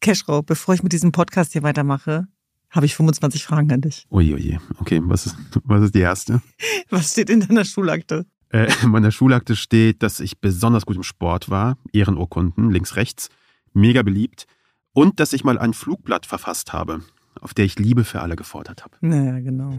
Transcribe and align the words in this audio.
Cashrow, 0.00 0.42
bevor 0.42 0.74
ich 0.74 0.82
mit 0.82 0.92
diesem 0.92 1.12
Podcast 1.12 1.52
hier 1.52 1.62
weitermache, 1.62 2.26
habe 2.70 2.86
ich 2.86 2.94
25 2.94 3.44
Fragen 3.44 3.70
an 3.70 3.82
dich. 3.82 4.06
Uiuiui, 4.10 4.58
okay, 4.78 5.00
was 5.04 5.26
ist, 5.26 5.36
was 5.64 5.82
ist 5.82 5.94
die 5.94 6.00
erste? 6.00 6.40
Was 6.90 7.12
steht 7.12 7.30
in 7.30 7.40
deiner 7.40 7.64
Schulakte? 7.64 8.26
Äh, 8.48 8.68
in 8.82 8.90
meiner 8.90 9.12
Schulakte 9.12 9.54
steht, 9.54 10.02
dass 10.02 10.18
ich 10.18 10.40
besonders 10.40 10.86
gut 10.86 10.96
im 10.96 11.04
Sport 11.04 11.50
war, 11.50 11.76
Ehrenurkunden, 11.92 12.70
links, 12.70 12.96
rechts, 12.96 13.28
mega 13.74 14.02
beliebt 14.02 14.46
und 14.92 15.20
dass 15.20 15.32
ich 15.32 15.44
mal 15.44 15.58
ein 15.58 15.72
Flugblatt 15.72 16.26
verfasst 16.26 16.72
habe, 16.72 17.02
auf 17.40 17.54
der 17.54 17.64
ich 17.64 17.78
Liebe 17.78 18.02
für 18.02 18.20
alle 18.20 18.34
gefordert 18.34 18.82
habe. 18.82 18.96
Naja, 19.02 19.38
genau. 19.38 19.78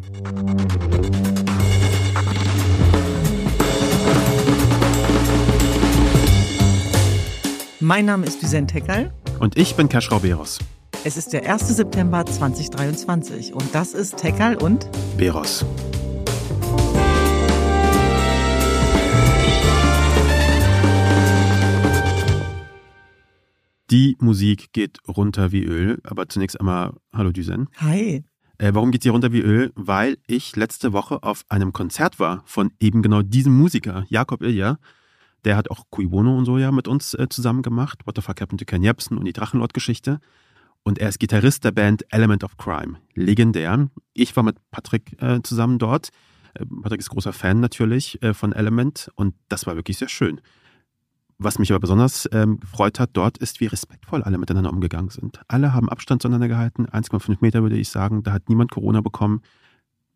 Mein 7.82 8.06
Name 8.06 8.26
ist 8.26 8.42
Düsen 8.42 8.68
Tekal. 8.68 9.12
Und 9.42 9.58
ich 9.58 9.76
bin 9.76 9.90
Kaschrau 9.90 10.20
Beros. 10.20 10.60
Es 11.04 11.18
ist 11.18 11.34
der 11.34 11.52
1. 11.52 11.76
September 11.76 12.24
2023 12.24 13.56
und 13.56 13.74
das 13.74 13.96
ist 13.96 14.18
Tekal 14.18 14.56
und 14.56 14.88
Beros. 15.18 15.66
Die 23.90 24.16
Musik 24.20 24.72
geht 24.74 25.00
runter 25.08 25.52
wie 25.52 25.64
Öl, 25.64 25.98
aber 26.04 26.30
zunächst 26.30 26.60
einmal 26.60 26.94
Hallo 27.12 27.32
Düsen. 27.32 27.68
Hi. 27.78 28.24
Äh, 28.60 28.76
warum 28.76 28.92
geht 28.92 29.02
sie 29.02 29.10
runter 29.10 29.34
wie 29.34 29.42
Öl? 29.42 29.72
Weil 29.74 30.20
ich 30.28 30.56
letzte 30.56 30.94
Woche 30.94 31.24
auf 31.24 31.46
einem 31.50 31.74
Konzert 31.74 32.20
war 32.20 32.44
von 32.46 32.74
eben 32.80 33.02
genau 33.02 33.24
diesem 33.24 33.58
Musiker, 33.58 34.06
Jakob 34.08 34.44
Ilja. 34.44 34.78
Der 35.46 35.58
hat 35.58 35.72
auch 35.72 35.86
Cui 35.90 36.08
Bono 36.08 36.38
und 36.38 36.46
so 36.46 36.58
ja 36.58 36.72
mit 36.72 36.88
uns 36.88 37.14
äh, 37.14 37.28
zusammen 37.30 37.62
gemacht. 37.62 38.06
What 38.06 38.16
the 38.16 38.22
fuck 38.22 38.42
happened 38.42 38.60
to 38.60 38.66
Ken 38.66 38.84
Jebsen 38.84 39.18
und 39.18 39.26
die 39.26 39.34
Drachenlord-Geschichte. 39.34 40.20
Und 40.84 41.00
er 41.00 41.10
ist 41.10 41.20
Gitarrist 41.20 41.64
der 41.64 41.72
Band 41.72 42.06
Element 42.12 42.44
of 42.44 42.58
Crime. 42.58 42.98
Legendär. 43.14 43.90
Ich 44.14 44.36
war 44.36 44.44
mit 44.44 44.58
Patrick 44.72 45.22
äh, 45.22 45.42
zusammen 45.44 45.78
dort. 45.80 46.10
Äh, 46.54 46.66
Patrick 46.82 47.00
ist 47.00 47.10
großer 47.10 47.34
Fan 47.34 47.60
natürlich 47.60 48.22
äh, 48.24 48.34
von 48.34 48.54
Element 48.54 49.12
und 49.16 49.36
das 49.50 49.68
war 49.68 49.76
wirklich 49.76 49.98
sehr 49.98 50.10
schön. 50.10 50.42
Was 51.44 51.58
mich 51.58 51.72
aber 51.72 51.80
besonders 51.80 52.30
ähm, 52.34 52.60
gefreut 52.60 53.00
hat 53.00 53.12
dort, 53.14 53.40
ist, 53.40 53.62
wie 53.62 53.66
respektvoll 53.66 54.22
alle 54.22 54.38
miteinander 54.38 54.72
umgegangen 54.72 55.10
sind. 55.10 55.42
Alle 55.48 55.74
haben 55.74 55.90
Abstand 55.90 56.22
zueinander 56.22 56.48
gehalten, 56.48 56.86
1,5 56.86 57.38
Meter 57.42 57.64
würde 57.64 57.78
ich 57.78 57.90
sagen. 57.90 58.22
Da 58.22 58.32
hat 58.32 58.48
niemand 58.48 58.70
Corona 58.70 59.02
bekommen. 59.02 59.42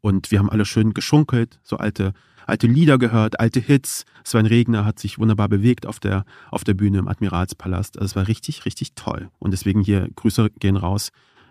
Und 0.06 0.30
wir 0.30 0.38
haben 0.38 0.52
alle 0.52 0.66
schön 0.66 0.94
geschunkelt, 0.94 1.60
so 1.64 1.78
alte 1.78 2.14
alte 2.46 2.68
Lieder 2.68 3.00
gehört, 3.00 3.40
alte 3.40 3.60
Hits. 3.60 4.06
Sven 4.24 4.46
Regner 4.46 4.86
hat 4.86 5.00
sich 5.00 5.18
wunderbar 5.18 5.50
bewegt 5.50 5.88
auf 5.88 6.00
der, 6.00 6.26
auf 6.52 6.64
der 6.64 6.76
Bühne 6.76 7.00
im 7.00 7.08
Admiralspalast. 7.08 7.98
Also 7.98 8.06
es 8.06 8.16
war 8.16 8.28
richtig, 8.28 8.66
richtig 8.66 8.94
toll. 8.94 9.32
Und 9.40 9.50
deswegen 9.50 9.82
hier 9.82 10.08
Grüße 10.16 10.52
gehen 10.60 10.78
raus 10.78 11.10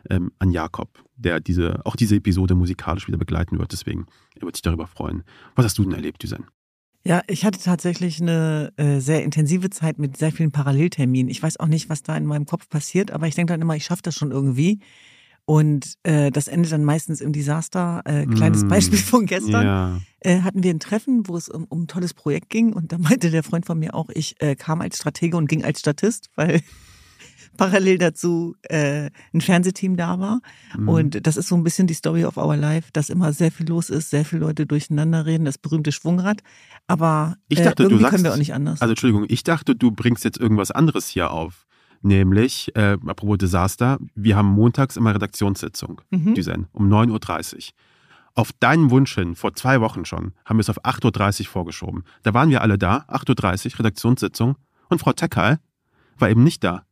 ähm, 0.09 0.31
an 0.39 0.53
Jakob, 0.53 1.03
der 1.17 1.41
diese, 1.41 1.85
auch 1.85 1.97
diese 1.97 2.15
Episode 2.15 2.55
musikalisch 2.55 3.09
wieder 3.09 3.19
begleiten 3.19 3.59
wird. 3.59 3.73
Deswegen, 3.73 4.07
er 4.37 4.43
wird 4.43 4.55
sich 4.55 4.63
darüber 4.63 4.87
freuen. 4.87 5.25
Was 5.57 5.65
hast 5.65 5.79
du 5.79 5.83
denn 5.83 5.95
erlebt, 5.95 6.23
Düsen? 6.23 6.45
Ja, 7.05 7.23
ich 7.27 7.45
hatte 7.45 7.59
tatsächlich 7.59 8.23
eine 8.23 8.73
äh, 8.77 9.01
sehr 9.01 9.25
intensive 9.25 9.69
Zeit 9.71 9.99
mit 9.99 10.17
sehr 10.17 10.31
vielen 10.31 10.53
Parallelterminen. 10.53 11.29
Ich 11.29 11.43
weiß 11.43 11.59
auch 11.59 11.67
nicht, 11.67 11.89
was 11.89 12.05
da 12.05 12.17
in 12.17 12.25
meinem 12.25 12.47
Kopf 12.47 12.69
passiert, 12.69 13.11
aber 13.11 13.27
ich 13.27 13.35
denke 13.35 13.53
dann 13.53 13.63
immer, 13.63 13.75
ich 13.75 13.85
schaffe 13.85 14.03
das 14.03 14.15
schon 14.15 14.31
irgendwie. 14.31 14.79
Und 15.47 15.95
äh, 16.05 16.31
das 16.31 16.49
endet 16.49 16.73
dann 16.73 16.85
meistens 16.85 17.21
im 17.21 17.33
Desaster. 17.33 18.01
Äh, 18.07 18.27
kleines 18.27 18.65
mm, 18.65 18.69
Beispiel 18.69 18.99
von 18.99 19.27
gestern. 19.27 19.67
Ja. 19.67 20.01
Äh, 20.21 20.41
hatten 20.41 20.63
wir 20.63 20.73
ein 20.73 20.81
Treffen, 20.81 21.29
wo 21.29 21.37
es 21.37 21.51
um, 21.51 21.65
um 21.65 21.83
ein 21.83 21.87
tolles 21.87 22.15
Projekt 22.15 22.49
ging. 22.49 22.73
Und 22.73 22.93
da 22.93 22.99
meinte 22.99 23.31
der 23.31 23.43
Freund 23.43 23.67
von 23.67 23.79
mir 23.79 23.95
auch, 23.95 24.09
ich 24.15 24.41
äh, 24.41 24.57
kam 24.57 24.81
als 24.81 24.97
Stratege 24.97 25.37
und 25.37 25.47
ging 25.47 25.63
als 25.63 25.81
Statist, 25.81 26.31
weil 26.35 26.63
parallel 27.59 27.99
dazu 27.99 28.57
äh, 28.63 29.11
ein 29.35 29.41
Fernsehteam 29.43 29.97
da 29.99 30.19
war. 30.19 30.41
Mm. 30.79 30.89
Und 30.89 31.27
das 31.27 31.37
ist 31.37 31.49
so 31.49 31.57
ein 31.57 31.63
bisschen 31.63 31.87
die 31.87 31.95
Story 31.95 32.25
of 32.25 32.39
our 32.39 32.57
life, 32.57 32.89
dass 32.95 33.11
immer 33.11 33.35
sehr 33.35 33.53
viel 33.53 33.69
los 33.69 33.91
ist, 33.91 34.09
sehr 34.09 34.25
viele 34.25 34.41
Leute 34.41 34.65
durcheinander 34.65 35.27
reden, 35.27 35.45
das 35.45 35.59
berühmte 35.59 35.93
Schwungrad. 35.93 36.41
Aber 36.87 37.37
ich 37.49 37.61
dachte, 37.61 37.83
äh, 37.83 37.87
irgendwie 37.87 37.97
du 37.97 38.01
sagst, 38.01 38.11
können 38.13 38.25
wir 38.25 38.33
auch 38.33 38.39
nicht 38.39 38.55
anders. 38.55 38.81
Also 38.81 38.93
Entschuldigung, 38.93 39.27
ich 39.29 39.45
dachte, 39.45 39.77
du 39.77 39.91
bringst 39.91 40.25
jetzt 40.25 40.39
irgendwas 40.39 40.71
anderes 40.71 41.07
hier 41.07 41.31
auf. 41.31 41.67
Nämlich, 42.05 42.71
äh, 42.77 42.99
apropos 43.07 43.39
Desaster, 43.39 43.99
wir 44.15 44.37
haben 44.37 44.49
montags 44.49 44.99
immer 44.99 45.15
Redaktionssitzung, 45.15 46.03
mhm. 46.11 46.35
Düsen, 46.35 46.67
um 46.73 46.93
9.30 46.93 47.55
Uhr. 47.55 47.63
Auf 48.35 48.53
deinen 48.61 48.91
Wunsch 48.91 49.15
hin, 49.15 49.35
vor 49.35 49.55
zwei 49.55 49.81
Wochen 49.81 50.05
schon, 50.05 50.35
haben 50.45 50.59
wir 50.59 50.61
es 50.61 50.69
auf 50.69 50.85
8.30 50.85 51.41
Uhr 51.41 51.47
vorgeschoben. 51.47 52.05
Da 52.23 52.35
waren 52.35 52.51
wir 52.51 52.61
alle 52.61 52.77
da, 52.77 53.07
8.30 53.09 53.73
Uhr, 53.73 53.79
Redaktionssitzung, 53.79 54.57
und 54.91 54.99
Frau 54.99 55.15
Teckal 55.15 55.61
war 56.19 56.29
eben 56.29 56.45
nicht 56.45 56.63
da. 56.63 56.85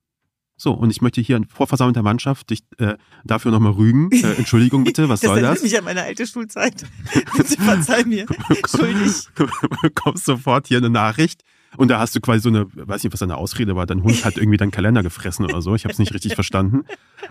So, 0.56 0.72
und 0.72 0.88
ich 0.88 1.02
möchte 1.02 1.20
hier 1.20 1.36
in 1.36 1.44
vorversammelter 1.44 2.02
Mannschaft 2.02 2.48
dich 2.48 2.62
äh, 2.78 2.96
dafür 3.24 3.50
nochmal 3.50 3.72
rügen. 3.72 4.10
Äh, 4.12 4.32
Entschuldigung 4.38 4.84
bitte, 4.84 5.10
was 5.10 5.20
das 5.20 5.28
soll 5.28 5.42
das? 5.42 5.56
Das 5.56 5.62
mich 5.62 5.76
an 5.76 5.84
meine 5.84 6.04
alte 6.04 6.26
Schulzeit. 6.26 6.86
Sie 7.44 7.56
verzeih 7.56 8.04
mir. 8.04 8.24
Schuldig. 8.66 9.28
Du 9.34 9.46
bekommst 9.82 10.24
sofort 10.24 10.68
hier 10.68 10.78
eine 10.78 10.88
Nachricht. 10.88 11.42
Und 11.76 11.88
da 11.88 11.98
hast 12.00 12.14
du 12.14 12.20
quasi 12.20 12.40
so 12.40 12.48
eine, 12.48 12.66
weiß 12.74 13.02
nicht, 13.02 13.12
was 13.12 13.20
deine 13.20 13.36
Ausrede 13.36 13.76
war, 13.76 13.86
dein 13.86 14.02
Hund 14.02 14.24
hat 14.24 14.36
irgendwie 14.36 14.58
deinen 14.58 14.70
Kalender 14.70 15.02
gefressen 15.02 15.44
oder 15.44 15.62
so. 15.62 15.74
Ich 15.74 15.84
habe 15.84 15.92
es 15.92 15.98
nicht 15.98 16.12
richtig 16.12 16.34
verstanden. 16.34 16.84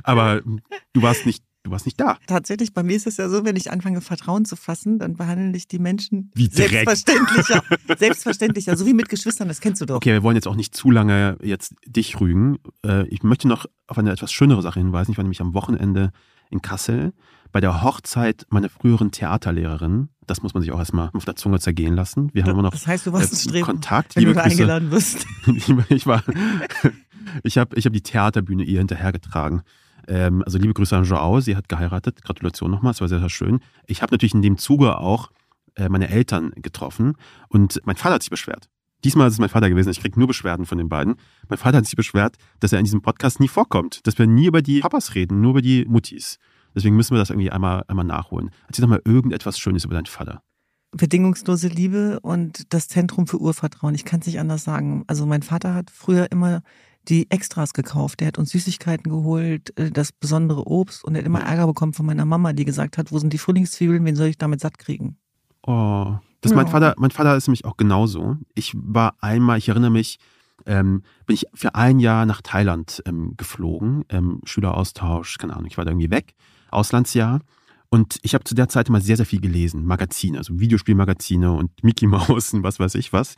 Aber 0.04 0.42
du 0.42 1.02
warst 1.02 1.26
nicht, 1.26 1.44
du 1.64 1.72
warst 1.72 1.86
nicht 1.86 2.00
da. 2.00 2.18
Tatsächlich, 2.28 2.74
bei 2.74 2.84
mir 2.84 2.96
ist 2.96 3.08
es 3.08 3.18
ja 3.18 3.30
so, 3.30 3.46
wenn 3.46 3.56
ich 3.56 3.72
anfange, 3.72 4.02
Vertrauen 4.02 4.46
zu 4.46 4.56
fassen, 4.56 5.00
dann 5.00 5.16
behandle 5.16 5.56
ich 5.56 5.68
die 5.68 5.80
Menschen 5.80 6.32
wie 6.34 6.48
selbstverständlicher. 6.48 7.64
selbstverständlicher, 7.98 8.78
so 8.78 8.86
wie 8.86 8.94
mit 8.94 9.10
Geschwistern, 9.10 9.48
das 9.48 9.62
kennst 9.62 9.82
du 9.82 9.86
doch. 9.86 9.96
Okay, 9.96 10.14
wir 10.14 10.24
wollen 10.24 10.36
jetzt 10.36 10.48
auch 10.48 10.56
nicht 10.56 10.76
zu 10.76 10.90
lange 10.92 11.38
jetzt 11.44 11.76
dich 11.86 12.20
rügen. 12.20 12.58
Äh, 12.86 13.08
ich 13.08 13.24
möchte 13.24 13.48
noch 13.48 13.66
auf 13.88 13.98
eine 13.98 14.12
etwas 14.12 14.32
schönere 14.32 14.62
Sache 14.62 14.80
hinweisen. 14.80 15.12
Ich 15.12 15.18
war 15.18 15.24
nämlich 15.24 15.42
am 15.42 15.54
Wochenende 15.54 16.12
in 16.50 16.62
Kassel 16.62 17.14
bei 17.52 17.60
der 17.60 17.84
Hochzeit 17.84 18.46
meiner 18.50 18.70
früheren 18.70 19.12
Theaterlehrerin. 19.12 20.10
Das 20.26 20.42
muss 20.42 20.54
man 20.54 20.62
sich 20.62 20.72
auch 20.72 20.80
erstmal 20.80 21.10
auf 21.14 21.26
der 21.26 21.36
Zunge 21.36 21.60
zergehen 21.60 21.96
lassen. 21.96 22.30
Wir 22.34 22.44
haben 22.44 22.52
immer 22.52 22.62
noch 22.62 22.72
das 22.72 22.88
heißt, 22.88 23.08
du 23.08 23.14
warst 23.14 23.54
äh, 23.54 23.62
Kontakt. 23.62 24.16
Wenn 24.16 24.26
du 24.26 24.34
da 24.34 24.42
eingeladen 24.42 24.92
wirst. 24.92 25.26
ich 25.90 26.08
war, 26.08 26.24
ich 27.44 27.58
habe 27.58 27.76
ich 27.76 27.86
hab 27.86 27.94
die 27.94 28.02
Theaterbühne 28.02 28.64
ihr 28.64 28.80
hinterhergetragen. 28.80 29.64
Ähm, 30.08 30.44
also 30.44 30.58
liebe 30.58 30.74
Grüße 30.74 30.96
an 30.96 31.04
Joao, 31.04 31.42
sie 31.42 31.56
hat 31.56 31.70
geheiratet. 31.70 32.24
Gratulation 32.24 32.72
nochmal, 32.72 32.92
es 32.92 33.02
war 33.02 33.08
sehr, 33.08 33.20
sehr 33.20 33.30
schön. 33.30 33.60
Ich 33.86 34.02
habe 34.02 34.14
natürlich 34.14 34.34
in 34.34 34.42
dem 34.42 34.58
Zuge 34.58 34.98
auch 34.98 35.32
äh, 35.76 35.90
meine 35.90 36.10
Eltern 36.10 36.52
getroffen 36.56 37.16
und 37.50 37.82
mein 37.86 37.96
Vater 37.96 38.16
hat 38.16 38.24
sich 38.24 38.30
beschwert. 38.30 38.70
Diesmal 39.04 39.28
ist 39.28 39.34
es 39.34 39.40
mein 39.40 39.50
Vater 39.50 39.70
gewesen. 39.70 39.90
Ich 39.90 40.00
kriege 40.00 40.20
nur 40.20 40.28
Beschwerden 40.28 40.66
von 40.66 40.78
den 40.78 40.88
beiden. 40.88 41.16
Mein 41.50 41.58
Vater 41.58 41.78
hat 41.78 41.86
sich 41.86 41.96
beschwert, 41.96 42.36
dass 42.60 42.72
er 42.72 42.80
in 42.80 42.86
diesem 42.86 43.02
Podcast 43.02 43.40
nie 43.40 43.48
vorkommt, 43.48 44.06
dass 44.06 44.18
wir 44.20 44.28
nie 44.28 44.46
über 44.46 44.62
die 44.62 44.82
Papas 44.82 45.16
reden, 45.16 45.42
nur 45.42 45.52
über 45.52 45.62
die 45.62 45.86
Muttis. 45.86 46.38
Deswegen 46.76 46.96
müssen 46.96 47.14
wir 47.14 47.20
das 47.20 47.30
irgendwie 47.30 47.52
einmal, 47.52 47.84
einmal 47.88 48.06
nachholen. 48.06 48.52
Erzähl 48.68 48.84
doch 48.84 48.90
mal 48.90 49.02
irgendetwas 49.06 49.60
Schönes 49.60 49.86
über 49.86 49.96
deinen 49.96 50.06
Vater. 50.06 50.42
Bedingungslose 50.92 51.70
Liebe 51.70 52.20
und 52.22 52.74
das 52.74 52.88
Zentrum 52.88 53.26
für 53.26 53.40
Urvertrauen. 53.40 53.96
Ich 53.96 54.04
kann 54.04 54.20
es 54.20 54.26
nicht 54.26 54.40
anders 54.40 54.64
sagen. 54.64 55.04
Also 55.08 55.26
mein 55.26 55.42
Vater 55.42 55.74
hat 55.74 55.90
früher 55.90 56.32
immer 56.32 56.62
die 57.08 57.30
Extras 57.32 57.74
gekauft. 57.74 58.20
Der 58.20 58.28
hat 58.28 58.38
uns 58.38 58.52
Süßigkeiten 58.52 59.10
geholt, 59.10 59.78
äh, 59.78 59.92
das 59.92 60.12
besondere 60.12 60.68
Obst 60.68 61.04
und 61.04 61.16
er 61.16 61.20
hat 61.20 61.26
immer 61.26 61.42
Ärger 61.42 61.68
bekommen 61.68 61.94
von 61.94 62.06
meiner 62.06 62.26
Mama, 62.26 62.54
die 62.54 62.66
gesagt 62.66 62.98
hat, 62.98 63.12
wo 63.12 63.20
sind 63.20 63.34
die 63.34 63.38
Frühlingszwiebeln, 63.38 64.04
wen 64.06 64.16
soll 64.16 64.28
ich 64.28 64.38
damit 64.38 64.60
satt 64.60 64.78
kriegen? 64.78 65.18
Oh, 65.66 66.16
das 66.42 66.52
ja. 66.52 66.58
mein 66.58 66.68
Vater, 66.68 66.94
mein 66.98 67.12
Vater 67.12 67.36
ist 67.36 67.48
nämlich 67.48 67.66
auch 67.66 67.78
genauso. 67.78 68.38
Ich 68.54 68.74
war 68.76 69.16
einmal, 69.20 69.58
ich 69.58 69.70
erinnere 69.70 69.92
mich, 69.92 70.20
ähm, 70.66 71.04
bin 71.26 71.36
ich 71.36 71.46
für 71.54 71.74
ein 71.76 72.00
Jahr 72.00 72.26
nach 72.26 72.42
Thailand 72.42 73.02
ähm, 73.06 73.34
geflogen, 73.38 74.06
ähm, 74.10 74.42
Schüleraustausch, 74.44 75.38
keine 75.38 75.54
Ahnung, 75.54 75.68
ich 75.68 75.78
war 75.78 75.86
da 75.86 75.92
irgendwie 75.92 76.12
weg 76.12 76.36
Auslandsjahr. 76.72 77.42
Und 77.90 78.20
ich 78.22 78.34
habe 78.34 78.44
zu 78.46 78.56
der 78.56 78.70
Zeit 78.70 78.90
immer 78.90 79.02
sehr, 79.02 79.18
sehr 79.18 79.26
viel 79.26 79.42
gelesen. 79.42 79.86
Magazine, 79.86 80.38
also 80.38 80.60
Videospielmagazine 80.60 81.52
und 81.52 81.84
Mickey 81.84 82.08
Mouse 82.08 82.54
und 82.54 82.64
was 82.64 82.80
weiß 82.80 82.96
ich 82.96 83.12
was. 83.12 83.36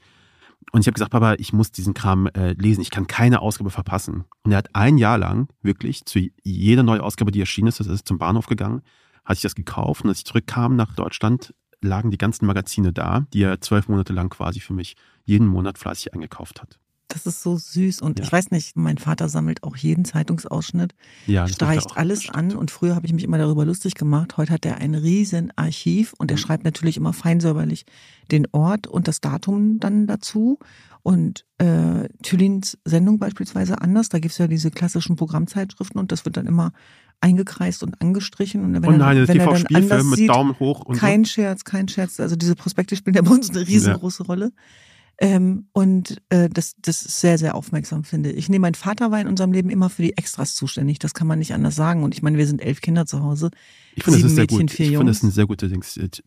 Und 0.72 0.82
ich 0.82 0.88
habe 0.88 0.94
gesagt, 0.94 1.12
Papa, 1.12 1.36
ich 1.40 1.54
muss 1.54 1.72
diesen 1.72 1.94
Kram 1.94 2.28
äh, 2.28 2.54
lesen. 2.54 2.82
Ich 2.82 2.92
kann 2.92 3.08
keine 3.08 3.42
Ausgabe 3.42 3.70
verpassen. 3.70 4.24
Und 4.44 4.52
er 4.52 4.60
hat 4.60 4.76
ein 4.76 4.98
Jahr 4.98 5.18
lang 5.18 5.50
wirklich 5.62 6.06
zu 6.06 6.20
jeder 6.44 6.84
neuen 6.84 7.02
Ausgabe, 7.02 7.32
die 7.32 7.40
erschienen 7.40 7.68
ist, 7.68 7.80
das 7.80 7.88
ist 7.88 8.08
zum 8.08 8.18
Bahnhof 8.18 8.48
gegangen, 8.48 8.82
hat 9.26 9.38
sich 9.38 9.44
das 9.44 9.56
gekauft. 9.56 10.04
Und 10.04 10.10
als 10.10 10.20
ich 10.20 10.26
zurückkam 10.26 10.76
nach 10.76 10.96
Deutschland, 10.96 11.54
lagen 11.82 12.12
die 12.12 12.18
ganzen 12.18 12.46
Magazine 12.46 12.94
da, 12.94 13.26
die 13.34 13.44
er 13.44 13.60
zwölf 13.62 13.90
Monate 13.90 14.14
lang 14.14 14.30
quasi 14.30 14.60
für 14.60 14.74
mich 14.74 14.96
jeden 15.26 15.48
Monat 15.48 15.78
fleißig 15.78 16.14
eingekauft 16.14 16.62
hat. 16.62 16.80
Das 17.08 17.26
ist 17.26 17.44
so 17.44 17.58
süß. 17.58 18.02
Und 18.02 18.20
ja. 18.20 18.26
ich 18.26 18.32
weiß 18.32 18.52
nicht, 18.52 18.76
mein 18.76 18.98
Vater 18.98 19.30
sammelt 19.30 19.64
auch 19.64 19.76
jeden 19.76 20.06
Zeitungsausschnitt, 20.06 20.96
ja, 21.28 21.48
streicht 21.48 21.98
alles 21.98 22.30
an. 22.30 22.56
Und 22.56 22.72
früher 22.72 22.96
habe 22.96 23.06
ich 23.06 23.14
mich 23.14 23.24
immer 23.24 23.38
darüber 23.38 23.66
lustig 23.66 23.96
gemacht. 23.96 24.38
Heute 24.38 24.54
hat 24.54 24.66
er 24.66 24.78
ein 24.78 24.96
riesen 24.96 25.52
Archiv 25.56 26.14
und 26.18 26.32
er 26.32 26.38
mhm. 26.38 26.42
schreibt 26.42 26.64
natürlich 26.64 26.98
immer 26.98 27.14
feinsäuberlich 27.14 27.86
den 28.32 28.48
Ort 28.52 28.88
und 28.88 29.08
das 29.08 29.22
Datum 29.22 29.80
dann 29.80 30.08
dazu. 30.08 30.60
Und 31.04 31.46
äh, 31.58 32.08
Thülins 32.24 32.78
Sendung 32.86 33.20
beispielsweise 33.20 33.82
anders. 33.82 34.10
Da 34.10 34.20
gibt 34.20 34.32
es 34.32 34.38
ja 34.38 34.48
diese 34.48 34.72
klassischen 34.72 35.18
Programmzeitschriften 35.18 36.00
und 36.00 36.12
das 36.12 36.26
wird 36.26 36.38
dann 36.38 36.48
immer 36.48 36.72
eingekreist 37.20 37.84
und 37.84 38.02
angestrichen. 38.02 38.64
Und 38.64 38.74
wenn 38.74 38.86
oh 38.86 38.92
nein, 38.98 39.18
er, 39.18 39.28
wenn 39.28 39.38
das 39.38 39.46
TV-Spielfilm 39.46 40.10
mit 40.10 40.30
Daumen 40.30 40.60
hoch. 40.60 40.82
Und 40.82 40.98
kein 40.98 41.26
so. 41.26 41.32
Scherz, 41.32 41.64
kein 41.64 41.88
Scherz. 41.88 42.20
Also 42.20 42.36
diese 42.36 42.56
Prospekte 42.56 42.96
spielen 42.96 43.16
ja 43.16 43.22
bei 43.22 43.32
uns 43.32 43.50
eine 43.50 43.68
riesengroße 43.68 44.24
ja. 44.24 44.28
Rolle. 44.28 44.52
Ähm, 45.26 45.68
und 45.72 46.22
äh, 46.28 46.50
das, 46.50 46.74
das 46.82 47.04
ist 47.06 47.22
sehr, 47.22 47.38
sehr 47.38 47.56
aufmerksam, 47.56 48.04
finde 48.04 48.30
ich. 48.34 48.50
Nee, 48.50 48.60
mein 48.60 48.74
Vater 48.76 49.10
war 49.10 49.22
in 49.22 49.28
unserem 49.28 49.54
Leben 49.54 49.70
immer 49.70 49.90
für 49.90 50.02
die 50.02 50.18
Extras 50.18 50.54
zuständig. 50.54 51.00
Das 51.00 51.14
kann 51.14 51.28
man 51.28 51.40
nicht 51.40 51.54
anders 51.54 51.78
sagen. 51.78 52.04
Und 52.04 52.14
ich 52.14 52.22
meine, 52.22 52.38
wir 52.38 52.46
sind 52.46 52.62
elf 52.62 52.82
Kinder 52.82 53.06
zu 53.06 53.24
Hause. 53.24 53.50
Ich 53.96 54.04
finde, 54.04 54.20
das 54.20 54.32
ist 54.32 54.36
sehr 54.36 54.44
Mädchen, 54.44 54.60
gut. 54.68 54.72
Ich 54.72 54.88
finde, 54.90 55.06
das 55.06 55.18
ist 55.18 55.24
ein 55.24 55.32
sehr 55.32 55.46
guter 55.48 55.70
Ding. 55.70 55.82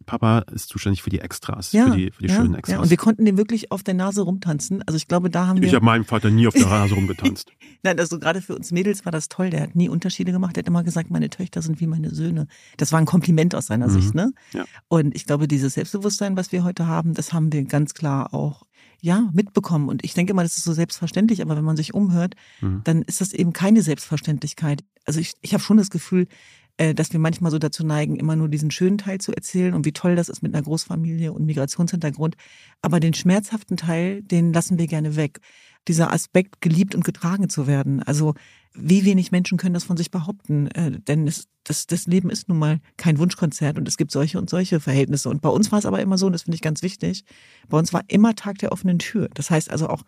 Papa 0.06 0.38
ist 0.50 0.70
zuständig 0.70 1.02
für 1.02 1.10
die 1.10 1.18
Extras, 1.20 1.72
Ja, 1.72 1.90
für 1.90 1.96
die, 1.98 2.10
für 2.10 2.22
die 2.22 2.28
ja, 2.30 2.36
schönen 2.36 2.52
Ja, 2.52 2.58
Extras. 2.60 2.78
und 2.80 2.88
wir 2.88 2.96
konnten 2.96 3.26
den 3.26 3.36
wirklich 3.36 3.70
auf 3.70 3.82
der 3.82 3.92
Nase 3.92 4.22
rumtanzen. 4.22 4.82
Also 4.86 4.96
ich 4.96 5.08
glaube, 5.08 5.28
da 5.28 5.46
haben 5.46 5.60
wir. 5.60 5.68
ich 5.68 5.74
habe 5.74 5.84
meinem 5.84 6.06
Vater 6.06 6.30
nie 6.30 6.46
auf 6.46 6.54
der 6.54 6.64
Nase 6.66 6.94
rumgetanzt. 6.94 7.50
Nein, 7.82 7.98
also 8.00 8.18
gerade 8.18 8.40
für 8.40 8.56
uns 8.56 8.72
Mädels 8.72 9.04
war 9.04 9.12
das 9.12 9.28
toll. 9.28 9.50
Der 9.50 9.60
hat 9.60 9.76
nie 9.76 9.90
Unterschiede 9.90 10.32
gemacht. 10.32 10.56
Der 10.56 10.62
hat 10.62 10.68
immer 10.68 10.84
gesagt, 10.84 11.10
meine 11.10 11.28
Töchter 11.28 11.60
sind 11.60 11.80
wie 11.80 11.86
meine 11.86 12.14
Söhne. 12.14 12.46
Das 12.78 12.92
war 12.92 12.98
ein 12.98 13.04
Kompliment 13.04 13.54
aus 13.54 13.66
seiner 13.66 13.88
Mhm. 13.88 13.90
Sicht, 14.00 14.14
ne? 14.14 14.32
Ja. 14.54 14.64
Und 14.88 15.14
ich 15.14 15.26
glaube, 15.26 15.48
dieses 15.48 15.74
Selbstbewusstsein, 15.74 16.34
was 16.38 16.50
wir 16.50 16.64
heute 16.64 16.86
haben, 16.86 17.12
das 17.12 17.34
haben 17.34 17.52
wir 17.52 17.62
ganz 17.64 17.92
klar 17.92 18.32
auch 18.32 18.62
ja, 19.00 19.28
mitbekommen. 19.32 19.88
Und 19.88 20.04
ich 20.04 20.14
denke 20.14 20.32
immer, 20.32 20.42
das 20.42 20.56
ist 20.56 20.64
so 20.64 20.72
selbstverständlich, 20.72 21.42
aber 21.42 21.56
wenn 21.56 21.64
man 21.64 21.76
sich 21.76 21.94
umhört, 21.94 22.34
Mhm. 22.60 22.80
dann 22.84 23.02
ist 23.02 23.20
das 23.20 23.32
eben 23.32 23.52
keine 23.52 23.82
Selbstverständlichkeit. 23.82 24.84
Also 25.04 25.20
ich, 25.20 25.34
ich 25.42 25.52
habe 25.52 25.62
schon 25.62 25.76
das 25.76 25.90
Gefühl, 25.90 26.26
äh, 26.78 26.94
dass 26.94 27.12
wir 27.12 27.20
manchmal 27.20 27.50
so 27.50 27.58
dazu 27.58 27.84
neigen, 27.86 28.16
immer 28.16 28.36
nur 28.36 28.48
diesen 28.48 28.70
schönen 28.70 28.98
Teil 28.98 29.18
zu 29.18 29.32
erzählen 29.32 29.74
und 29.74 29.84
wie 29.86 29.92
toll 29.92 30.16
das 30.16 30.28
ist 30.28 30.42
mit 30.42 30.54
einer 30.54 30.62
Großfamilie 30.62 31.32
und 31.32 31.46
Migrationshintergrund. 31.46 32.36
Aber 32.82 33.00
den 33.00 33.14
schmerzhaften 33.14 33.76
Teil, 33.76 34.22
den 34.22 34.52
lassen 34.52 34.78
wir 34.78 34.86
gerne 34.86 35.16
weg. 35.16 35.40
Dieser 35.88 36.12
Aspekt, 36.12 36.60
geliebt 36.60 36.94
und 36.94 37.04
getragen 37.04 37.48
zu 37.48 37.66
werden. 37.66 38.02
Also 38.02 38.34
wie 38.74 39.04
wenig 39.04 39.32
Menschen 39.32 39.58
können 39.58 39.74
das 39.74 39.84
von 39.84 39.96
sich 39.96 40.10
behaupten. 40.10 40.68
Äh, 40.68 41.00
denn 41.00 41.26
es, 41.26 41.48
das, 41.64 41.86
das 41.86 42.06
Leben 42.06 42.30
ist 42.30 42.48
nun 42.48 42.58
mal 42.58 42.80
kein 42.96 43.18
Wunschkonzert 43.18 43.78
und 43.78 43.88
es 43.88 43.96
gibt 43.96 44.12
solche 44.12 44.38
und 44.38 44.50
solche 44.50 44.80
Verhältnisse. 44.80 45.28
Und 45.28 45.40
bei 45.40 45.48
uns 45.48 45.72
war 45.72 45.78
es 45.78 45.86
aber 45.86 46.00
immer 46.00 46.18
so, 46.18 46.26
und 46.26 46.32
das 46.32 46.42
finde 46.42 46.56
ich 46.56 46.62
ganz 46.62 46.82
wichtig, 46.82 47.24
bei 47.68 47.78
uns 47.78 47.92
war 47.92 48.02
immer 48.08 48.34
Tag 48.34 48.58
der 48.58 48.72
offenen 48.72 48.98
Tür. 48.98 49.28
Das 49.34 49.50
heißt 49.50 49.70
also 49.70 49.88
auch 49.88 50.04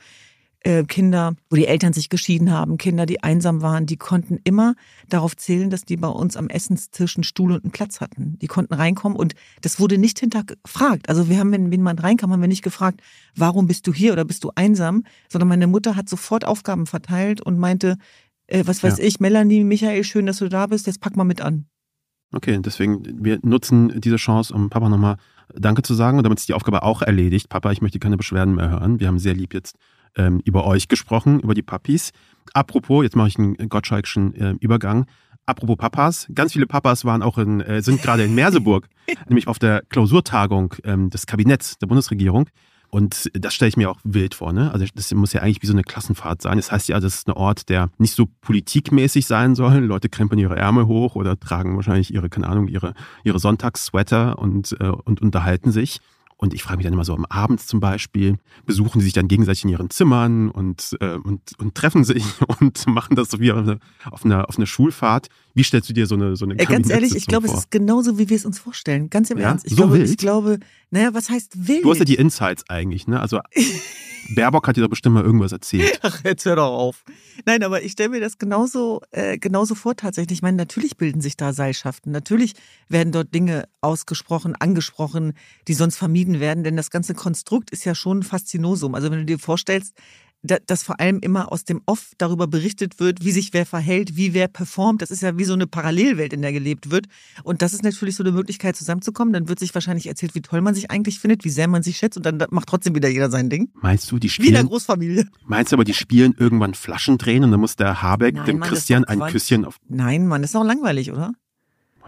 äh, 0.60 0.82
Kinder, 0.84 1.34
wo 1.50 1.56
die 1.56 1.66
Eltern 1.66 1.92
sich 1.92 2.08
geschieden 2.08 2.50
haben, 2.50 2.78
Kinder, 2.78 3.06
die 3.06 3.22
einsam 3.22 3.62
waren, 3.62 3.86
die 3.86 3.96
konnten 3.96 4.38
immer 4.44 4.74
darauf 5.08 5.36
zählen, 5.36 5.70
dass 5.70 5.82
die 5.84 5.96
bei 5.96 6.08
uns 6.08 6.36
am 6.36 6.48
Essenstisch 6.48 7.16
einen 7.16 7.24
Stuhl 7.24 7.52
und 7.52 7.64
einen 7.64 7.70
Platz 7.72 8.00
hatten. 8.00 8.38
Die 8.40 8.48
konnten 8.48 8.74
reinkommen 8.74 9.16
und 9.16 9.34
das 9.60 9.78
wurde 9.78 9.98
nicht 9.98 10.18
hinterfragt. 10.18 11.08
Also 11.08 11.28
wir 11.28 11.38
haben, 11.38 11.52
wenn 11.52 11.70
jemand 11.70 12.02
reinkam, 12.02 12.32
haben 12.32 12.40
wir 12.40 12.48
nicht 12.48 12.64
gefragt, 12.64 13.00
warum 13.36 13.66
bist 13.68 13.86
du 13.86 13.92
hier 13.94 14.12
oder 14.12 14.24
bist 14.24 14.42
du 14.42 14.50
einsam, 14.56 15.04
sondern 15.28 15.48
meine 15.48 15.68
Mutter 15.68 15.94
hat 15.96 16.08
sofort 16.08 16.44
Aufgaben 16.44 16.86
verteilt 16.86 17.40
und 17.40 17.58
meinte, 17.58 17.96
äh, 18.48 18.64
was 18.66 18.82
weiß 18.82 18.98
Ja. 18.98 19.04
ich, 19.04 19.20
Melanie, 19.20 19.62
Michael, 19.62 20.02
schön, 20.04 20.26
dass 20.26 20.38
du 20.38 20.48
da 20.48 20.66
bist, 20.66 20.86
jetzt 20.86 21.00
pack 21.00 21.16
mal 21.16 21.24
mit 21.24 21.40
an. 21.40 21.66
Okay, 22.32 22.58
deswegen, 22.60 23.02
wir 23.24 23.38
nutzen 23.42 24.00
diese 24.00 24.16
Chance, 24.16 24.52
um 24.52 24.68
Papa 24.70 24.88
nochmal 24.88 25.16
Danke 25.54 25.80
zu 25.80 25.94
sagen 25.94 26.18
und 26.18 26.24
damit 26.24 26.40
ist 26.40 26.48
die 26.48 26.52
Aufgabe 26.52 26.82
auch 26.82 27.00
erledigt. 27.00 27.48
Papa, 27.48 27.72
ich 27.72 27.80
möchte 27.80 27.98
keine 27.98 28.18
Beschwerden 28.18 28.54
mehr 28.54 28.68
hören. 28.68 29.00
Wir 29.00 29.06
haben 29.06 29.18
sehr 29.18 29.32
lieb 29.32 29.54
jetzt 29.54 29.76
ähm, 30.18 30.40
über 30.44 30.66
euch 30.66 30.88
gesprochen, 30.88 31.40
über 31.40 31.54
die 31.54 31.62
Papis. 31.62 32.10
Apropos, 32.52 33.04
jetzt 33.04 33.16
mache 33.16 33.28
ich 33.28 33.38
einen 33.38 33.56
Gottschalkschen 33.68 34.34
äh, 34.34 34.54
Übergang. 34.60 35.06
Apropos 35.46 35.78
Papas, 35.78 36.28
ganz 36.34 36.52
viele 36.52 36.66
Papas 36.66 37.06
waren 37.06 37.22
auch 37.22 37.38
in, 37.38 37.60
äh, 37.60 37.80
sind 37.80 38.02
gerade 38.02 38.24
in 38.24 38.34
Merseburg, 38.34 38.86
nämlich 39.28 39.48
auf 39.48 39.58
der 39.58 39.82
Klausurtagung 39.88 40.74
ähm, 40.84 41.08
des 41.08 41.26
Kabinetts 41.26 41.78
der 41.78 41.86
Bundesregierung. 41.86 42.50
Und 42.90 43.30
das 43.34 43.54
stelle 43.54 43.68
ich 43.68 43.76
mir 43.76 43.90
auch 43.90 43.98
wild 44.02 44.34
vor. 44.34 44.52
Ne? 44.52 44.72
Also 44.72 44.86
das 44.94 45.12
muss 45.12 45.34
ja 45.34 45.42
eigentlich 45.42 45.62
wie 45.62 45.66
so 45.66 45.74
eine 45.74 45.82
Klassenfahrt 45.82 46.40
sein. 46.40 46.56
Das 46.56 46.72
heißt 46.72 46.88
ja, 46.88 46.98
das 47.00 47.16
ist 47.16 47.28
ein 47.28 47.32
Ort, 47.32 47.68
der 47.68 47.90
nicht 47.98 48.14
so 48.14 48.26
politikmäßig 48.40 49.26
sein 49.26 49.54
soll. 49.54 49.78
Leute 49.78 50.08
krempeln 50.08 50.38
ihre 50.38 50.56
Ärmel 50.56 50.86
hoch 50.86 51.14
oder 51.14 51.38
tragen 51.38 51.76
wahrscheinlich 51.76 52.12
ihre, 52.12 52.30
keine 52.30 52.48
Ahnung, 52.48 52.66
ihre, 52.66 52.94
ihre 53.24 53.38
Sonntagssweater 53.38 54.38
und, 54.38 54.74
äh, 54.80 54.88
und 54.88 55.20
unterhalten 55.20 55.70
sich. 55.70 56.00
Und 56.40 56.54
ich 56.54 56.62
frage 56.62 56.76
mich 56.78 56.84
dann 56.84 56.92
immer 56.94 57.04
so 57.04 57.14
am 57.14 57.24
Abend 57.24 57.60
zum 57.60 57.80
Beispiel, 57.80 58.36
besuchen 58.64 59.00
sie 59.00 59.06
sich 59.06 59.12
dann 59.12 59.26
gegenseitig 59.26 59.64
in 59.64 59.70
ihren 59.70 59.90
Zimmern 59.90 60.50
und, 60.50 60.96
äh, 61.00 61.16
und, 61.16 61.40
und 61.58 61.74
treffen 61.74 62.04
sich 62.04 62.24
und 62.60 62.86
machen 62.86 63.16
das 63.16 63.28
so 63.30 63.40
wie 63.40 63.50
auf 63.50 63.58
einer, 63.58 63.78
auf 64.10 64.24
einer, 64.24 64.48
auf 64.48 64.56
einer 64.56 64.66
Schulfahrt. 64.66 65.26
Wie 65.54 65.64
stellst 65.64 65.88
du 65.88 65.92
dir 65.94 66.06
so 66.06 66.14
eine, 66.14 66.36
so 66.36 66.44
eine 66.44 66.56
Äh, 66.56 66.64
ganz 66.66 66.88
ehrlich, 66.90 67.16
ich 67.16 67.26
glaube, 67.26 67.46
es 67.46 67.52
vor? 67.52 67.60
ist 67.60 67.70
genauso, 67.72 68.18
wie 68.18 68.28
wir 68.28 68.36
es 68.36 68.44
uns 68.46 68.60
vorstellen. 68.60 69.10
Ganz 69.10 69.30
im 69.30 69.38
Ja? 69.38 69.48
Ernst. 69.48 69.66
Ich, 69.66 69.72
So 69.72 69.76
glaube, 69.78 69.94
wild? 69.94 70.08
ich 70.10 70.16
glaube, 70.16 70.58
naja, 70.92 71.12
was 71.12 71.28
heißt 71.28 71.66
wild? 71.68 71.84
Du 71.84 71.90
hast 71.90 71.98
ja 71.98 72.04
die 72.04 72.14
Insights 72.14 72.62
eigentlich, 72.70 73.08
ne? 73.08 73.18
Also 73.20 73.40
Baerbock 74.28 74.68
hat 74.68 74.76
dir 74.76 74.82
doch 74.82 74.90
bestimmt 74.90 75.14
mal 75.14 75.24
irgendwas 75.24 75.52
erzählt. 75.52 75.98
Ach, 76.02 76.22
jetzt 76.24 76.44
hör 76.44 76.56
doch 76.56 76.70
auf. 76.70 77.04
Nein, 77.46 77.62
aber 77.62 77.82
ich 77.82 77.92
stelle 77.92 78.10
mir 78.10 78.20
das 78.20 78.38
genauso, 78.38 79.00
äh, 79.10 79.38
genauso 79.38 79.74
vor 79.74 79.96
tatsächlich. 79.96 80.38
Ich 80.38 80.42
meine, 80.42 80.56
natürlich 80.56 80.96
bilden 80.96 81.20
sich 81.20 81.36
da 81.36 81.52
Seilschaften. 81.52 82.12
Natürlich 82.12 82.54
werden 82.88 83.12
dort 83.12 83.34
Dinge 83.34 83.68
ausgesprochen, 83.80 84.54
angesprochen, 84.56 85.32
die 85.66 85.74
sonst 85.74 85.96
vermieden 85.96 86.40
werden. 86.40 86.64
Denn 86.64 86.76
das 86.76 86.90
ganze 86.90 87.14
Konstrukt 87.14 87.70
ist 87.70 87.84
ja 87.84 87.94
schon 87.94 88.18
ein 88.18 88.22
Faszinosum. 88.22 88.94
Also 88.94 89.10
wenn 89.10 89.20
du 89.20 89.24
dir 89.24 89.38
vorstellst, 89.38 89.94
dass 90.42 90.82
vor 90.84 91.00
allem 91.00 91.18
immer 91.20 91.50
aus 91.52 91.64
dem 91.64 91.82
Off 91.86 92.12
darüber 92.16 92.46
berichtet 92.46 93.00
wird, 93.00 93.24
wie 93.24 93.32
sich 93.32 93.52
wer 93.52 93.66
verhält, 93.66 94.16
wie 94.16 94.34
wer 94.34 94.48
performt. 94.48 95.02
Das 95.02 95.10
ist 95.10 95.22
ja 95.22 95.36
wie 95.36 95.44
so 95.44 95.52
eine 95.52 95.66
Parallelwelt, 95.66 96.32
in 96.32 96.42
der 96.42 96.52
gelebt 96.52 96.90
wird. 96.90 97.06
Und 97.42 97.60
das 97.60 97.72
ist 97.72 97.82
natürlich 97.82 98.14
so 98.16 98.22
eine 98.22 98.32
Möglichkeit, 98.32 98.76
zusammenzukommen. 98.76 99.32
Dann 99.32 99.48
wird 99.48 99.58
sich 99.58 99.74
wahrscheinlich 99.74 100.06
erzählt, 100.06 100.34
wie 100.34 100.40
toll 100.40 100.60
man 100.60 100.74
sich 100.74 100.90
eigentlich 100.90 101.18
findet, 101.18 101.44
wie 101.44 101.50
sehr 101.50 101.66
man 101.68 101.82
sich 101.82 101.96
schätzt. 101.96 102.16
Und 102.16 102.24
dann 102.24 102.42
macht 102.50 102.68
trotzdem 102.68 102.94
wieder 102.94 103.08
jeder 103.08 103.30
sein 103.30 103.50
Ding. 103.50 103.70
Meinst 103.74 104.10
du, 104.10 104.18
die 104.18 104.28
Wie 104.28 104.46
in 104.46 104.52
der 104.52 104.58
spielen, 104.60 104.68
Großfamilie. 104.68 105.26
meinst 105.46 105.72
du 105.72 105.76
aber, 105.76 105.84
die 105.84 105.94
spielen 105.94 106.34
irgendwann 106.38 106.74
Flaschen 106.74 107.18
drehen 107.18 107.42
und 107.44 107.50
dann 107.50 107.60
muss 107.60 107.76
der 107.76 108.00
Habeck 108.02 108.34
Nein, 108.36 108.46
dem 108.46 108.58
Mann, 108.58 108.68
Christian 108.68 109.04
ein. 109.04 109.18
Küsschen 109.20 109.64
auf, 109.64 109.76
Nein, 109.88 110.26
Mann, 110.26 110.42
das 110.42 110.52
ist 110.52 110.56
auch 110.56 110.64
langweilig, 110.64 111.10
oder? 111.10 111.32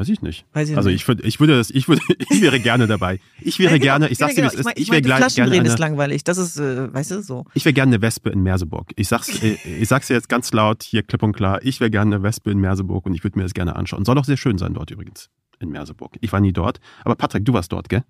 Weiß 0.01 0.09
ich 0.09 0.23
nicht. 0.23 0.47
Weiß 0.53 0.69
ich 0.71 0.77
Also 0.77 0.89
nicht. 0.89 1.03
ich 1.03 1.09
würde, 1.09 1.23
ich 1.25 1.39
würde 1.41 1.57
das, 1.59 1.71
ich 1.71 1.87
würde, 1.89 2.01
ich 2.31 2.41
wäre 2.41 2.59
gerne 2.59 2.87
dabei. 2.87 3.21
Ich 3.41 3.59
wäre 3.59 3.73
Nein, 3.73 3.81
genau, 3.81 3.93
gerne, 3.93 4.09
ich 4.09 4.19
sag's 4.19 4.35
dir, 4.35 4.39
wie 4.39 4.41
genau, 4.41 4.53
es 4.55 4.59
ist, 4.59 4.65
mein- 4.65 4.75
ich 4.77 4.91
wäre 4.91 5.03
gleich 5.03 5.35
gerne 5.35 5.57
ist 5.57 5.61
eine, 5.73 5.77
langweilig. 5.77 6.25
Das 6.25 6.39
ist, 6.39 6.57
äh, 6.59 6.93
weißt 6.93 7.11
du, 7.13 7.23
so. 7.23 7.45
ich 7.55 7.65
wäre 7.65 7.75
gerne 7.75 7.95
eine 7.95 8.03
Wespe 8.03 8.31
in 8.31 8.43
Merseburg. 8.43 8.91
Ich 8.97 9.09
sag's, 9.09 9.43
äh, 9.43 9.57
ich 9.65 9.89
sag's 9.89 10.07
dir 10.09 10.15
jetzt 10.15 10.29
ganz 10.29 10.53
laut, 10.53 10.83
hier 10.83 11.03
klipp 11.03 11.23
und 11.23 11.33
klar, 11.37 11.61
ich 11.63 11.79
wäre 11.81 11.91
gerne 11.91 12.17
eine 12.17 12.25
Wespe 12.25 12.51
in 12.51 12.59
Merseburg 12.59 13.05
und 13.07 13.15
ich 13.15 13.23
würde 13.23 13.39
mir 13.39 13.45
das 13.45 13.53
gerne 13.55 13.77
anschauen. 13.77 14.05
Soll 14.05 14.19
auch 14.19 14.25
sehr 14.25 14.37
schön 14.39 14.57
sein 14.59 14.75
dort 14.75 14.91
übrigens, 14.91 15.29
in 15.61 15.69
Merseburg. 15.71 16.17
Ich 16.21 16.33
war 16.33 16.41
nie 16.41 16.53
dort, 16.53 16.81
aber 17.05 17.15
Patrick, 17.15 17.45
du 17.45 17.53
warst 17.53 17.71
dort, 17.73 17.89
gell? 17.89 18.03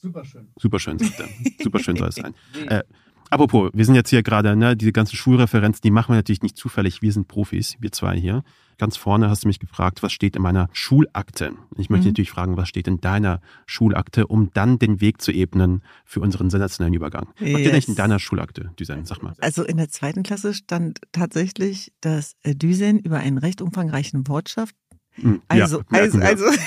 Super 0.00 0.24
schön. 0.24 0.48
Super 0.56 0.78
schön, 0.78 0.98
sagt 0.98 1.18
er. 1.18 1.28
Super 1.64 1.78
schön 1.80 1.96
soll 1.96 2.08
es 2.10 2.14
sein. 2.14 2.34
Äh, 2.68 2.82
apropos, 3.30 3.70
wir 3.72 3.84
sind 3.84 3.94
jetzt 3.94 4.10
hier 4.10 4.22
gerade, 4.22 4.56
ne, 4.56 4.76
diese 4.76 4.92
ganzen 4.92 5.16
Schulreferenzen, 5.16 5.80
die 5.82 5.90
machen 5.90 6.10
wir 6.12 6.16
natürlich 6.16 6.42
nicht 6.42 6.56
zufällig. 6.56 7.02
Wir 7.02 7.12
sind 7.12 7.28
Profis, 7.28 7.76
wir 7.80 7.92
zwei 7.92 8.16
hier. 8.16 8.42
Ganz 8.78 8.96
vorne 8.96 9.28
hast 9.28 9.42
du 9.42 9.48
mich 9.48 9.58
gefragt, 9.58 10.04
was 10.04 10.12
steht 10.12 10.36
in 10.36 10.42
meiner 10.42 10.68
Schulakte? 10.72 11.52
Ich 11.76 11.90
möchte 11.90 12.06
Mhm. 12.06 12.10
natürlich 12.12 12.30
fragen, 12.30 12.56
was 12.56 12.68
steht 12.68 12.86
in 12.86 13.00
deiner 13.00 13.40
Schulakte, 13.66 14.28
um 14.28 14.50
dann 14.54 14.78
den 14.78 15.00
Weg 15.00 15.20
zu 15.20 15.32
ebnen 15.32 15.82
für 16.04 16.20
unseren 16.20 16.48
sensationellen 16.48 16.94
Übergang. 16.94 17.26
Was 17.40 17.48
steht 17.48 17.58
Yes. 17.64 17.72
eigentlich 17.72 17.88
in 17.88 17.94
deiner 17.96 18.20
Schulakte, 18.20 18.70
Düsen? 18.78 19.04
Sag 19.04 19.20
mal. 19.22 19.34
Also 19.40 19.64
in 19.64 19.78
der 19.78 19.88
zweiten 19.88 20.22
Klasse 20.22 20.54
stand 20.54 21.00
tatsächlich, 21.10 21.92
dass 22.00 22.36
äh, 22.42 22.54
Düsen 22.54 23.00
über 23.00 23.18
einen 23.18 23.38
recht 23.38 23.60
umfangreichen 23.62 24.28
Wortschatz, 24.28 24.70
Hm, 25.14 25.42
also, 25.48 25.78
ja, 25.78 25.84
merken 25.90 26.22
also, 26.22 26.44
also, 26.46 26.58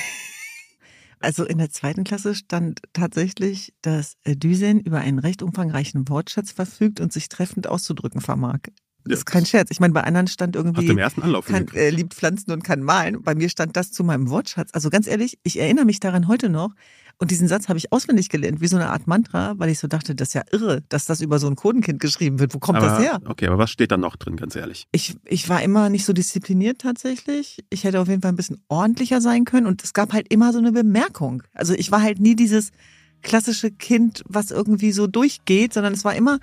also 1.22 1.46
in 1.46 1.58
der 1.58 1.70
zweiten 1.70 2.04
Klasse 2.04 2.36
stand 2.36 2.82
tatsächlich, 2.94 3.74
dass 3.82 4.18
äh, 4.24 4.36
Düsen 4.36 4.80
über 4.80 5.00
einen 5.00 5.20
recht 5.20 5.42
umfangreichen 5.42 6.08
Wortschatz 6.10 6.52
verfügt 6.52 7.00
und 7.00 7.14
sich 7.14 7.30
treffend 7.30 7.68
auszudrücken 7.68 8.22
vermag. 8.22 8.60
Das 9.06 9.20
ist 9.20 9.26
kein 9.26 9.46
Scherz. 9.46 9.70
Ich 9.72 9.80
meine, 9.80 9.94
bei 9.94 10.04
anderen 10.04 10.28
stand 10.28 10.56
Hast 10.56 10.64
du 10.64 10.70
im 10.70 10.76
irgendwie, 10.76 11.00
ersten 11.00 11.22
Anlauf 11.22 11.46
kann, 11.46 11.68
äh, 11.70 11.90
liebt 11.90 12.14
Pflanzen 12.14 12.52
und 12.52 12.64
kann 12.64 12.82
malen. 12.82 13.22
Bei 13.22 13.36
mir 13.36 13.50
stand 13.50 13.76
das 13.76 13.92
zu 13.92 14.04
meinem 14.04 14.30
Wortschatz. 14.30 14.70
Also 14.74 14.90
ganz 14.90 15.08
ehrlich, 15.08 15.38
ich 15.44 15.60
erinnere 15.60 15.86
mich 15.86 16.00
daran 16.00 16.28
heute 16.28 16.50
noch. 16.50 16.74
Und 17.22 17.30
diesen 17.30 17.48
Satz 17.48 17.70
habe 17.70 17.78
ich 17.78 17.92
auswendig 17.92 18.30
gelernt, 18.30 18.62
wie 18.62 18.68
so 18.68 18.78
eine 18.78 18.90
Art 18.90 19.06
Mantra, 19.06 19.54
weil 19.58 19.70
ich 19.70 19.78
so 19.78 19.88
dachte, 19.88 20.16
das 20.16 20.30
ist 20.30 20.34
ja 20.34 20.42
irre, 20.52 20.82
dass 20.90 21.06
das 21.06 21.22
über 21.22 21.38
so 21.38 21.46
ein 21.46 21.56
Kodenkind 21.56 22.00
geschrieben 22.00 22.40
wird. 22.40 22.56
Wo 22.56 22.58
kommt 22.58 22.80
aber, 22.80 22.88
das 22.88 23.00
her? 23.00 23.20
Okay, 23.26 23.46
aber 23.46 23.60
was 23.60 23.70
steht 23.70 23.92
da 23.92 23.98
noch 23.98 24.16
drin, 24.16 24.38
ganz 24.38 24.56
ehrlich? 24.56 24.88
Ich, 24.92 25.16
ich 25.26 25.48
war 25.48 25.62
immer 25.62 25.90
nicht 25.90 26.04
so 26.04 26.14
diszipliniert 26.14 26.82
tatsächlich. 26.82 27.64
Ich 27.70 27.84
hätte 27.84 28.00
auf 28.00 28.08
jeden 28.08 28.24
Fall 28.24 28.32
ein 28.32 28.38
bisschen 28.38 28.64
ordentlicher 28.70 29.22
sein 29.22 29.46
können. 29.46 29.68
Und 29.68 29.84
es 29.84 29.94
gab 29.94 30.14
halt 30.14 30.34
immer 30.34 30.52
so 30.52 30.58
eine 30.58 30.72
Bemerkung. 30.72 31.44
Also 31.54 31.76
ich 31.76 31.92
war 31.92 32.02
halt 32.02 32.20
nie 32.20 32.36
dieses 32.36 32.72
klassische 33.22 33.72
Kind, 33.72 34.24
was 34.28 34.52
irgendwie 34.52 34.92
so 34.92 35.08
durchgeht, 35.08 35.74
sondern 35.74 35.94
es 35.94 36.04
war 36.04 36.16
immer 36.16 36.40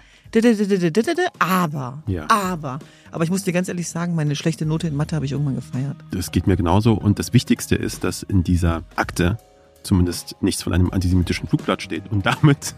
aber, 1.38 2.02
Ja. 2.06 2.26
aber. 2.30 2.78
Aber 3.10 3.24
ich 3.24 3.30
muss 3.30 3.44
dir 3.44 3.52
ganz 3.52 3.68
ehrlich 3.68 3.88
sagen, 3.88 4.14
meine 4.14 4.36
schlechte 4.36 4.66
Note 4.66 4.86
in 4.88 4.94
Mathe 4.94 5.16
habe 5.16 5.24
ich 5.24 5.32
irgendwann 5.32 5.54
gefeiert. 5.54 5.96
Das 6.10 6.30
geht 6.30 6.46
mir 6.46 6.56
genauso. 6.56 6.92
Und 6.94 7.18
das 7.18 7.32
Wichtigste 7.32 7.74
ist, 7.74 8.04
dass 8.04 8.22
in 8.22 8.44
dieser 8.44 8.82
Akte 8.96 9.38
zumindest 9.82 10.36
nichts 10.42 10.62
von 10.62 10.72
einem 10.72 10.90
antisemitischen 10.90 11.48
Flugblatt 11.48 11.82
steht. 11.82 12.10
Und 12.10 12.26
damit 12.26 12.74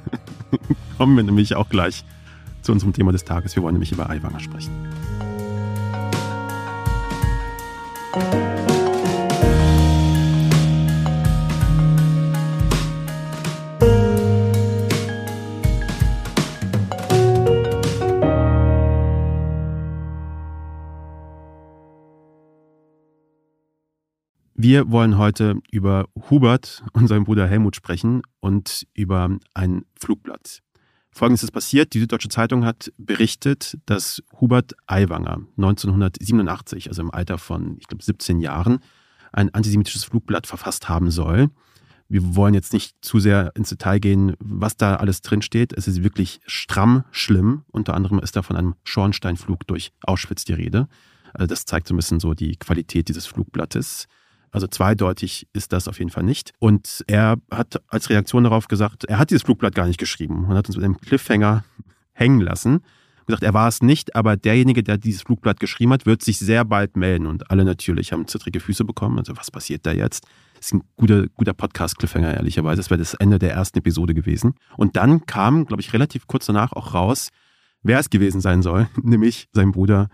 kommen 0.98 1.16
wir 1.16 1.24
nämlich 1.24 1.56
auch 1.56 1.68
gleich 1.68 2.04
zu 2.62 2.72
unserem 2.72 2.92
Thema 2.92 3.10
des 3.12 3.24
Tages. 3.24 3.56
Wir 3.56 3.62
wollen 3.62 3.74
nämlich 3.74 3.92
über 3.92 4.08
Aiwanger 4.08 4.40
sprechen. 4.40 4.70
Wir 24.62 24.90
wollen 24.90 25.16
heute 25.16 25.58
über 25.70 26.04
Hubert 26.28 26.82
und 26.92 27.06
seinen 27.08 27.24
Bruder 27.24 27.46
Helmut 27.46 27.76
sprechen 27.76 28.20
und 28.40 28.86
über 28.92 29.38
ein 29.54 29.86
Flugblatt. 29.98 30.60
Folgendes 31.10 31.42
ist 31.42 31.52
passiert. 31.52 31.94
Die 31.94 32.00
Süddeutsche 32.00 32.28
Zeitung 32.28 32.66
hat 32.66 32.92
berichtet, 32.98 33.78
dass 33.86 34.22
Hubert 34.38 34.74
Aiwanger 34.86 35.38
1987, 35.56 36.88
also 36.88 37.00
im 37.00 37.10
Alter 37.10 37.38
von, 37.38 37.78
ich 37.80 37.86
glaube, 37.86 38.04
17 38.04 38.38
Jahren, 38.38 38.80
ein 39.32 39.48
antisemitisches 39.54 40.04
Flugblatt 40.04 40.46
verfasst 40.46 40.90
haben 40.90 41.10
soll. 41.10 41.48
Wir 42.10 42.36
wollen 42.36 42.52
jetzt 42.52 42.74
nicht 42.74 42.94
zu 43.00 43.18
sehr 43.18 43.52
ins 43.54 43.70
Detail 43.70 43.98
gehen, 43.98 44.34
was 44.40 44.76
da 44.76 44.96
alles 44.96 45.22
drinsteht. 45.22 45.72
Es 45.72 45.88
ist 45.88 46.04
wirklich 46.04 46.38
stramm 46.44 47.04
schlimm. 47.12 47.62
Unter 47.72 47.94
anderem 47.94 48.18
ist 48.18 48.36
da 48.36 48.42
von 48.42 48.56
einem 48.56 48.74
Schornsteinflug 48.84 49.66
durch 49.66 49.92
Auschwitz 50.02 50.44
die 50.44 50.52
Rede. 50.52 50.86
Also 51.32 51.46
das 51.46 51.64
zeigt 51.64 51.88
so 51.88 51.94
ein 51.94 51.96
bisschen 51.96 52.20
so 52.20 52.34
die 52.34 52.56
Qualität 52.56 53.08
dieses 53.08 53.24
Flugblattes. 53.24 54.06
Also 54.50 54.66
zweideutig 54.66 55.46
ist 55.52 55.72
das 55.72 55.88
auf 55.88 55.98
jeden 55.98 56.10
Fall 56.10 56.24
nicht. 56.24 56.52
Und 56.58 57.04
er 57.06 57.36
hat 57.50 57.82
als 57.88 58.10
Reaktion 58.10 58.44
darauf 58.44 58.68
gesagt, 58.68 59.04
er 59.04 59.18
hat 59.18 59.30
dieses 59.30 59.42
Flugblatt 59.42 59.74
gar 59.74 59.86
nicht 59.86 59.98
geschrieben 59.98 60.46
und 60.46 60.56
hat 60.56 60.66
uns 60.66 60.76
mit 60.76 60.84
einem 60.84 60.98
Cliffhanger 60.98 61.64
hängen 62.12 62.40
lassen. 62.40 62.80
Gesagt, 63.26 63.44
er 63.44 63.54
war 63.54 63.68
es 63.68 63.80
nicht, 63.80 64.16
aber 64.16 64.36
derjenige, 64.36 64.82
der 64.82 64.98
dieses 64.98 65.22
Flugblatt 65.22 65.60
geschrieben 65.60 65.92
hat, 65.92 66.04
wird 66.04 66.22
sich 66.22 66.38
sehr 66.40 66.64
bald 66.64 66.96
melden. 66.96 67.26
Und 67.26 67.48
alle 67.50 67.64
natürlich 67.64 68.12
haben 68.12 68.26
zittrige 68.26 68.58
Füße 68.58 68.84
bekommen. 68.84 69.18
Also 69.18 69.36
was 69.36 69.52
passiert 69.52 69.86
da 69.86 69.92
jetzt? 69.92 70.26
Das 70.56 70.66
ist 70.66 70.74
ein 70.74 70.82
guter, 70.96 71.28
guter 71.28 71.52
Podcast-Cliffhanger, 71.52 72.34
ehrlicherweise. 72.34 72.78
Das 72.78 72.90
wäre 72.90 72.98
das 72.98 73.14
Ende 73.14 73.38
der 73.38 73.52
ersten 73.52 73.78
Episode 73.78 74.14
gewesen. 74.14 74.54
Und 74.76 74.96
dann 74.96 75.26
kam, 75.26 75.64
glaube 75.66 75.80
ich, 75.80 75.92
relativ 75.92 76.26
kurz 76.26 76.46
danach 76.46 76.72
auch 76.72 76.92
raus, 76.92 77.28
wer 77.82 78.00
es 78.00 78.10
gewesen 78.10 78.40
sein 78.40 78.62
soll, 78.62 78.88
nämlich 79.02 79.48
sein 79.52 79.70
Bruder 79.70 80.08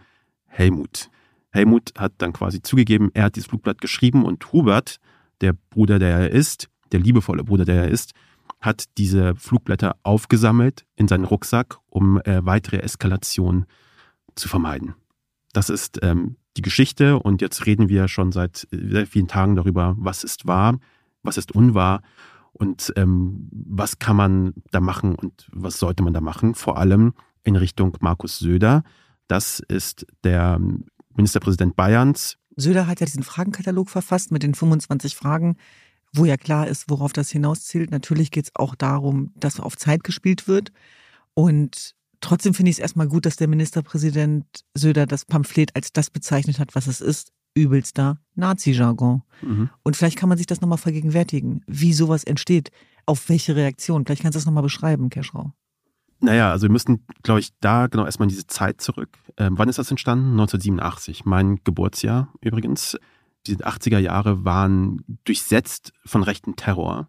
Helmut. 0.44 1.08
Helmut 1.56 1.92
hat 1.96 2.12
dann 2.18 2.32
quasi 2.32 2.62
zugegeben, 2.62 3.10
er 3.14 3.24
hat 3.24 3.36
dieses 3.36 3.48
Flugblatt 3.48 3.80
geschrieben 3.80 4.24
und 4.24 4.52
Hubert, 4.52 4.98
der 5.40 5.54
Bruder, 5.54 5.98
der 5.98 6.18
er 6.18 6.30
ist, 6.30 6.68
der 6.92 7.00
liebevolle 7.00 7.44
Bruder, 7.44 7.64
der 7.64 7.84
er 7.84 7.88
ist, 7.88 8.12
hat 8.60 8.84
diese 8.98 9.34
Flugblätter 9.34 9.96
aufgesammelt 10.02 10.86
in 10.96 11.08
seinen 11.08 11.24
Rucksack, 11.24 11.78
um 11.88 12.20
äh, 12.20 12.44
weitere 12.44 12.78
Eskalation 12.78 13.66
zu 14.34 14.48
vermeiden. 14.48 14.94
Das 15.52 15.70
ist 15.70 15.98
ähm, 16.02 16.36
die 16.56 16.62
Geschichte 16.62 17.18
und 17.18 17.40
jetzt 17.40 17.66
reden 17.66 17.88
wir 17.88 18.08
schon 18.08 18.32
seit 18.32 18.68
äh, 18.70 18.90
sehr 18.90 19.06
vielen 19.06 19.28
Tagen 19.28 19.56
darüber, 19.56 19.94
was 19.98 20.24
ist 20.24 20.46
wahr, 20.46 20.78
was 21.22 21.38
ist 21.38 21.52
unwahr 21.52 22.02
und 22.52 22.92
ähm, 22.96 23.48
was 23.50 23.98
kann 23.98 24.16
man 24.16 24.54
da 24.70 24.80
machen 24.80 25.14
und 25.14 25.48
was 25.52 25.78
sollte 25.78 26.02
man 26.02 26.12
da 26.12 26.20
machen, 26.20 26.54
vor 26.54 26.78
allem 26.78 27.14
in 27.42 27.56
Richtung 27.56 27.96
Markus 28.00 28.38
Söder. 28.38 28.82
Das 29.28 29.60
ist 29.60 30.06
der 30.24 30.60
Ministerpräsident 31.16 31.76
Bayerns. 31.76 32.38
Söder 32.56 32.86
hat 32.86 33.00
ja 33.00 33.06
diesen 33.06 33.22
Fragenkatalog 33.22 33.90
verfasst 33.90 34.32
mit 34.32 34.42
den 34.42 34.54
25 34.54 35.14
Fragen, 35.14 35.56
wo 36.12 36.24
ja 36.24 36.36
klar 36.36 36.66
ist, 36.66 36.88
worauf 36.88 37.12
das 37.12 37.30
hinauszielt. 37.30 37.90
Natürlich 37.90 38.30
geht 38.30 38.46
es 38.46 38.50
auch 38.54 38.74
darum, 38.74 39.32
dass 39.36 39.60
auf 39.60 39.76
Zeit 39.76 40.04
gespielt 40.04 40.48
wird. 40.48 40.72
Und 41.34 41.94
trotzdem 42.20 42.54
finde 42.54 42.70
ich 42.70 42.76
es 42.76 42.80
erstmal 42.80 43.08
gut, 43.08 43.26
dass 43.26 43.36
der 43.36 43.48
Ministerpräsident 43.48 44.46
Söder 44.74 45.06
das 45.06 45.24
Pamphlet 45.24 45.76
als 45.76 45.92
das 45.92 46.10
bezeichnet 46.10 46.58
hat, 46.58 46.74
was 46.74 46.86
es 46.86 47.00
ist. 47.00 47.32
Übelster 47.54 48.18
Nazi-Jargon. 48.34 49.22
Mhm. 49.42 49.70
Und 49.82 49.96
vielleicht 49.96 50.18
kann 50.18 50.28
man 50.28 50.36
sich 50.38 50.46
das 50.46 50.60
nochmal 50.60 50.78
vergegenwärtigen, 50.78 51.62
wie 51.66 51.94
sowas 51.94 52.22
entsteht, 52.24 52.70
auf 53.06 53.28
welche 53.28 53.56
Reaktion. 53.56 54.04
Vielleicht 54.04 54.22
kannst 54.22 54.34
du 54.34 54.38
das 54.38 54.46
nochmal 54.46 54.62
beschreiben, 54.62 55.08
Keschrau. 55.08 55.52
Naja, 56.20 56.50
also 56.50 56.64
wir 56.64 56.72
müssen, 56.72 57.04
glaube 57.22 57.40
ich, 57.40 57.50
da 57.60 57.88
genau 57.88 58.04
erstmal 58.04 58.26
in 58.26 58.30
diese 58.30 58.46
Zeit 58.46 58.80
zurück. 58.80 59.18
Ähm, 59.36 59.58
wann 59.58 59.68
ist 59.68 59.78
das 59.78 59.90
entstanden? 59.90 60.30
1987, 60.30 61.24
mein 61.24 61.60
Geburtsjahr 61.64 62.32
übrigens. 62.40 62.96
Die 63.46 63.56
80er 63.56 63.98
Jahre 63.98 64.44
waren 64.44 65.04
durchsetzt 65.24 65.92
von 66.04 66.24
rechten 66.24 66.56
Terror. 66.56 67.08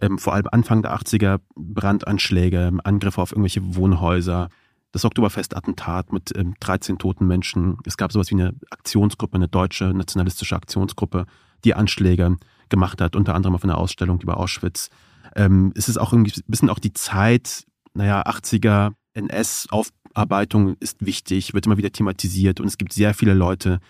Ähm, 0.00 0.18
vor 0.18 0.34
allem 0.34 0.48
Anfang 0.50 0.82
der 0.82 0.96
80er 0.96 1.40
Brandanschläge, 1.54 2.72
Angriffe 2.82 3.22
auf 3.22 3.32
irgendwelche 3.32 3.76
Wohnhäuser, 3.76 4.48
das 4.92 5.04
Oktoberfestattentat 5.04 6.12
mit 6.12 6.36
ähm, 6.36 6.54
13 6.60 6.98
toten 6.98 7.26
Menschen. 7.26 7.78
Es 7.84 7.96
gab 7.96 8.12
sowas 8.12 8.30
wie 8.30 8.34
eine 8.34 8.54
Aktionsgruppe, 8.70 9.36
eine 9.36 9.48
deutsche 9.48 9.84
nationalistische 9.92 10.56
Aktionsgruppe, 10.56 11.26
die 11.64 11.74
Anschläge 11.74 12.36
gemacht 12.68 13.00
hat, 13.00 13.14
unter 13.14 13.34
anderem 13.34 13.54
auf 13.54 13.64
einer 13.64 13.78
Ausstellung 13.78 14.20
über 14.20 14.38
Auschwitz. 14.38 14.90
Ähm, 15.34 15.72
es 15.76 15.88
ist 15.88 15.98
auch 15.98 16.12
irgendwie 16.12 16.32
ein 16.36 16.50
bisschen 16.50 16.70
auch 16.70 16.78
die 16.78 16.92
Zeit, 16.92 17.66
naja, 17.96 18.22
80er 18.22 18.92
NS-Aufarbeitung 19.14 20.76
ist 20.80 21.04
wichtig, 21.04 21.54
wird 21.54 21.66
immer 21.66 21.78
wieder 21.78 21.90
thematisiert 21.90 22.60
und 22.60 22.66
es 22.66 22.78
gibt 22.78 22.92
sehr 22.92 23.14
viele 23.14 23.34
Leute, 23.34 23.80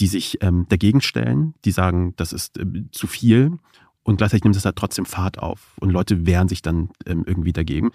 die 0.00 0.06
sich 0.06 0.38
ähm, 0.42 0.66
dagegen 0.68 1.00
stellen, 1.00 1.54
die 1.64 1.70
sagen, 1.70 2.14
das 2.16 2.32
ist 2.32 2.58
äh, 2.58 2.64
zu 2.92 3.06
viel 3.06 3.58
und 4.02 4.16
gleichzeitig 4.18 4.44
nimmt 4.44 4.56
es 4.56 4.64
halt 4.64 4.76
trotzdem 4.76 5.06
Fahrt 5.06 5.38
auf 5.38 5.74
und 5.80 5.90
Leute 5.90 6.26
wehren 6.26 6.48
sich 6.48 6.62
dann 6.62 6.90
ähm, 7.06 7.24
irgendwie 7.26 7.52
dagegen. 7.52 7.90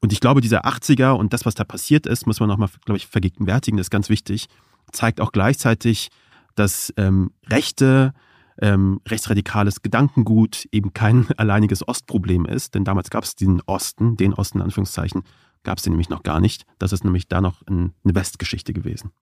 Und 0.00 0.12
ich 0.12 0.20
glaube, 0.20 0.40
dieser 0.40 0.66
80er 0.66 1.12
und 1.12 1.32
das, 1.32 1.46
was 1.46 1.54
da 1.54 1.62
passiert 1.62 2.06
ist, 2.06 2.26
muss 2.26 2.40
man 2.40 2.48
nochmal, 2.48 2.70
glaube 2.84 2.96
ich, 2.96 3.06
vergegenwärtigen, 3.06 3.76
das 3.76 3.86
ist 3.86 3.90
ganz 3.90 4.08
wichtig, 4.08 4.48
zeigt 4.90 5.20
auch 5.20 5.30
gleichzeitig, 5.30 6.08
dass 6.56 6.92
ähm, 6.96 7.30
Rechte 7.46 8.12
ähm, 8.60 9.00
rechtsradikales 9.08 9.82
Gedankengut 9.82 10.68
eben 10.72 10.92
kein 10.92 11.26
alleiniges 11.36 11.86
Ostproblem 11.86 12.44
ist, 12.44 12.74
denn 12.74 12.84
damals 12.84 13.10
gab 13.10 13.24
es 13.24 13.34
den 13.34 13.60
Osten, 13.66 14.16
den 14.16 14.34
Osten 14.34 14.58
in 14.58 14.64
Anführungszeichen, 14.64 15.22
gab 15.62 15.78
es 15.78 15.84
den 15.84 15.92
nämlich 15.92 16.08
noch 16.08 16.22
gar 16.22 16.40
nicht. 16.40 16.64
Das 16.78 16.92
ist 16.92 17.04
nämlich 17.04 17.28
da 17.28 17.40
noch 17.40 17.62
eine 17.66 17.92
Westgeschichte 18.04 18.72
gewesen. 18.72 19.12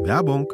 Werbung. 0.00 0.52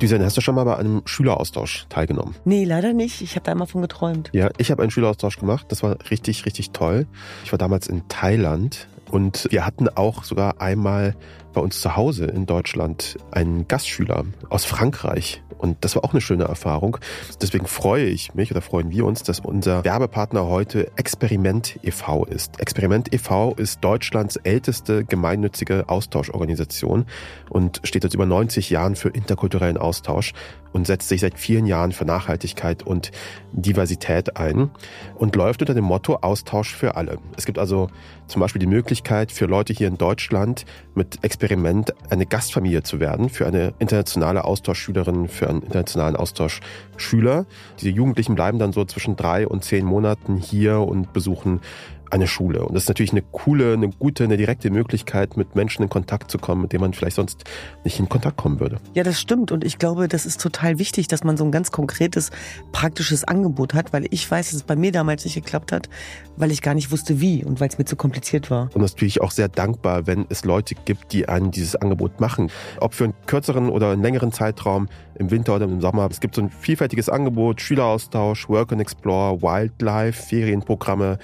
Düsen, 0.00 0.22
hast 0.22 0.36
du 0.36 0.40
schon 0.40 0.54
mal 0.54 0.64
bei 0.64 0.76
einem 0.76 1.02
Schüleraustausch 1.06 1.86
teilgenommen? 1.88 2.34
Nee, 2.44 2.64
leider 2.64 2.92
nicht. 2.92 3.22
Ich 3.22 3.36
habe 3.36 3.44
da 3.44 3.52
immer 3.52 3.66
von 3.66 3.80
geträumt. 3.80 4.28
Ja, 4.32 4.50
ich 4.58 4.70
habe 4.70 4.82
einen 4.82 4.90
Schüleraustausch 4.90 5.38
gemacht. 5.38 5.66
Das 5.70 5.82
war 5.82 5.96
richtig, 6.10 6.46
richtig 6.46 6.72
toll. 6.72 7.06
Ich 7.44 7.52
war 7.52 7.58
damals 7.58 7.86
in 7.86 8.06
Thailand 8.08 8.88
und 9.10 9.48
wir 9.50 9.64
hatten 9.64 9.88
auch 9.88 10.24
sogar 10.24 10.60
einmal 10.60 11.14
bei 11.54 11.60
uns 11.60 11.80
zu 11.80 11.96
Hause 11.96 12.26
in 12.26 12.46
Deutschland 12.46 13.16
einen 13.30 13.66
Gastschüler 13.66 14.24
aus 14.50 14.64
Frankreich. 14.64 15.42
Und 15.56 15.82
das 15.82 15.96
war 15.96 16.04
auch 16.04 16.12
eine 16.12 16.20
schöne 16.20 16.44
Erfahrung. 16.44 16.98
Deswegen 17.40 17.66
freue 17.66 18.04
ich 18.04 18.34
mich 18.34 18.50
oder 18.50 18.60
freuen 18.60 18.90
wir 18.90 19.06
uns, 19.06 19.22
dass 19.22 19.40
unser 19.40 19.82
Werbepartner 19.82 20.46
heute 20.46 20.90
Experiment 20.96 21.78
e.V. 21.82 22.26
ist. 22.26 22.60
Experiment 22.60 23.14
e.V. 23.14 23.54
ist 23.54 23.82
Deutschlands 23.82 24.36
älteste 24.36 25.04
gemeinnützige 25.04 25.88
Austauschorganisation 25.88 27.06
und 27.48 27.80
steht 27.84 28.02
seit 28.02 28.12
über 28.12 28.26
90 28.26 28.68
Jahren 28.68 28.94
für 28.94 29.08
interkulturellen 29.08 29.78
Austausch 29.78 30.34
und 30.74 30.86
setzt 30.86 31.08
sich 31.08 31.20
seit 31.20 31.38
vielen 31.38 31.66
Jahren 31.66 31.92
für 31.92 32.04
Nachhaltigkeit 32.04 32.82
und 32.82 33.12
Diversität 33.52 34.36
ein 34.36 34.70
und 35.14 35.36
läuft 35.36 35.62
unter 35.62 35.72
dem 35.72 35.84
Motto 35.84 36.16
Austausch 36.16 36.74
für 36.74 36.96
alle. 36.96 37.18
Es 37.36 37.46
gibt 37.46 37.58
also 37.58 37.88
zum 38.26 38.40
Beispiel 38.40 38.60
die 38.60 38.66
Möglichkeit 38.66 39.32
für 39.32 39.46
Leute 39.46 39.72
hier 39.72 39.88
in 39.88 39.98
Deutschland 39.98 40.64
mit 40.94 41.22
Experiment 41.22 41.94
eine 42.10 42.26
Gastfamilie 42.26 42.82
zu 42.82 43.00
werden, 43.00 43.28
für 43.28 43.46
eine 43.46 43.74
internationale 43.78 44.44
Austauschschülerin, 44.44 45.28
für 45.28 45.48
einen 45.48 45.62
internationalen 45.62 46.16
Austauschschüler. 46.16 47.46
Diese 47.80 47.90
Jugendlichen 47.90 48.34
bleiben 48.34 48.58
dann 48.58 48.72
so 48.72 48.84
zwischen 48.84 49.16
drei 49.16 49.46
und 49.46 49.64
zehn 49.64 49.84
Monaten 49.84 50.36
hier 50.36 50.80
und 50.80 51.12
besuchen 51.12 51.60
eine 52.10 52.26
Schule. 52.26 52.64
Und 52.64 52.74
das 52.74 52.84
ist 52.84 52.88
natürlich 52.88 53.12
eine 53.12 53.22
coole, 53.22 53.72
eine 53.72 53.88
gute, 53.88 54.24
eine 54.24 54.36
direkte 54.36 54.70
Möglichkeit, 54.70 55.36
mit 55.36 55.54
Menschen 55.54 55.82
in 55.82 55.88
Kontakt 55.88 56.30
zu 56.30 56.38
kommen, 56.38 56.62
mit 56.62 56.72
denen 56.72 56.82
man 56.82 56.92
vielleicht 56.92 57.16
sonst 57.16 57.44
nicht 57.84 57.98
in 57.98 58.08
Kontakt 58.08 58.36
kommen 58.36 58.60
würde. 58.60 58.78
Ja, 58.94 59.02
das 59.02 59.20
stimmt. 59.20 59.52
Und 59.52 59.64
ich 59.64 59.78
glaube, 59.78 60.08
das 60.08 60.26
ist 60.26 60.40
total 60.40 60.78
wichtig, 60.78 61.08
dass 61.08 61.24
man 61.24 61.36
so 61.36 61.44
ein 61.44 61.50
ganz 61.50 61.70
konkretes, 61.70 62.30
praktisches 62.72 63.24
Angebot 63.24 63.74
hat, 63.74 63.92
weil 63.92 64.06
ich 64.10 64.30
weiß, 64.30 64.50
dass 64.50 64.56
es 64.56 64.62
bei 64.62 64.76
mir 64.76 64.92
damals 64.92 65.24
nicht 65.24 65.34
geklappt 65.34 65.72
hat, 65.72 65.88
weil 66.36 66.50
ich 66.50 66.62
gar 66.62 66.74
nicht 66.74 66.90
wusste, 66.90 67.20
wie 67.20 67.44
und 67.44 67.60
weil 67.60 67.68
es 67.68 67.78
mir 67.78 67.84
zu 67.84 67.96
kompliziert 67.96 68.50
war. 68.50 68.70
Und 68.74 68.82
natürlich 68.82 69.20
auch 69.20 69.30
sehr 69.30 69.48
dankbar, 69.48 70.06
wenn 70.06 70.26
es 70.28 70.44
Leute 70.44 70.74
gibt, 70.84 71.12
die 71.12 71.28
einen 71.28 71.50
dieses 71.50 71.76
Angebot 71.76 72.20
machen. 72.20 72.50
Ob 72.80 72.94
für 72.94 73.04
einen 73.04 73.14
kürzeren 73.26 73.68
oder 73.68 73.90
einen 73.90 74.02
längeren 74.02 74.32
Zeitraum, 74.32 74.88
im 75.16 75.30
Winter 75.30 75.56
oder 75.56 75.64
im 75.64 75.80
Sommer. 75.80 76.08
Es 76.10 76.20
gibt 76.20 76.34
so 76.34 76.42
ein 76.42 76.50
vielfältiges 76.50 77.08
Angebot, 77.08 77.60
Schüleraustausch, 77.60 78.48
Work 78.48 78.72
and 78.72 78.80
Explore, 78.80 79.40
Wildlife, 79.42 80.22
Ferienprogramme, 80.22 81.18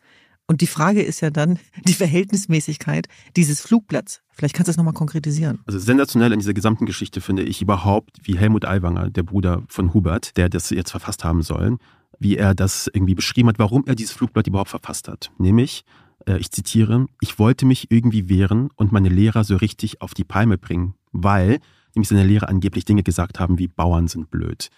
Und 0.50 0.62
die 0.62 0.68
Frage 0.68 1.03
ist 1.03 1.22
ja 1.22 1.29
dann 1.29 1.60
die 1.86 1.94
Verhältnismäßigkeit 1.94 3.08
dieses 3.36 3.62
Flugblatts. 3.62 4.22
Vielleicht 4.32 4.56
kannst 4.56 4.68
du 4.68 4.72
das 4.72 4.77
nochmal 4.77 4.96
konkretisieren. 4.96 5.60
Also 5.68 5.77
sensationell 5.77 6.34
in 6.34 6.39
dieser 6.39 6.56
gesamten 6.56 6.88
Geschichte 6.88 7.22
finde 7.22 7.44
ich 7.44 7.62
überhaupt, 7.62 8.18
wie 8.24 8.38
Helmut 8.38 8.65
Aiwanger, 8.65 9.12
der 9.12 9.24
Bruder 9.24 9.63
von 9.68 9.94
Hubert, 9.94 10.38
der 10.38 10.50
das 10.50 10.72
jetzt 10.72 10.89
verfasst 10.91 11.24
haben 11.24 11.44
soll, 11.44 11.77
wie 12.18 12.36
er 12.36 12.56
das 12.56 12.89
irgendwie 12.91 13.15
beschrieben 13.15 13.50
hat, 13.50 13.60
warum 13.60 13.86
er 13.86 13.94
dieses 13.94 14.13
Flugblatt 14.13 14.48
überhaupt 14.48 14.72
verfasst 14.72 15.08
hat. 15.08 15.32
Nämlich, 15.38 15.84
äh, 16.25 16.38
ich 16.39 16.50
zitiere, 16.50 17.06
ich 17.22 17.38
wollte 17.38 17.68
mich 17.68 17.91
irgendwie 17.91 18.27
wehren 18.27 18.70
und 18.75 18.91
meine 18.91 19.10
Lehrer 19.10 19.44
so 19.44 19.56
richtig 19.56 20.01
auf 20.01 20.15
die 20.15 20.24
Palme 20.24 20.58
bringen, 20.58 20.96
weil 21.12 21.60
nämlich 21.96 22.10
seine 22.10 22.25
Lehrer 22.25 22.50
angeblich 22.50 22.86
Dinge 22.86 23.03
gesagt 23.03 23.39
haben 23.39 23.60
wie 23.60 23.67
Bauern 23.67 24.08
sind 24.08 24.31
blöd. 24.31 24.69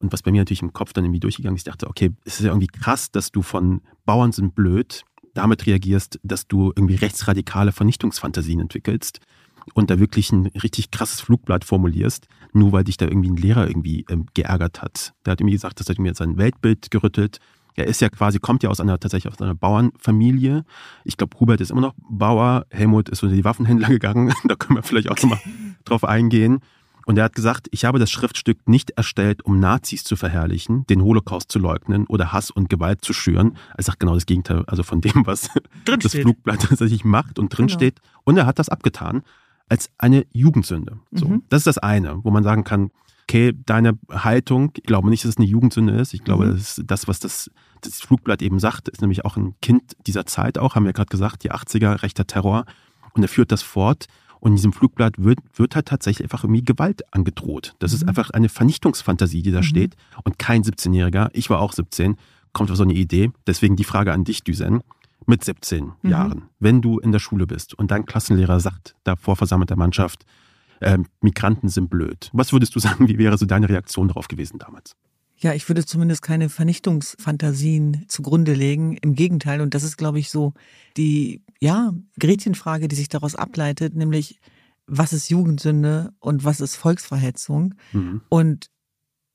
Und 0.00 0.12
was 0.12 0.22
bei 0.22 0.30
mir 0.30 0.42
natürlich 0.42 0.62
im 0.62 0.72
Kopf 0.72 0.92
dann 0.92 1.04
irgendwie 1.04 1.20
durchgegangen 1.20 1.56
ist, 1.56 1.66
ich 1.66 1.72
dachte, 1.72 1.88
okay, 1.88 2.10
es 2.24 2.38
ist 2.38 2.44
ja 2.44 2.50
irgendwie 2.50 2.68
krass, 2.68 3.10
dass 3.10 3.32
du 3.32 3.42
von 3.42 3.80
Bauern 4.04 4.32
sind 4.32 4.54
blöd 4.54 5.04
damit 5.38 5.66
reagierst, 5.66 6.18
dass 6.22 6.48
du 6.48 6.72
irgendwie 6.74 6.96
rechtsradikale 6.96 7.72
Vernichtungsfantasien 7.72 8.60
entwickelst 8.60 9.20
und 9.74 9.90
da 9.90 9.98
wirklich 9.98 10.32
ein 10.32 10.46
richtig 10.46 10.90
krasses 10.90 11.20
Flugblatt 11.20 11.64
formulierst, 11.64 12.26
nur 12.52 12.72
weil 12.72 12.84
dich 12.84 12.96
da 12.96 13.06
irgendwie 13.06 13.30
ein 13.30 13.36
Lehrer 13.36 13.68
irgendwie 13.68 14.04
ähm, 14.08 14.26
geärgert 14.34 14.82
hat. 14.82 15.14
Der 15.24 15.32
hat 15.32 15.40
irgendwie 15.40 15.54
gesagt, 15.54 15.80
das 15.80 15.88
hat 15.88 15.98
mir 15.98 16.14
sein 16.14 16.38
Weltbild 16.38 16.90
gerüttelt. 16.90 17.38
Er 17.74 17.86
ist 17.86 18.00
ja 18.00 18.08
quasi, 18.08 18.40
kommt 18.40 18.64
ja 18.64 18.70
aus 18.70 18.80
einer, 18.80 18.98
tatsächlich 18.98 19.32
aus 19.32 19.40
einer 19.40 19.54
Bauernfamilie. 19.54 20.64
Ich 21.04 21.16
glaube, 21.16 21.38
Hubert 21.38 21.60
ist 21.60 21.70
immer 21.70 21.80
noch 21.80 21.94
Bauer. 22.10 22.66
Helmut 22.70 23.08
ist 23.08 23.22
unter 23.22 23.36
die 23.36 23.44
Waffenhändler 23.44 23.88
gegangen. 23.88 24.32
da 24.44 24.56
können 24.56 24.78
wir 24.78 24.82
vielleicht 24.82 25.08
auch 25.08 25.16
nochmal 25.16 25.38
drauf 25.88 26.04
eingehen. 26.04 26.60
Und 27.06 27.16
er 27.16 27.24
hat 27.24 27.34
gesagt, 27.34 27.68
ich 27.70 27.86
habe 27.86 27.98
das 27.98 28.10
Schriftstück 28.10 28.68
nicht 28.68 28.90
erstellt, 28.90 29.42
um 29.42 29.58
Nazis 29.58 30.04
zu 30.04 30.14
verherrlichen, 30.14 30.86
den 30.88 31.02
Holocaust 31.02 31.50
zu 31.50 31.58
leugnen 31.58 32.06
oder 32.06 32.32
Hass 32.32 32.50
und 32.50 32.68
Gewalt 32.68 33.02
zu 33.02 33.14
schüren. 33.14 33.56
Er 33.78 33.84
sagt 33.84 34.00
genau 34.00 34.12
das 34.12 34.26
Gegenteil, 34.26 34.64
also 34.66 34.82
von 34.82 35.00
dem, 35.00 35.24
was 35.24 35.48
drin 35.86 36.00
das 36.00 36.12
steht. 36.12 36.22
Flugblatt 36.22 36.68
tatsächlich 36.68 37.06
macht 37.06 37.38
und 37.38 37.54
genau. 37.56 37.68
steht. 37.68 38.00
Und 38.24 38.36
er 38.36 38.44
hat 38.44 38.58
das 38.58 38.68
abgetan 38.68 39.22
als 39.70 39.90
eine 39.96 40.26
Jugendsünde. 40.32 40.98
So, 41.12 41.28
mhm. 41.28 41.42
Das 41.48 41.60
ist 41.60 41.66
das 41.66 41.78
eine, 41.78 42.22
wo 42.24 42.30
man 42.30 42.44
sagen 42.44 42.64
kann, 42.64 42.90
okay, 43.22 43.52
deine 43.66 43.98
Haltung, 44.10 44.72
ich 44.76 44.84
glaube 44.84 45.10
nicht, 45.10 45.24
dass 45.24 45.30
es 45.30 45.36
eine 45.36 45.46
Jugendsünde 45.46 45.94
ist. 45.94 46.14
Ich 46.14 46.24
glaube, 46.24 46.46
mhm. 46.46 46.52
das 46.52 46.78
ist 46.78 46.82
das, 46.86 47.08
was 47.08 47.20
das, 47.20 47.50
das 47.82 48.00
Flugblatt 48.00 48.42
eben 48.42 48.58
sagt, 48.58 48.88
ist 48.88 49.00
nämlich 49.00 49.24
auch 49.24 49.36
ein 49.36 49.54
Kind 49.60 49.96
dieser 50.06 50.26
Zeit 50.26 50.58
auch, 50.58 50.74
haben 50.74 50.86
wir 50.86 50.92
gerade 50.92 51.10
gesagt, 51.10 51.44
die 51.44 51.52
80er, 51.52 52.02
rechter 52.02 52.26
Terror. 52.26 52.64
Und 53.14 53.22
er 53.22 53.28
führt 53.28 53.52
das 53.52 53.62
fort. 53.62 54.06
Und 54.40 54.52
in 54.52 54.56
diesem 54.56 54.72
Flugblatt 54.72 55.14
wird, 55.18 55.38
wird 55.54 55.74
halt 55.74 55.86
tatsächlich 55.86 56.24
einfach 56.24 56.44
irgendwie 56.44 56.64
Gewalt 56.64 57.02
angedroht. 57.12 57.74
Das 57.78 57.92
mhm. 57.92 57.96
ist 57.96 58.08
einfach 58.08 58.30
eine 58.30 58.48
Vernichtungsfantasie, 58.48 59.42
die 59.42 59.50
da 59.50 59.58
mhm. 59.58 59.64
steht. 59.64 59.96
Und 60.24 60.38
kein 60.38 60.62
17-Jähriger, 60.62 61.30
ich 61.32 61.50
war 61.50 61.60
auch 61.60 61.72
17, 61.72 62.16
kommt 62.52 62.70
auf 62.70 62.76
so 62.76 62.82
eine 62.82 62.94
Idee. 62.94 63.30
Deswegen 63.46 63.76
die 63.76 63.84
Frage 63.84 64.12
an 64.12 64.24
dich, 64.24 64.44
Düsen, 64.44 64.82
mit 65.26 65.44
17 65.44 65.92
mhm. 66.02 66.10
Jahren, 66.10 66.42
wenn 66.58 66.80
du 66.80 66.98
in 66.98 67.12
der 67.12 67.18
Schule 67.18 67.46
bist 67.46 67.74
und 67.74 67.90
dein 67.90 68.06
Klassenlehrer 68.06 68.60
sagt, 68.60 68.94
da 69.04 69.16
vor 69.16 69.36
versammelter 69.36 69.76
Mannschaft, 69.76 70.24
äh, 70.80 70.98
Migranten 71.20 71.68
sind 71.68 71.90
blöd. 71.90 72.30
Was 72.32 72.52
würdest 72.52 72.74
du 72.74 72.80
sagen, 72.80 73.08
wie 73.08 73.18
wäre 73.18 73.36
so 73.36 73.46
deine 73.46 73.68
Reaktion 73.68 74.08
darauf 74.08 74.28
gewesen 74.28 74.58
damals? 74.58 74.96
Ja, 75.40 75.54
ich 75.54 75.68
würde 75.68 75.84
zumindest 75.84 76.22
keine 76.22 76.48
Vernichtungsfantasien 76.48 78.04
zugrunde 78.08 78.54
legen. 78.54 78.96
Im 78.96 79.14
Gegenteil. 79.14 79.60
Und 79.60 79.74
das 79.74 79.84
ist, 79.84 79.96
glaube 79.96 80.18
ich, 80.18 80.30
so 80.30 80.52
die, 80.96 81.42
ja, 81.60 81.94
Gretchenfrage, 82.18 82.88
die 82.88 82.96
sich 82.96 83.08
daraus 83.08 83.34
ableitet, 83.34 83.94
nämlich, 83.94 84.40
was 84.86 85.12
ist 85.12 85.28
Jugendsünde 85.28 86.12
und 86.18 86.44
was 86.44 86.60
ist 86.60 86.76
Volksverhetzung? 86.76 87.74
Mhm. 87.92 88.22
Und 88.28 88.70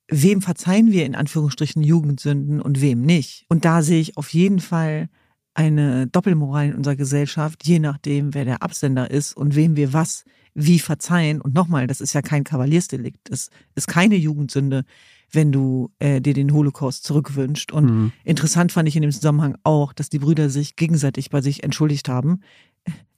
wem 0.10 0.42
verzeihen 0.42 0.92
wir 0.92 1.06
in 1.06 1.16
Anführungsstrichen 1.16 1.82
Jugendsünden 1.82 2.62
und 2.62 2.82
wem 2.82 3.02
nicht? 3.02 3.46
Und 3.50 3.64
da 3.64 3.82
sehe 3.82 4.02
ich 4.02 4.18
auf 4.18 4.34
jeden 4.34 4.60
Fall 4.60 5.10
eine 5.54 6.08
Doppelmoral 6.08 6.70
in 6.70 6.76
unserer 6.76 6.96
Gesellschaft, 6.96 7.66
je 7.66 7.80
nachdem, 7.80 8.34
wer 8.34 8.46
der 8.46 8.64
Absender 8.64 9.10
ist 9.10 9.38
und 9.38 9.56
wem 9.56 9.76
wir 9.76 9.94
was 9.94 10.26
wie 10.56 10.80
verzeihen. 10.80 11.42
Und 11.42 11.54
nochmal, 11.54 11.88
das 11.88 12.02
ist 12.02 12.14
ja 12.14 12.22
kein 12.22 12.44
Kavaliersdelikt. 12.44 13.30
Das 13.30 13.50
ist 13.76 13.88
keine 13.88 14.16
Jugendsünde, 14.16 14.84
wenn 15.34 15.52
du 15.52 15.92
äh, 16.00 16.22
dir 16.22 16.34
den 16.34 16.54
Holocaust 16.54 17.04
zurückwünscht. 17.04 17.72
Und 17.72 17.86
mhm. 17.86 18.12
interessant 18.24 18.72
fand 18.72 18.88
ich 18.88 18.96
in 18.96 19.02
dem 19.02 19.12
Zusammenhang 19.12 19.58
auch, 19.64 19.94
dass 19.94 20.10
die 20.10 20.20
Brüder 20.20 20.50
sich 20.50 20.76
gegenseitig 20.76 21.30
bei 21.30 21.42
sich 21.42 21.64
entschuldigt 21.64 22.08
haben. 22.08 22.42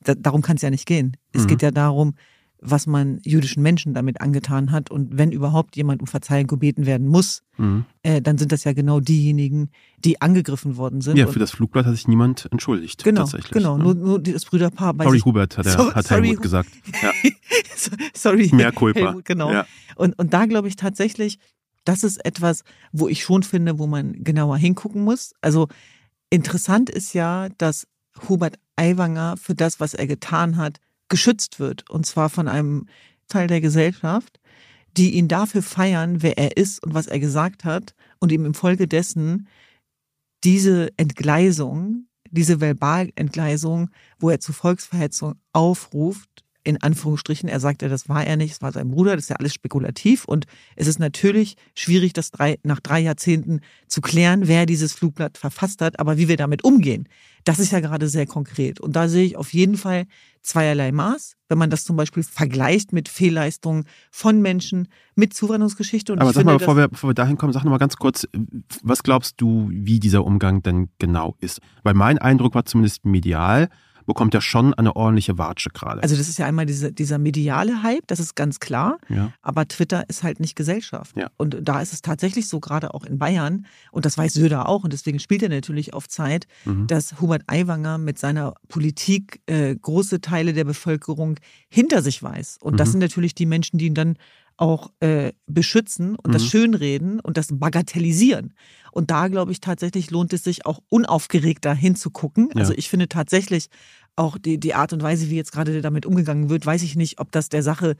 Da, 0.04 0.16
darum 0.16 0.42
kann 0.42 0.56
es 0.56 0.62
ja 0.62 0.70
nicht 0.70 0.86
gehen. 0.86 1.18
Es 1.34 1.44
mhm. 1.44 1.48
geht 1.48 1.62
ja 1.62 1.72
darum, 1.72 2.16
was 2.62 2.88
man 2.88 3.20
jüdischen 3.24 3.62
Menschen 3.62 3.94
damit 3.94 4.22
angetan 4.22 4.72
hat. 4.72 4.90
Und 4.90 5.18
wenn 5.18 5.32
überhaupt 5.32 5.76
jemand 5.76 6.02
um 6.02 6.08
Verzeihung 6.08 6.48
gebeten 6.48 6.86
werden 6.86 7.08
muss, 7.08 7.44
mhm. 7.58 7.86
äh, 8.04 8.22
dann 8.22 8.38
sind 8.38 8.52
das 8.52 8.64
ja 8.64 8.74
genau 8.74 9.00
diejenigen, 9.00 9.70
die 9.98 10.22
angegriffen 10.22 10.78
worden 10.78 11.02
sind. 11.02 11.18
Ja, 11.18 11.28
für 11.28 11.40
das 11.40 11.52
Flugblatt 11.52 11.86
hat 11.86 11.96
sich 11.96 12.08
niemand 12.08 12.48
entschuldigt. 12.52 13.04
Genau, 13.04 13.22
tatsächlich, 13.22 13.52
genau. 13.52 13.78
Ne? 13.78 13.84
Nur, 13.84 13.96
nur 13.96 14.20
das 14.20 14.46
Brüderpaar. 14.46 14.96
Sorry, 15.02 15.20
Hubert, 15.20 15.58
hat, 15.58 15.66
er, 15.66 15.72
so, 15.74 15.94
hat 15.94 16.08
sorry, 16.08 16.28
Helmut 16.28 16.42
gesagt. 16.42 16.70
Ja. 17.02 17.12
sorry, 18.14 18.50
Mehr 18.54 18.72
Culpa. 18.72 19.00
Helmut, 19.00 19.26
genau. 19.26 19.52
Ja. 19.52 19.66
Und, 19.96 20.18
und 20.18 20.34
da 20.34 20.46
glaube 20.46 20.68
ich 20.68 20.76
tatsächlich, 20.76 21.40
das 21.86 22.04
ist 22.04 22.24
etwas, 22.26 22.64
wo 22.92 23.08
ich 23.08 23.24
schon 23.24 23.44
finde, 23.44 23.80
wo 23.80 23.88
man 23.88 24.24
genauer 24.24 24.58
hingucken 24.58 25.04
muss. 25.04 25.34
Also 25.42 25.68
interessant 26.30 26.90
ist 26.90 27.14
ja, 27.14 27.50
dass 27.58 27.88
Hubert 28.28 28.60
Aiwanger 28.76 29.38
für 29.38 29.56
das, 29.56 29.80
was 29.80 29.94
er 29.94 30.08
getan 30.08 30.58
hat, 30.58 30.80
geschützt 31.10 31.60
wird. 31.60 31.90
Und 31.90 32.06
zwar 32.06 32.30
von 32.30 32.48
einem 32.48 32.88
Teil 33.28 33.48
der 33.48 33.62
Gesellschaft, 33.62 34.40
die 34.98 35.12
ihn 35.12 35.28
dafür 35.28 35.62
feiern, 35.62 36.22
wer 36.22 36.38
er 36.38 36.58
ist 36.58 36.84
und 36.84 36.94
was 36.94 37.08
er 37.08 37.20
gesagt 37.20 37.64
hat 37.64 37.96
und 38.20 38.32
ihm 38.32 38.46
im 38.46 38.54
Folge 38.54 38.88
dessen 38.88 39.48
diese 40.44 40.90
Entgleisung, 40.98 42.08
diese 42.30 42.60
Verbalentgleisung, 42.60 43.90
wo 44.20 44.30
er 44.30 44.40
zu 44.40 44.54
Volksverhetzung 44.54 45.36
aufruft, 45.54 46.45
in 46.66 46.82
Anführungsstrichen, 46.82 47.48
er 47.48 47.60
sagt 47.60 47.84
ja, 47.84 47.88
das 47.88 48.10
war 48.10 48.26
er 48.26 48.36
nicht, 48.36 48.52
es 48.52 48.62
war 48.62 48.72
sein 48.72 48.90
Bruder, 48.90 49.16
das 49.16 49.26
ist 49.26 49.30
ja 49.30 49.36
alles 49.38 49.54
spekulativ 49.54 50.26
und 50.26 50.46
es 50.76 50.88
ist 50.88 51.00
natürlich 51.00 51.56
schwierig, 51.76 52.12
das 52.14 52.32
drei, 52.32 52.58
nach 52.64 52.80
drei 52.80 53.00
Jahrzehnten 53.00 53.62
zu 53.88 54.02
klären, 54.02 54.48
wer 54.48 54.66
dieses 54.66 54.94
Flugblatt 54.94 55.38
verfasst 55.38 55.82
hat, 55.82 56.00
aber 56.00 56.18
wie 56.18 56.28
wir 56.28 56.38
damit 56.38 56.64
umgehen, 56.64 57.08
das 57.44 57.60
ist 57.60 57.72
ja 57.72 57.80
gerade 57.80 58.10
sehr 58.10 58.26
konkret. 58.26 58.82
Und 58.82 58.96
da 58.96 59.08
sehe 59.08 59.24
ich 59.24 59.38
auf 59.38 59.54
jeden 59.54 59.78
Fall 59.78 60.06
zweierlei 60.42 60.92
Maß, 60.92 61.36
wenn 61.48 61.60
man 61.60 61.70
das 61.70 61.84
zum 61.84 61.96
Beispiel 61.96 62.24
vergleicht 62.24 62.92
mit 62.92 63.08
Fehlleistungen 63.08 63.86
von 64.10 64.42
Menschen 64.42 64.88
mit 65.16 65.36
Zuwanderungsgeschichte. 65.36 66.12
Und 66.12 66.20
aber 66.20 66.34
sag 66.34 66.42
finde, 66.42 66.54
mal, 66.54 66.58
bevor 66.58 66.76
wir, 66.76 66.88
bevor 66.88 67.12
wir 67.12 67.14
dahin 67.14 67.38
kommen, 67.38 67.54
sag 67.54 67.64
noch 67.64 67.72
mal 67.72 67.78
ganz 67.78 67.98
kurz, 67.98 68.28
was 68.82 69.04
glaubst 69.04 69.40
du, 69.40 69.70
wie 69.72 70.00
dieser 70.00 70.26
Umgang 70.26 70.64
denn 70.64 70.90
genau 70.98 71.36
ist? 71.40 71.62
Weil 71.84 71.94
mein 71.94 72.18
Eindruck 72.18 72.56
war 72.56 72.66
zumindest 72.66 73.06
medial, 73.06 73.70
bekommt 74.06 74.34
ja 74.34 74.42
schon 74.42 74.74
eine 74.74 74.96
ordentliche 74.96 75.38
Watsche 75.38 75.70
gerade. 75.70 76.02
Also 76.04 76.16
das 76.16 76.30
ist 76.30 76.38
ja 76.38 76.46
einmal 76.46 76.66
diese, 76.66 76.92
dieser 76.92 77.18
mediale 77.18 77.84
Hype, 77.84 78.08
das 78.08 78.20
ist 78.20 78.36
ganz 78.36 78.60
klar. 78.60 78.98
Ja. 79.10 79.32
Aber 79.42 79.68
Twitter 79.68 80.08
ist 80.10 80.24
halt 80.24 80.40
nicht 80.40 80.56
Gesellschaft. 80.56 81.16
Ja. 81.18 81.30
Und 81.38 81.58
da 81.62 81.82
ist 81.82 81.94
es 81.94 82.02
tatsächlich 82.02 82.48
so, 82.48 82.60
gerade 82.60 82.94
auch 82.94 83.06
in 83.06 83.18
Bayern, 83.18 83.66
und 83.92 84.06
das 84.06 84.18
weiß 84.18 84.34
Söder 84.34 84.68
auch, 84.68 84.84
und 84.84 84.94
deswegen 84.94 85.20
spielt 85.20 85.44
er 85.44 85.50
natürlich 85.50 85.94
auf 85.94 86.08
Zeit, 86.08 86.48
mhm. 86.66 86.88
dass 86.88 87.20
Hubert 87.22 87.44
Aiwanger 87.48 87.98
mit 87.98 88.20
seiner 88.20 88.54
Politik 88.68 89.42
äh, 89.48 89.76
große 89.76 90.22
Teile 90.22 90.54
der 90.54 90.66
Bevölkerung 90.66 91.40
hinter 91.70 92.02
sich 92.02 92.22
weiß. 92.22 92.58
Und 92.62 92.80
das 92.80 92.90
mhm. 92.90 92.92
sind 92.94 93.00
natürlich 93.02 93.36
die 93.36 93.46
Menschen, 93.46 93.78
die 93.78 93.88
ihn 93.88 93.96
dann 93.96 94.18
auch 94.58 94.92
äh, 95.00 95.34
beschützen 95.48 96.16
und 96.16 96.30
mhm. 96.30 96.34
das 96.34 96.46
Schönreden 96.46 97.20
und 97.20 97.38
das 97.38 97.48
Bagatellisieren. 97.52 98.54
Und 98.92 99.12
da, 99.12 99.28
glaube 99.28 99.52
ich, 99.52 99.60
tatsächlich 99.60 100.12
lohnt 100.12 100.32
es 100.34 100.44
sich 100.44 100.66
auch 100.66 100.80
unaufgeregter 100.90 101.74
hinzugucken. 101.74 102.50
Ja. 102.54 102.62
Also 102.62 102.74
ich 102.74 102.90
finde 102.90 103.10
tatsächlich 103.10 103.68
auch 104.16 104.38
die, 104.38 104.58
die 104.58 104.74
Art 104.74 104.94
und 104.94 105.04
Weise, 105.04 105.30
wie 105.30 105.36
jetzt 105.36 105.52
gerade 105.52 105.82
damit 105.82 106.06
umgegangen 106.06 106.50
wird, 106.50 106.66
weiß 106.66 106.84
ich 106.84 106.96
nicht, 106.96 107.20
ob 107.20 107.32
das 107.32 107.50
der 107.50 107.64
Sache 107.64 107.98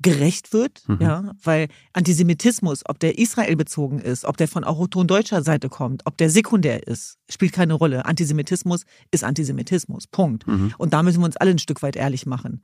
gerecht 0.00 0.52
wird, 0.52 0.82
mhm. 0.86 0.98
ja, 1.00 1.32
weil 1.42 1.68
Antisemitismus, 1.92 2.84
ob 2.86 3.00
der 3.00 3.18
Israel 3.18 3.56
bezogen 3.56 3.98
ist, 3.98 4.24
ob 4.24 4.36
der 4.36 4.46
von 4.46 4.62
autochton 4.62 5.08
deutscher 5.08 5.42
Seite 5.42 5.68
kommt, 5.68 6.02
ob 6.06 6.16
der 6.16 6.30
sekundär 6.30 6.86
ist, 6.86 7.18
spielt 7.28 7.52
keine 7.52 7.74
Rolle. 7.74 8.04
Antisemitismus 8.04 8.84
ist 9.10 9.24
Antisemitismus. 9.24 10.06
Punkt. 10.06 10.46
Mhm. 10.46 10.72
Und 10.78 10.92
da 10.92 11.02
müssen 11.02 11.20
wir 11.20 11.24
uns 11.24 11.36
alle 11.36 11.50
ein 11.50 11.58
Stück 11.58 11.82
weit 11.82 11.96
ehrlich 11.96 12.26
machen. 12.26 12.62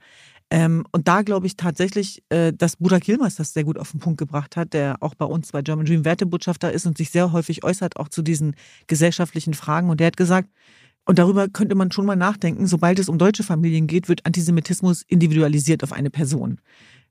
Ähm, 0.55 0.87
und 0.93 1.09
da 1.09 1.23
glaube 1.23 1.49
ich 1.49 1.57
tatsächlich, 1.57 2.23
äh, 2.29 2.53
dass 2.53 2.77
Bruder 2.77 3.01
Kilmers 3.01 3.35
das 3.35 3.53
sehr 3.53 3.65
gut 3.65 3.77
auf 3.77 3.91
den 3.91 3.99
Punkt 3.99 4.19
gebracht 4.19 4.57
hat, 4.57 4.73
der 4.73 5.03
auch 5.03 5.17
bei 5.17 5.25
uns 5.25 5.51
bei 5.51 5.63
German 5.63 5.85
Dream 5.85 6.05
Wertebotschafter 6.05 6.71
ist 6.71 6.87
und 6.87 6.97
sich 6.97 7.11
sehr 7.11 7.33
häufig 7.33 7.65
äußert, 7.65 7.97
auch 7.97 8.09
zu 8.09 8.23
diesen 8.23 8.55
gesellschaftlichen 8.87 9.55
Fragen. 9.55 9.91
Und 9.91 9.99
der 9.99 10.07
hat 10.07 10.17
gesagt, 10.17 10.49
und 11.07 11.19
darüber 11.19 11.49
könnte 11.49 11.75
man 11.75 11.91
schon 11.91 12.07
mal 12.07 12.15
nachdenken, 12.15 12.69
sobald 12.69 13.01
es 13.01 13.09
um 13.09 13.19
deutsche 13.19 13.43
Familien 13.43 13.89
geht, 13.89 14.09
wird 14.09 14.25
Antisemitismus 14.27 15.03
individualisiert 15.09 15.83
auf 15.83 15.93
eine 15.93 16.11
Person. 16.11 16.61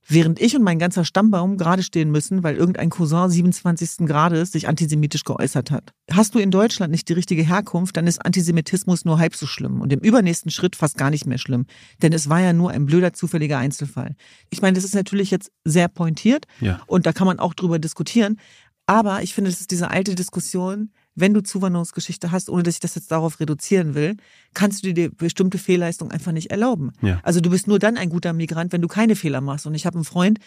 Während 0.07 0.41
ich 0.41 0.55
und 0.55 0.63
mein 0.63 0.79
ganzer 0.79 1.05
Stammbaum 1.05 1.57
gerade 1.57 1.83
stehen 1.83 2.11
müssen, 2.11 2.43
weil 2.43 2.55
irgendein 2.55 2.89
Cousin 2.89 3.29
27. 3.29 4.05
Grades 4.05 4.51
sich 4.51 4.67
antisemitisch 4.67 5.23
geäußert 5.23 5.71
hat. 5.71 5.93
Hast 6.11 6.35
du 6.35 6.39
in 6.39 6.51
Deutschland 6.51 6.91
nicht 6.91 7.07
die 7.07 7.13
richtige 7.13 7.43
Herkunft, 7.43 7.95
dann 7.95 8.07
ist 8.07 8.23
Antisemitismus 8.25 9.05
nur 9.05 9.19
halb 9.19 9.35
so 9.35 9.45
schlimm 9.45 9.81
und 9.81 9.93
im 9.93 9.99
übernächsten 9.99 10.51
Schritt 10.51 10.75
fast 10.75 10.97
gar 10.97 11.09
nicht 11.09 11.25
mehr 11.25 11.37
schlimm. 11.37 11.65
Denn 12.01 12.11
es 12.11 12.29
war 12.29 12.41
ja 12.41 12.53
nur 12.53 12.71
ein 12.71 12.85
blöder, 12.85 13.13
zufälliger 13.13 13.57
Einzelfall. 13.57 14.15
Ich 14.49 14.61
meine, 14.61 14.75
das 14.75 14.83
ist 14.83 14.95
natürlich 14.95 15.31
jetzt 15.31 15.51
sehr 15.63 15.87
pointiert 15.87 16.45
ja. 16.59 16.81
und 16.87 17.05
da 17.05 17.13
kann 17.13 17.27
man 17.27 17.39
auch 17.39 17.53
drüber 17.53 17.79
diskutieren. 17.79 18.37
Aber 18.85 19.23
ich 19.23 19.33
finde, 19.33 19.49
das 19.49 19.61
ist 19.61 19.71
diese 19.71 19.89
alte 19.89 20.15
Diskussion, 20.15 20.91
wenn 21.15 21.33
du 21.33 21.41
Zuwanderungsgeschichte 21.41 22.31
hast, 22.31 22.49
ohne 22.49 22.63
dass 22.63 22.75
ich 22.75 22.79
das 22.79 22.95
jetzt 22.95 23.11
darauf 23.11 23.39
reduzieren 23.39 23.95
will, 23.95 24.17
kannst 24.53 24.85
du 24.85 24.93
dir 24.93 25.11
bestimmte 25.11 25.57
Fehlleistungen 25.57 26.11
einfach 26.11 26.31
nicht 26.31 26.51
erlauben. 26.51 26.91
Ja. 27.01 27.19
Also 27.23 27.39
du 27.39 27.49
bist 27.49 27.67
nur 27.67 27.79
dann 27.79 27.97
ein 27.97 28.09
guter 28.09 28.33
Migrant, 28.33 28.73
wenn 28.73 28.81
du 28.81 28.87
keine 28.87 29.15
Fehler 29.15 29.41
machst. 29.41 29.65
Und 29.65 29.75
ich 29.75 29.85
habe 29.85 29.95
einen 29.95 30.05
Freund, 30.05 30.39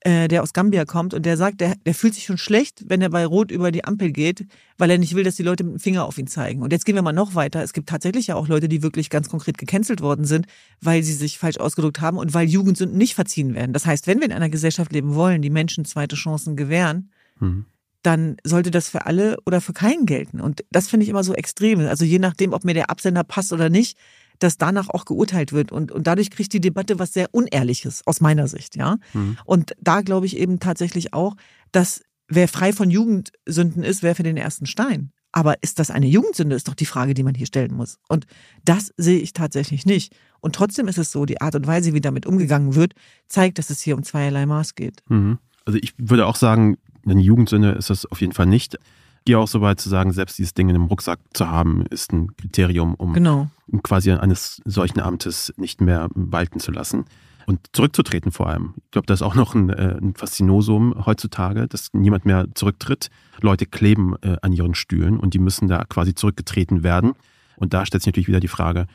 äh, 0.00 0.28
der 0.28 0.42
aus 0.42 0.52
Gambia 0.52 0.84
kommt 0.84 1.14
und 1.14 1.24
der 1.24 1.36
sagt, 1.36 1.60
der, 1.60 1.76
der 1.84 1.94
fühlt 1.94 2.14
sich 2.14 2.24
schon 2.24 2.38
schlecht, 2.38 2.84
wenn 2.88 3.00
er 3.00 3.10
bei 3.10 3.24
Rot 3.24 3.50
über 3.50 3.72
die 3.72 3.84
Ampel 3.84 4.12
geht, 4.12 4.46
weil 4.76 4.90
er 4.90 4.98
nicht 4.98 5.14
will, 5.14 5.24
dass 5.24 5.36
die 5.36 5.42
Leute 5.42 5.64
mit 5.64 5.74
dem 5.74 5.80
Finger 5.80 6.04
auf 6.04 6.18
ihn 6.18 6.26
zeigen. 6.26 6.62
Und 6.62 6.72
jetzt 6.72 6.84
gehen 6.84 6.94
wir 6.94 7.02
mal 7.02 7.12
noch 7.12 7.34
weiter. 7.34 7.62
Es 7.62 7.72
gibt 7.72 7.88
tatsächlich 7.88 8.26
ja 8.26 8.34
auch 8.34 8.48
Leute, 8.48 8.68
die 8.68 8.82
wirklich 8.82 9.08
ganz 9.10 9.28
konkret 9.28 9.58
gecancelt 9.58 10.00
worden 10.00 10.24
sind, 10.24 10.46
weil 10.80 11.02
sie 11.02 11.14
sich 11.14 11.38
falsch 11.38 11.58
ausgedrückt 11.58 12.00
haben 12.00 12.18
und 12.18 12.34
weil 12.34 12.48
Jugendsünden 12.48 12.98
nicht 12.98 13.14
verziehen 13.14 13.54
werden. 13.54 13.72
Das 13.72 13.86
heißt, 13.86 14.06
wenn 14.06 14.18
wir 14.18 14.26
in 14.26 14.32
einer 14.32 14.50
Gesellschaft 14.50 14.92
leben 14.92 15.14
wollen, 15.14 15.42
die 15.42 15.50
Menschen 15.50 15.84
zweite 15.84 16.16
Chancen 16.16 16.56
gewähren, 16.56 17.10
Mhm. 17.40 17.66
Dann 18.04 18.36
sollte 18.44 18.70
das 18.70 18.88
für 18.88 19.06
alle 19.06 19.38
oder 19.46 19.60
für 19.60 19.72
keinen 19.72 20.06
gelten. 20.06 20.40
Und 20.40 20.64
das 20.70 20.88
finde 20.88 21.04
ich 21.04 21.10
immer 21.10 21.24
so 21.24 21.34
extrem. 21.34 21.80
Also 21.80 22.04
je 22.04 22.18
nachdem, 22.18 22.52
ob 22.52 22.64
mir 22.64 22.74
der 22.74 22.90
Absender 22.90 23.24
passt 23.24 23.52
oder 23.52 23.70
nicht, 23.70 23.96
dass 24.38 24.58
danach 24.58 24.90
auch 24.90 25.06
geurteilt 25.06 25.52
wird. 25.52 25.72
Und, 25.72 25.90
und 25.90 26.06
dadurch 26.06 26.30
kriegt 26.30 26.52
die 26.52 26.60
Debatte 26.60 26.98
was 26.98 27.14
sehr 27.14 27.28
Unehrliches 27.32 28.06
aus 28.06 28.20
meiner 28.20 28.46
Sicht, 28.46 28.76
ja. 28.76 28.96
Mhm. 29.14 29.38
Und 29.44 29.72
da 29.80 30.02
glaube 30.02 30.26
ich 30.26 30.36
eben 30.36 30.60
tatsächlich 30.60 31.14
auch, 31.14 31.34
dass 31.72 32.02
wer 32.28 32.46
frei 32.46 32.72
von 32.72 32.90
Jugendsünden 32.90 33.82
ist, 33.82 34.02
werfe 34.02 34.22
den 34.22 34.36
ersten 34.36 34.66
Stein. 34.66 35.10
Aber 35.32 35.62
ist 35.62 35.78
das 35.78 35.90
eine 35.90 36.06
Jugendsünde, 36.06 36.54
ist 36.54 36.68
doch 36.68 36.74
die 36.74 36.86
Frage, 36.86 37.14
die 37.14 37.22
man 37.22 37.34
hier 37.34 37.46
stellen 37.46 37.74
muss. 37.74 37.98
Und 38.08 38.26
das 38.64 38.92
sehe 38.96 39.18
ich 39.18 39.32
tatsächlich 39.32 39.86
nicht. 39.86 40.14
Und 40.40 40.54
trotzdem 40.54 40.88
ist 40.88 40.98
es 40.98 41.10
so, 41.10 41.24
die 41.24 41.40
Art 41.40 41.54
und 41.54 41.66
Weise, 41.66 41.94
wie 41.94 42.00
damit 42.00 42.26
umgegangen 42.26 42.74
wird, 42.74 42.92
zeigt, 43.28 43.58
dass 43.58 43.70
es 43.70 43.80
hier 43.80 43.96
um 43.96 44.04
zweierlei 44.04 44.46
Maß 44.46 44.74
geht. 44.74 45.02
Mhm. 45.08 45.38
Also 45.64 45.78
ich 45.82 45.94
würde 45.96 46.26
auch 46.26 46.36
sagen, 46.36 46.76
eine 47.06 47.20
Jugendsünde 47.20 47.72
ist 47.72 47.90
das 47.90 48.06
auf 48.06 48.20
jeden 48.20 48.32
Fall 48.32 48.46
nicht. 48.46 48.74
Ich 48.74 49.24
gehe 49.26 49.38
auch 49.38 49.48
so 49.48 49.60
weit 49.60 49.80
zu 49.80 49.88
sagen, 49.88 50.12
selbst 50.12 50.38
dieses 50.38 50.52
Ding 50.54 50.68
in 50.68 50.74
einem 50.74 50.84
Rucksack 50.84 51.18
zu 51.32 51.48
haben, 51.48 51.86
ist 51.86 52.12
ein 52.12 52.36
Kriterium, 52.36 52.94
um 52.94 53.14
Genau. 53.14 53.48
quasi 53.82 54.10
eines 54.12 54.60
solchen 54.66 55.00
Amtes 55.00 55.52
nicht 55.56 55.80
mehr 55.80 56.08
walten 56.14 56.60
zu 56.60 56.70
lassen. 56.72 57.04
Und 57.46 57.60
zurückzutreten 57.72 58.32
vor 58.32 58.48
allem. 58.48 58.74
Ich 58.86 58.90
glaube, 58.92 59.06
das 59.06 59.20
ist 59.20 59.22
auch 59.26 59.34
noch 59.34 59.54
ein, 59.54 59.68
äh, 59.68 59.98
ein 60.00 60.14
Faszinosum 60.14 61.04
heutzutage, 61.04 61.68
dass 61.68 61.90
niemand 61.92 62.24
mehr 62.24 62.46
zurücktritt. 62.54 63.10
Leute 63.40 63.66
kleben 63.66 64.14
äh, 64.22 64.36
an 64.40 64.52
ihren 64.54 64.74
Stühlen 64.74 65.18
und 65.18 65.34
die 65.34 65.38
müssen 65.38 65.68
da 65.68 65.84
quasi 65.84 66.14
zurückgetreten 66.14 66.82
werden. 66.82 67.12
Und 67.56 67.74
da 67.74 67.84
stellt 67.84 68.02
sich 68.02 68.08
natürlich 68.08 68.28
wieder 68.28 68.40
die 68.40 68.48
Frage, 68.48 68.86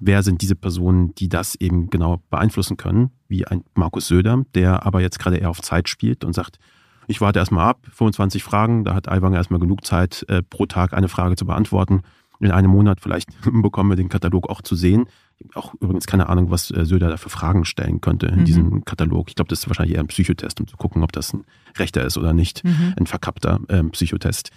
wer 0.00 0.22
sind 0.22 0.40
diese 0.40 0.54
Personen, 0.56 1.14
die 1.16 1.28
das 1.28 1.54
eben 1.56 1.90
genau 1.90 2.22
beeinflussen 2.30 2.78
können, 2.78 3.10
wie 3.28 3.46
ein 3.46 3.64
Markus 3.74 4.08
Söder, 4.08 4.44
der 4.54 4.86
aber 4.86 5.02
jetzt 5.02 5.18
gerade 5.18 5.36
eher 5.36 5.50
auf 5.50 5.60
Zeit 5.60 5.88
spielt 5.90 6.24
und 6.24 6.32
sagt, 6.34 6.58
ich 7.10 7.20
warte 7.20 7.38
erstmal 7.38 7.68
ab, 7.68 7.86
25 7.92 8.42
Fragen, 8.42 8.84
da 8.84 8.94
hat 8.94 9.08
Aiwanger 9.08 9.36
erstmal 9.36 9.60
genug 9.60 9.84
Zeit, 9.84 10.24
äh, 10.28 10.42
pro 10.42 10.66
Tag 10.66 10.94
eine 10.94 11.08
Frage 11.08 11.36
zu 11.36 11.44
beantworten. 11.44 12.02
In 12.38 12.50
einem 12.50 12.70
Monat 12.70 13.00
vielleicht 13.00 13.28
bekommen 13.62 13.90
wir 13.90 13.96
den 13.96 14.08
Katalog 14.08 14.48
auch 14.48 14.62
zu 14.62 14.74
sehen. 14.74 15.06
Auch 15.54 15.74
übrigens 15.80 16.06
keine 16.06 16.28
Ahnung, 16.28 16.50
was 16.50 16.70
äh, 16.70 16.84
Söder 16.86 17.08
da 17.08 17.16
für 17.16 17.28
Fragen 17.30 17.64
stellen 17.64 18.00
könnte 18.00 18.26
in 18.26 18.40
Mhm. 18.40 18.44
diesem 18.44 18.84
Katalog. 18.84 19.28
Ich 19.28 19.34
glaube, 19.34 19.48
das 19.48 19.60
ist 19.60 19.68
wahrscheinlich 19.68 19.94
eher 19.96 20.00
ein 20.02 20.06
Psychotest, 20.06 20.60
um 20.60 20.66
zu 20.66 20.76
gucken, 20.76 21.02
ob 21.02 21.12
das 21.12 21.32
ein 21.34 21.44
rechter 21.76 22.02
ist 22.04 22.16
oder 22.16 22.32
nicht. 22.32 22.64
Mhm. 22.64 22.94
Ein 22.96 23.06
verkappter 23.06 23.60
ähm, 23.68 23.90
Psychotest. 23.90 24.50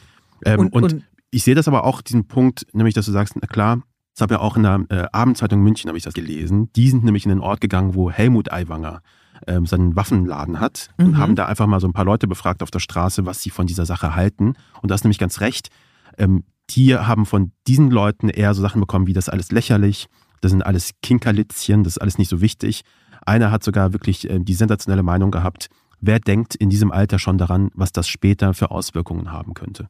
Ähm, 0.46 0.60
Und, 0.60 0.74
und, 0.74 0.84
und, 0.84 1.04
ich 1.32 1.44
sehe 1.44 1.56
das 1.56 1.68
aber 1.68 1.84
auch, 1.84 2.02
diesen 2.02 2.28
Punkt, 2.28 2.68
nämlich, 2.74 2.94
dass 2.94 3.06
du 3.08 3.12
sagst, 3.12 3.36
na 3.42 3.48
klar, 3.48 3.82
das 4.14 4.22
habe 4.22 4.36
ja 4.36 4.40
auch 4.42 4.56
in 4.58 4.64
der 4.64 4.86
äh, 4.90 5.06
Abendzeitung 5.12 5.62
München, 5.64 5.88
habe 5.88 5.98
ich 5.98 6.04
das 6.04 6.14
gelesen. 6.14 6.70
Die 6.76 6.90
sind 6.90 7.04
nämlich 7.04 7.26
in 7.26 7.30
den 7.30 7.40
Ort 7.40 7.60
gegangen, 7.62 7.96
wo 7.96 8.12
Helmut 8.12 8.52
Aiwanger 8.52 9.02
ähm, 9.48 9.66
seinen 9.66 9.96
Waffenladen 9.96 10.60
hat 10.60 10.90
und 10.98 11.12
Mhm. 11.12 11.18
haben 11.18 11.36
da 11.36 11.46
einfach 11.46 11.68
mal 11.68 11.80
so 11.80 11.88
ein 11.88 11.94
paar 11.94 12.06
Leute 12.06 12.28
befragt 12.28 12.64
auf 12.64 12.72
der 12.72 12.80
Straße, 12.80 13.26
was 13.26 13.42
sie 13.42 13.50
von 13.50 13.68
dieser 13.68 13.86
Sache 13.86 14.16
halten. 14.16 14.56
Und 14.82 14.90
da 14.92 14.96
ist 14.96 15.04
nämlich 15.04 15.20
ganz 15.20 15.42
recht. 15.42 15.70
Ähm, 16.18 16.44
die 16.70 16.96
haben 16.96 17.26
von 17.26 17.52
diesen 17.68 17.92
Leuten 17.92 18.30
eher 18.30 18.54
so 18.54 18.62
Sachen 18.62 18.80
bekommen, 18.82 19.08
wie 19.08 19.14
das 19.14 19.28
ist 19.28 19.34
alles 19.34 19.52
lächerlich, 19.52 20.08
das 20.42 20.52
sind 20.52 20.66
alles 20.66 20.92
Kinkerlitzchen, 21.02 21.84
das 21.84 21.94
ist 21.94 22.02
alles 22.02 22.18
nicht 22.18 22.30
so 22.30 22.42
wichtig. 22.42 22.82
Einer 23.26 23.52
hat 23.52 23.64
sogar 23.64 23.94
wirklich 23.94 24.30
äh, 24.30 24.40
die 24.40 24.54
sensationelle 24.54 25.04
Meinung 25.04 25.32
gehabt, 25.32 25.68
wer 26.02 26.20
denkt 26.20 26.56
in 26.56 26.70
diesem 26.70 26.92
Alter 26.92 27.20
schon 27.20 27.38
daran, 27.38 27.70
was 27.74 27.92
das 27.92 28.08
später 28.08 28.54
für 28.54 28.72
Auswirkungen 28.72 29.32
haben 29.32 29.54
könnte. 29.54 29.88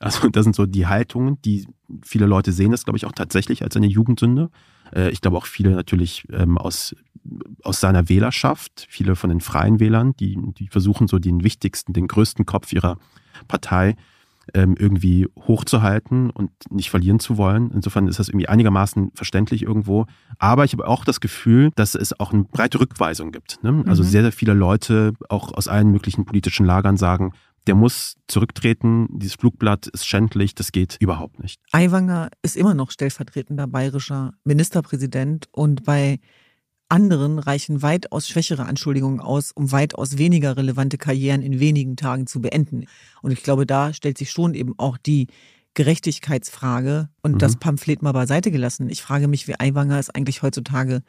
Also 0.00 0.28
das 0.30 0.44
sind 0.44 0.56
so 0.56 0.64
die 0.64 0.86
Haltungen, 0.86 1.40
die 1.42 1.66
viele 2.02 2.24
Leute 2.26 2.52
sehen 2.52 2.70
das, 2.70 2.84
glaube 2.84 2.96
ich, 2.96 3.04
auch 3.04 3.12
tatsächlich 3.12 3.62
als 3.62 3.76
eine 3.76 3.86
Jugendsünde. 3.86 4.50
Äh, 4.94 5.10
Ich 5.10 5.20
glaube 5.20 5.36
auch 5.36 5.46
viele 5.46 5.70
natürlich 5.70 6.26
ähm, 6.32 6.58
aus, 6.58 6.94
aus 7.62 7.80
seiner 7.80 8.08
Wählerschaft, 8.08 8.86
viele 8.88 9.16
von 9.16 9.30
den 9.30 9.40
freien 9.40 9.80
Wählern, 9.80 10.14
die, 10.18 10.38
die 10.58 10.68
versuchen 10.68 11.08
so 11.08 11.18
den 11.18 11.44
wichtigsten, 11.44 11.92
den 11.92 12.08
größten 12.08 12.46
Kopf 12.46 12.72
ihrer 12.72 12.96
Partei 13.48 13.96
ähm, 14.54 14.74
irgendwie 14.78 15.28
hochzuhalten 15.46 16.30
und 16.30 16.50
nicht 16.70 16.90
verlieren 16.90 17.20
zu 17.20 17.36
wollen. 17.36 17.70
Insofern 17.72 18.08
ist 18.08 18.18
das 18.18 18.28
irgendwie 18.28 18.48
einigermaßen 18.48 19.12
verständlich 19.14 19.62
irgendwo. 19.62 20.06
Aber 20.38 20.64
ich 20.64 20.72
habe 20.72 20.88
auch 20.88 21.04
das 21.04 21.20
Gefühl, 21.20 21.70
dass 21.76 21.94
es 21.94 22.18
auch 22.18 22.32
eine 22.32 22.44
breite 22.44 22.80
Rückweisung 22.80 23.30
gibt. 23.30 23.62
Ne? 23.62 23.84
Also 23.86 24.02
Mhm. 24.02 24.08
sehr, 24.08 24.22
sehr 24.22 24.32
viele 24.32 24.54
Leute 24.54 25.12
auch 25.28 25.52
aus 25.52 25.68
allen 25.68 25.92
möglichen 25.92 26.24
politischen 26.24 26.66
Lagern 26.66 26.96
sagen, 26.96 27.32
der 27.66 27.74
muss 27.74 28.16
zurücktreten, 28.26 29.06
dieses 29.18 29.34
Flugblatt 29.34 29.86
ist 29.88 30.06
schändlich, 30.06 30.54
das 30.54 30.72
geht 30.72 30.96
überhaupt 31.00 31.40
nicht. 31.40 31.60
Aiwanger 31.72 32.30
ist 32.42 32.56
immer 32.56 32.74
noch 32.74 32.90
stellvertretender 32.90 33.66
bayerischer 33.66 34.32
Ministerpräsident 34.44 35.48
und 35.52 35.84
bei 35.84 36.20
anderen 36.88 37.38
reichen 37.38 37.82
weitaus 37.82 38.26
schwächere 38.26 38.64
Anschuldigungen 38.66 39.20
aus, 39.20 39.52
um 39.52 39.70
weitaus 39.70 40.18
weniger 40.18 40.56
relevante 40.56 40.98
Karrieren 40.98 41.42
in 41.42 41.60
wenigen 41.60 41.96
Tagen 41.96 42.26
zu 42.26 42.40
beenden. 42.40 42.86
Und 43.22 43.30
ich 43.30 43.42
glaube, 43.44 43.64
da 43.66 43.92
stellt 43.92 44.18
sich 44.18 44.30
schon 44.30 44.54
eben 44.54 44.74
auch 44.76 44.98
die 44.98 45.28
Gerechtigkeitsfrage 45.74 47.08
und 47.22 47.32
Mhm. 47.34 47.38
das 47.38 47.56
Pamphlet 47.56 48.02
mal 48.02 48.12
beiseite 48.12 48.50
gelassen. 48.50 48.88
Ich 48.90 49.02
frage 49.02 49.28
mich, 49.28 49.46
wie 49.48 49.58
Aiwanger 49.58 49.98
es 49.98 50.10
eigentlich 50.10 50.42
heutzutage 50.42 51.02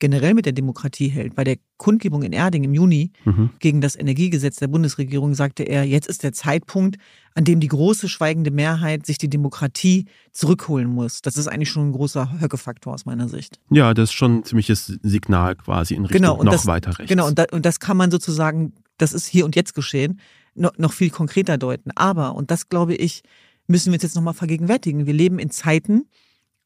generell 0.00 0.34
mit 0.34 0.46
der 0.46 0.52
Demokratie 0.52 1.08
hält. 1.08 1.34
Bei 1.34 1.44
der 1.44 1.56
Kundgebung 1.76 2.22
in 2.22 2.32
Erding 2.32 2.64
im 2.64 2.74
Juni 2.74 3.12
Mhm. 3.24 3.50
gegen 3.58 3.80
das 3.80 3.96
Energiegesetz 3.96 4.56
der 4.56 4.68
Bundesregierung 4.68 5.34
sagte 5.34 5.62
er, 5.64 5.84
jetzt 5.84 6.08
ist 6.08 6.22
der 6.22 6.32
Zeitpunkt, 6.32 6.96
an 7.34 7.44
dem 7.44 7.60
die 7.60 7.68
große 7.68 8.08
schweigende 8.08 8.50
Mehrheit 8.50 9.06
sich 9.06 9.18
die 9.18 9.28
Demokratie 9.28 10.06
zurückholen 10.32 10.88
muss. 10.88 11.22
Das 11.22 11.36
ist 11.36 11.46
eigentlich 11.48 11.70
schon 11.70 11.88
ein 11.88 11.92
großer 11.92 12.40
Höckefaktor 12.40 12.94
aus 12.94 13.06
meiner 13.06 13.28
Sicht. 13.28 13.58
Ja, 13.70 13.94
das 13.94 14.10
ist 14.10 14.14
schon 14.14 14.38
ein 14.38 14.44
ziemliches 14.44 14.98
Signal 15.02 15.56
quasi 15.56 15.94
in 15.94 16.02
Richtung 16.02 16.20
Genau, 16.22 16.36
und 16.36 16.46
noch 16.46 16.52
das- 16.52 16.66
weiter 16.66 16.98
rechts. 16.98 17.08
Genau, 17.08 17.26
und, 17.26 17.38
da, 17.38 17.46
und 17.52 17.64
das 17.66 17.80
kann 17.80 17.96
man 17.96 18.10
sozusagen, 18.10 18.72
das 18.98 19.12
ist 19.12 19.26
hier 19.26 19.44
und 19.44 19.56
jetzt 19.56 19.74
geschehen, 19.74 20.20
noch, 20.54 20.76
noch 20.78 20.92
viel 20.92 21.10
konkreter 21.10 21.58
deuten. 21.58 21.90
Aber, 21.94 22.34
und 22.34 22.50
das 22.50 22.68
glaube 22.68 22.94
ich, 22.94 23.22
müssen 23.66 23.86
wir 23.92 23.94
uns 23.94 24.02
jetzt 24.02 24.16
nochmal 24.16 24.34
vergegenwärtigen. 24.34 25.06
Wir 25.06 25.12
leben 25.14 25.38
in 25.38 25.50
Zeiten, 25.50 26.06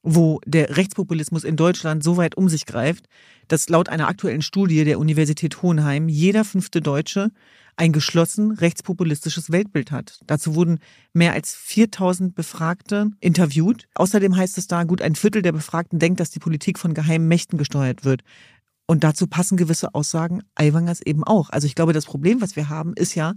wo 0.03 0.41
der 0.45 0.77
Rechtspopulismus 0.77 1.45
in 1.45 1.57
Deutschland 1.57 2.03
so 2.03 2.17
weit 2.17 2.37
um 2.37 2.49
sich 2.49 2.67
greift, 2.67 3.07
dass 3.49 3.69
laut 3.69 3.89
einer 3.89 4.09
aktuellen 4.09 4.43
Studie 4.43 4.85
der 4.85 4.99
Universität 4.99 5.63
Hohenheim 5.63 6.09
jeder 6.09 6.45
fünfte 6.45 6.81
Deutsche 6.81 7.31
ein 7.77 7.93
geschlossen 7.93 8.53
rechtspopulistisches 8.53 9.51
Weltbild 9.51 9.93
hat. 9.93 10.21
Dazu 10.27 10.55
wurden 10.55 10.79
mehr 11.13 11.33
als 11.33 11.55
4000 11.55 12.35
Befragte 12.35 13.11
interviewt. 13.21 13.89
Außerdem 13.95 14.37
heißt 14.37 14.59
es 14.59 14.67
da, 14.67 14.85
gut 14.85 15.01
ein 15.01 15.15
Viertel 15.15 15.43
der 15.43 15.53
Befragten 15.53 15.99
denkt, 15.99 16.21
dass 16.21 16.31
die 16.31 16.39
Politik 16.39 16.79
von 16.79 16.95
geheimen 16.95 17.29
Mächten 17.29 17.59
gesteuert 17.59 18.05
wird. 18.05 18.23
Und 18.87 19.05
dazu 19.05 19.27
passen 19.27 19.57
gewisse 19.57 19.95
Aussagen 19.95 20.43
Aiwangers 20.55 21.01
eben 21.01 21.25
auch. 21.25 21.49
Also 21.51 21.67
ich 21.67 21.75
glaube, 21.75 21.93
das 21.93 22.05
Problem, 22.05 22.41
was 22.41 22.57
wir 22.57 22.69
haben, 22.69 22.93
ist 22.95 23.15
ja, 23.15 23.35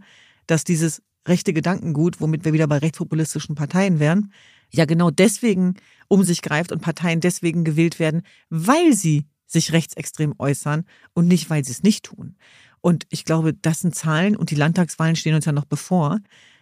dass 0.48 0.64
dieses 0.64 1.02
rechte 1.28 1.54
Gedankengut, 1.54 2.20
womit 2.20 2.46
wir 2.46 2.54
wieder 2.54 2.68
bei 2.68 2.78
rechtspopulistischen 2.78 3.56
Parteien 3.56 4.00
wären, 4.00 4.32
ja 4.76 4.86
genau 4.86 5.10
deswegen 5.12 5.76
um 6.08 6.24
sich 6.24 6.42
greift 6.42 6.72
und 6.72 6.82
Parteien 6.82 7.22
deswegen 7.22 7.64
gewählt 7.64 8.00
werden, 8.00 8.22
weil 8.50 8.94
sie 8.94 9.26
sich 9.48 9.72
rechtsextrem 9.72 10.34
äußern 10.38 10.86
und 11.14 11.28
nicht, 11.28 11.50
weil 11.50 11.64
sie 11.64 11.72
es 11.72 11.84
nicht 11.84 12.06
tun. 12.06 12.36
Und 12.82 13.06
ich 13.10 13.26
glaube, 13.26 13.54
das 13.54 13.80
sind 13.80 13.96
Zahlen 13.96 14.36
und 14.36 14.52
die 14.52 14.56
Landtagswahlen 14.56 15.16
stehen 15.16 15.36
uns 15.36 15.46
ja 15.46 15.52
noch 15.52 15.66
bevor, 15.66 16.20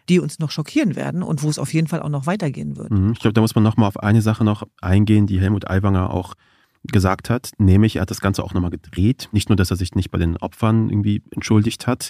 die 0.09 0.19
uns 0.19 0.39
noch 0.39 0.51
schockieren 0.51 0.95
werden 0.95 1.23
und 1.23 1.43
wo 1.43 1.49
es 1.49 1.59
auf 1.59 1.73
jeden 1.73 1.87
Fall 1.87 2.01
auch 2.01 2.09
noch 2.09 2.25
weitergehen 2.25 2.77
wird. 2.77 2.91
Mhm. 2.91 3.13
Ich 3.13 3.19
glaube, 3.19 3.33
da 3.33 3.41
muss 3.41 3.55
man 3.55 3.63
nochmal 3.63 3.87
auf 3.87 3.97
eine 3.97 4.21
Sache 4.21 4.43
noch 4.43 4.63
eingehen, 4.81 5.27
die 5.27 5.39
Helmut 5.39 5.69
Aiwanger 5.69 6.11
auch 6.11 6.35
gesagt 6.83 7.29
hat, 7.29 7.51
nämlich 7.57 7.95
er 7.95 8.01
hat 8.01 8.11
das 8.11 8.19
Ganze 8.19 8.43
auch 8.43 8.53
nochmal 8.53 8.71
gedreht. 8.71 9.29
Nicht 9.31 9.49
nur, 9.49 9.55
dass 9.55 9.71
er 9.71 9.77
sich 9.77 9.95
nicht 9.95 10.11
bei 10.11 10.17
den 10.17 10.35
Opfern 10.37 10.89
irgendwie 10.89 11.23
entschuldigt 11.31 11.87
hat, 11.87 12.09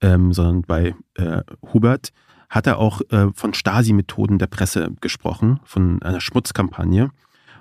ähm, 0.00 0.32
sondern 0.32 0.62
bei 0.62 0.94
äh, 1.14 1.42
Hubert 1.72 2.10
hat 2.54 2.68
er 2.68 2.78
auch 2.78 3.00
äh, 3.10 3.26
von 3.34 3.52
Stasi-Methoden 3.52 4.38
der 4.38 4.46
Presse 4.46 4.92
gesprochen, 5.00 5.58
von 5.64 6.00
einer 6.02 6.20
Schmutzkampagne 6.20 7.10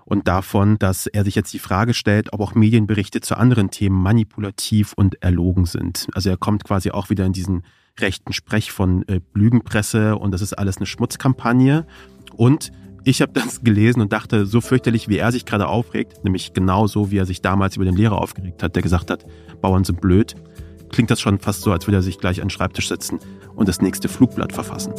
und 0.06 0.27
davon, 0.27 0.77
dass 0.77 1.08
er 1.08 1.23
sich 1.23 1.34
jetzt 1.34 1.51
die 1.51 1.60
Frage 1.60 1.95
stellt, 1.95 2.32
ob 2.32 2.41
auch 2.41 2.53
Medienberichte 2.53 3.19
zu 3.19 3.36
anderen 3.36 3.71
Themen 3.71 3.99
manipulativ 3.99 4.93
und 4.93 5.21
erlogen 5.23 5.65
sind. 5.65 6.08
Also 6.13 6.29
er 6.29 6.38
kommt 6.38 6.63
quasi 6.63 6.91
auch 6.91 7.10
wieder 7.10 7.25
in 7.25 7.34
diesen 7.34 7.63
rechten 7.99 8.34
Sprech 8.34 8.71
von 8.71 9.08
äh, 9.08 9.19
Lügenpresse 9.34 10.15
und 10.15 10.32
das 10.32 10.43
ist 10.43 10.53
alles 10.53 10.77
eine 10.77 10.86
Schmutzkampagne. 10.86 11.88
Und 12.36 12.71
ich 13.03 13.21
habe 13.23 13.34
das 13.34 13.62
gelesen 13.63 13.99
und 13.99 14.13
dachte, 14.13 14.45
so 14.45 14.62
fürchterlich, 14.62 15.10
wie 15.10 15.17
er 15.17 15.32
sich 15.32 15.45
gerade 15.45 15.67
aufregt, 15.67 16.23
nämlich 16.23 16.53
genauso, 16.53 17.10
wie 17.10 17.17
er 17.17 17.25
sich 17.25 17.41
damals 17.41 17.77
über 17.77 17.86
den 17.86 17.95
Lehrer 17.95 18.21
aufgeregt 18.21 18.62
hat, 18.62 18.75
der 18.75 18.84
gesagt 18.84 19.10
hat, 19.10 19.25
Bauern 19.60 19.86
sind 19.86 20.01
blöd, 20.01 20.36
klingt 20.93 21.12
das 21.12 21.19
schon 21.19 21.39
fast 21.39 21.63
so, 21.63 21.71
als 21.71 21.88
würde 21.88 21.97
er 21.97 22.01
sich 22.01 22.19
gleich 22.19 22.41
an 22.41 22.47
den 22.47 22.51
Schreibtisch 22.51 22.88
setzen 22.88 23.19
und 23.56 23.67
das 23.67 23.82
nächste 23.82 24.08
Flugblatt 24.08 24.53
verfassen. 24.53 24.93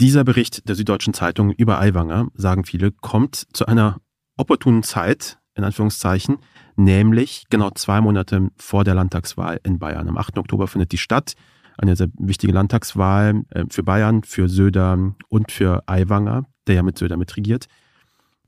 Dieser 0.00 0.24
Bericht 0.24 0.68
der 0.68 0.74
Süddeutschen 0.74 1.14
Zeitung 1.14 1.50
über 1.52 1.80
Aiwanger, 1.80 2.26
sagen 2.34 2.64
viele, 2.64 2.90
kommt 2.90 3.46
zu 3.54 3.64
einer 3.66 4.00
opportunen 4.36 4.82
Zeit, 4.82 5.38
in 5.54 5.64
Anführungszeichen, 5.64 6.38
nämlich 6.76 7.44
genau 7.48 7.70
zwei 7.70 8.00
Monate 8.00 8.48
vor 8.56 8.84
der 8.84 8.94
Landtagswahl 8.94 9.60
in 9.64 9.78
Bayern. 9.78 10.08
Am 10.08 10.18
8. 10.18 10.38
Oktober 10.38 10.66
findet 10.66 10.92
die 10.92 10.98
statt. 10.98 11.34
Eine 11.76 11.96
sehr 11.96 12.08
wichtige 12.18 12.52
Landtagswahl 12.52 13.42
äh, 13.50 13.64
für 13.70 13.82
Bayern, 13.82 14.22
für 14.22 14.48
Söder 14.48 15.14
und 15.28 15.52
für 15.52 15.82
Aiwanger, 15.86 16.46
der 16.66 16.76
ja 16.76 16.82
mit 16.82 16.98
Söder 16.98 17.16
mitregiert. 17.16 17.66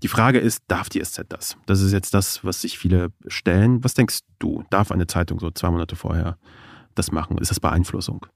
Die 0.03 0.09
Frage 0.09 0.39
ist, 0.39 0.63
darf 0.69 0.89
die 0.89 1.03
SZ 1.03 1.23
das? 1.29 1.57
Das 1.67 1.81
ist 1.81 1.93
jetzt 1.93 2.13
das, 2.13 2.45
was 2.45 2.61
sich 2.61 2.79
viele 2.79 3.13
stellen. 3.27 3.83
Was 3.83 3.95
denkst 3.95 4.21
du? 4.39 4.63
Darf 4.71 4.93
eine 4.93 5.07
Zeitung 5.07 5.41
so 5.41 5.51
zwei 5.51 5.71
Monate 5.71 5.97
vorher 5.97 6.37
das 6.95 7.13
machen? 7.13 7.39
Ist 7.39 7.51
das 7.51 7.61
Beeinflussung? 7.61 8.27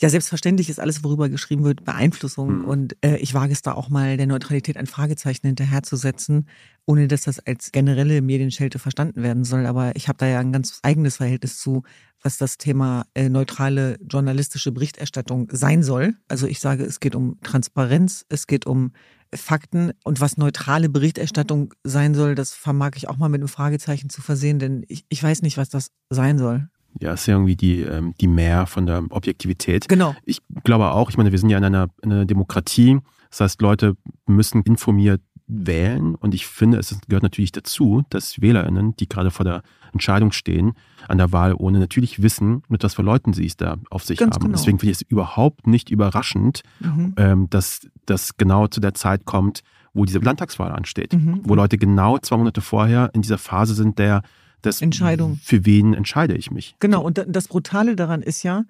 Ja, 0.00 0.08
selbstverständlich 0.08 0.70
ist 0.70 0.78
alles, 0.78 1.02
worüber 1.02 1.28
geschrieben 1.28 1.64
wird, 1.64 1.84
Beeinflussung. 1.84 2.60
Mhm. 2.60 2.64
Und 2.64 2.96
äh, 3.04 3.16
ich 3.16 3.34
wage 3.34 3.52
es 3.52 3.62
da 3.62 3.72
auch 3.72 3.88
mal, 3.88 4.16
der 4.16 4.26
Neutralität 4.26 4.76
ein 4.76 4.86
Fragezeichen 4.86 5.46
hinterherzusetzen, 5.46 6.48
ohne 6.86 7.08
dass 7.08 7.22
das 7.22 7.40
als 7.40 7.72
generelle 7.72 8.22
Medienschelte 8.22 8.78
verstanden 8.78 9.22
werden 9.22 9.44
soll. 9.44 9.66
Aber 9.66 9.96
ich 9.96 10.08
habe 10.08 10.18
da 10.18 10.26
ja 10.26 10.38
ein 10.38 10.52
ganz 10.52 10.78
eigenes 10.82 11.16
Verhältnis 11.16 11.58
zu, 11.58 11.82
was 12.22 12.38
das 12.38 12.58
Thema 12.58 13.06
äh, 13.14 13.28
neutrale 13.28 13.98
journalistische 14.08 14.72
Berichterstattung 14.72 15.48
sein 15.52 15.82
soll. 15.82 16.14
Also 16.28 16.46
ich 16.46 16.60
sage, 16.60 16.84
es 16.84 17.00
geht 17.00 17.14
um 17.14 17.40
Transparenz, 17.42 18.24
es 18.28 18.46
geht 18.46 18.66
um 18.66 18.92
Fakten 19.34 19.92
und 20.04 20.20
was 20.20 20.36
neutrale 20.36 20.88
Berichterstattung 20.88 21.74
sein 21.84 22.14
soll, 22.14 22.34
das 22.34 22.54
vermag 22.54 22.92
ich 22.96 23.08
auch 23.08 23.18
mal 23.18 23.28
mit 23.28 23.40
einem 23.40 23.48
Fragezeichen 23.48 24.08
zu 24.08 24.22
versehen, 24.22 24.58
denn 24.58 24.84
ich, 24.88 25.04
ich 25.08 25.22
weiß 25.22 25.42
nicht, 25.42 25.58
was 25.58 25.68
das 25.68 25.90
sein 26.08 26.38
soll. 26.38 26.68
Ja, 27.00 27.12
ist 27.12 27.26
ja 27.26 27.34
irgendwie 27.34 27.56
die, 27.56 27.80
ähm, 27.82 28.14
die 28.20 28.28
Mehr 28.28 28.66
von 28.66 28.86
der 28.86 29.04
Objektivität. 29.10 29.88
Genau. 29.88 30.14
Ich 30.24 30.40
glaube 30.64 30.90
auch, 30.90 31.10
ich 31.10 31.16
meine, 31.16 31.32
wir 31.32 31.38
sind 31.38 31.50
ja 31.50 31.58
in 31.58 31.64
einer, 31.64 31.88
in 32.02 32.12
einer 32.12 32.24
Demokratie. 32.24 32.98
Das 33.30 33.40
heißt, 33.40 33.62
Leute 33.62 33.96
müssen 34.26 34.62
informiert 34.62 35.20
wählen. 35.48 36.14
Und 36.14 36.34
ich 36.34 36.46
finde, 36.46 36.78
es 36.78 36.98
gehört 37.08 37.22
natürlich 37.22 37.52
dazu, 37.52 38.02
dass 38.10 38.40
WählerInnen, 38.40 38.94
die 38.96 39.08
gerade 39.08 39.30
vor 39.30 39.44
der 39.44 39.62
Entscheidung 39.92 40.30
stehen, 40.32 40.74
an 41.08 41.18
der 41.18 41.32
Wahl 41.32 41.54
ohne 41.56 41.78
natürlich 41.78 42.22
wissen, 42.22 42.62
mit 42.68 42.84
was 42.84 42.94
für 42.94 43.02
Leuten 43.02 43.32
sie 43.32 43.46
es 43.46 43.56
da 43.56 43.78
auf 43.90 44.04
sich 44.04 44.18
Ganz 44.18 44.34
haben. 44.34 44.44
Genau. 44.44 44.56
Deswegen 44.56 44.78
finde 44.78 44.92
ich 44.92 44.98
es 44.98 45.02
überhaupt 45.02 45.66
nicht 45.66 45.90
überraschend, 45.90 46.62
mhm. 46.80 47.14
ähm, 47.16 47.50
dass 47.50 47.88
das 48.04 48.36
genau 48.36 48.66
zu 48.66 48.80
der 48.80 48.94
Zeit 48.94 49.24
kommt, 49.24 49.62
wo 49.94 50.04
diese 50.04 50.18
Landtagswahl 50.18 50.70
ansteht. 50.70 51.14
Mhm. 51.14 51.40
Wo 51.44 51.54
Leute 51.54 51.78
genau 51.78 52.18
zwei 52.18 52.36
Monate 52.36 52.60
vorher 52.60 53.10
in 53.14 53.22
dieser 53.22 53.38
Phase 53.38 53.74
sind 53.74 53.98
der 53.98 54.22
das 54.62 54.82
Entscheidung. 54.82 55.38
Für 55.42 55.64
wen 55.64 55.94
entscheide 55.94 56.34
ich 56.34 56.50
mich? 56.50 56.74
Genau, 56.80 57.02
und 57.02 57.24
das 57.26 57.48
Brutale 57.48 57.96
daran 57.96 58.22
ist 58.22 58.42
ja, 58.42 58.64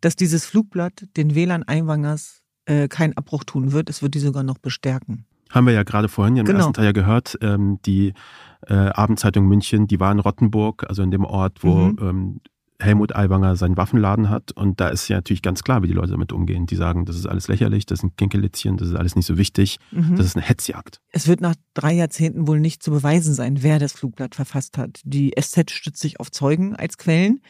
dass 0.00 0.16
dieses 0.16 0.46
Flugblatt 0.46 1.06
den 1.16 1.34
WLAN 1.34 1.62
Einwangers 1.62 2.42
äh, 2.66 2.88
keinen 2.88 3.16
Abbruch 3.16 3.44
tun 3.44 3.72
wird. 3.72 3.90
Es 3.90 4.02
wird 4.02 4.14
die 4.14 4.18
sogar 4.18 4.42
noch 4.42 4.58
bestärken. 4.58 5.24
Haben 5.50 5.66
wir 5.66 5.72
ja 5.72 5.82
gerade 5.82 6.08
vorhin 6.08 6.36
im 6.36 6.44
genau. 6.44 6.58
ersten 6.58 6.74
Teil 6.74 6.84
ja 6.84 6.92
gehört, 6.92 7.36
ähm, 7.42 7.80
die 7.84 8.14
äh, 8.66 8.74
Abendzeitung 8.74 9.46
München, 9.46 9.86
die 9.88 9.98
war 9.98 10.12
in 10.12 10.20
Rottenburg, 10.20 10.84
also 10.88 11.02
in 11.02 11.10
dem 11.10 11.24
Ort, 11.24 11.64
wo 11.64 11.74
mhm. 11.74 11.98
ähm, 12.00 12.40
Helmut 12.80 13.14
Aiwanger 13.14 13.56
seinen 13.56 13.76
Waffenladen 13.76 14.28
hat. 14.28 14.52
Und 14.52 14.80
da 14.80 14.88
ist 14.88 15.08
ja 15.08 15.16
natürlich 15.16 15.42
ganz 15.42 15.62
klar, 15.62 15.82
wie 15.82 15.88
die 15.88 15.92
Leute 15.92 16.12
damit 16.12 16.32
umgehen. 16.32 16.66
Die 16.66 16.76
sagen, 16.76 17.04
das 17.04 17.16
ist 17.16 17.26
alles 17.26 17.48
lächerlich, 17.48 17.86
das 17.86 18.00
sind 18.00 18.16
Kinkelitzchen, 18.16 18.76
das 18.76 18.88
ist 18.88 18.94
alles 18.94 19.16
nicht 19.16 19.26
so 19.26 19.38
wichtig, 19.38 19.78
mhm. 19.90 20.16
das 20.16 20.26
ist 20.26 20.36
eine 20.36 20.44
Hetzjagd. 20.44 21.00
Es 21.10 21.28
wird 21.28 21.40
nach 21.40 21.54
drei 21.74 21.92
Jahrzehnten 21.92 22.46
wohl 22.46 22.60
nicht 22.60 22.82
zu 22.82 22.90
beweisen 22.90 23.34
sein, 23.34 23.62
wer 23.62 23.78
das 23.78 23.92
Flugblatt 23.92 24.34
verfasst 24.34 24.78
hat. 24.78 25.00
Die 25.04 25.32
SZ 25.38 25.70
stützt 25.70 26.00
sich 26.00 26.20
auf 26.20 26.30
Zeugen 26.30 26.74
als 26.74 26.98
Quellen. 26.98 27.40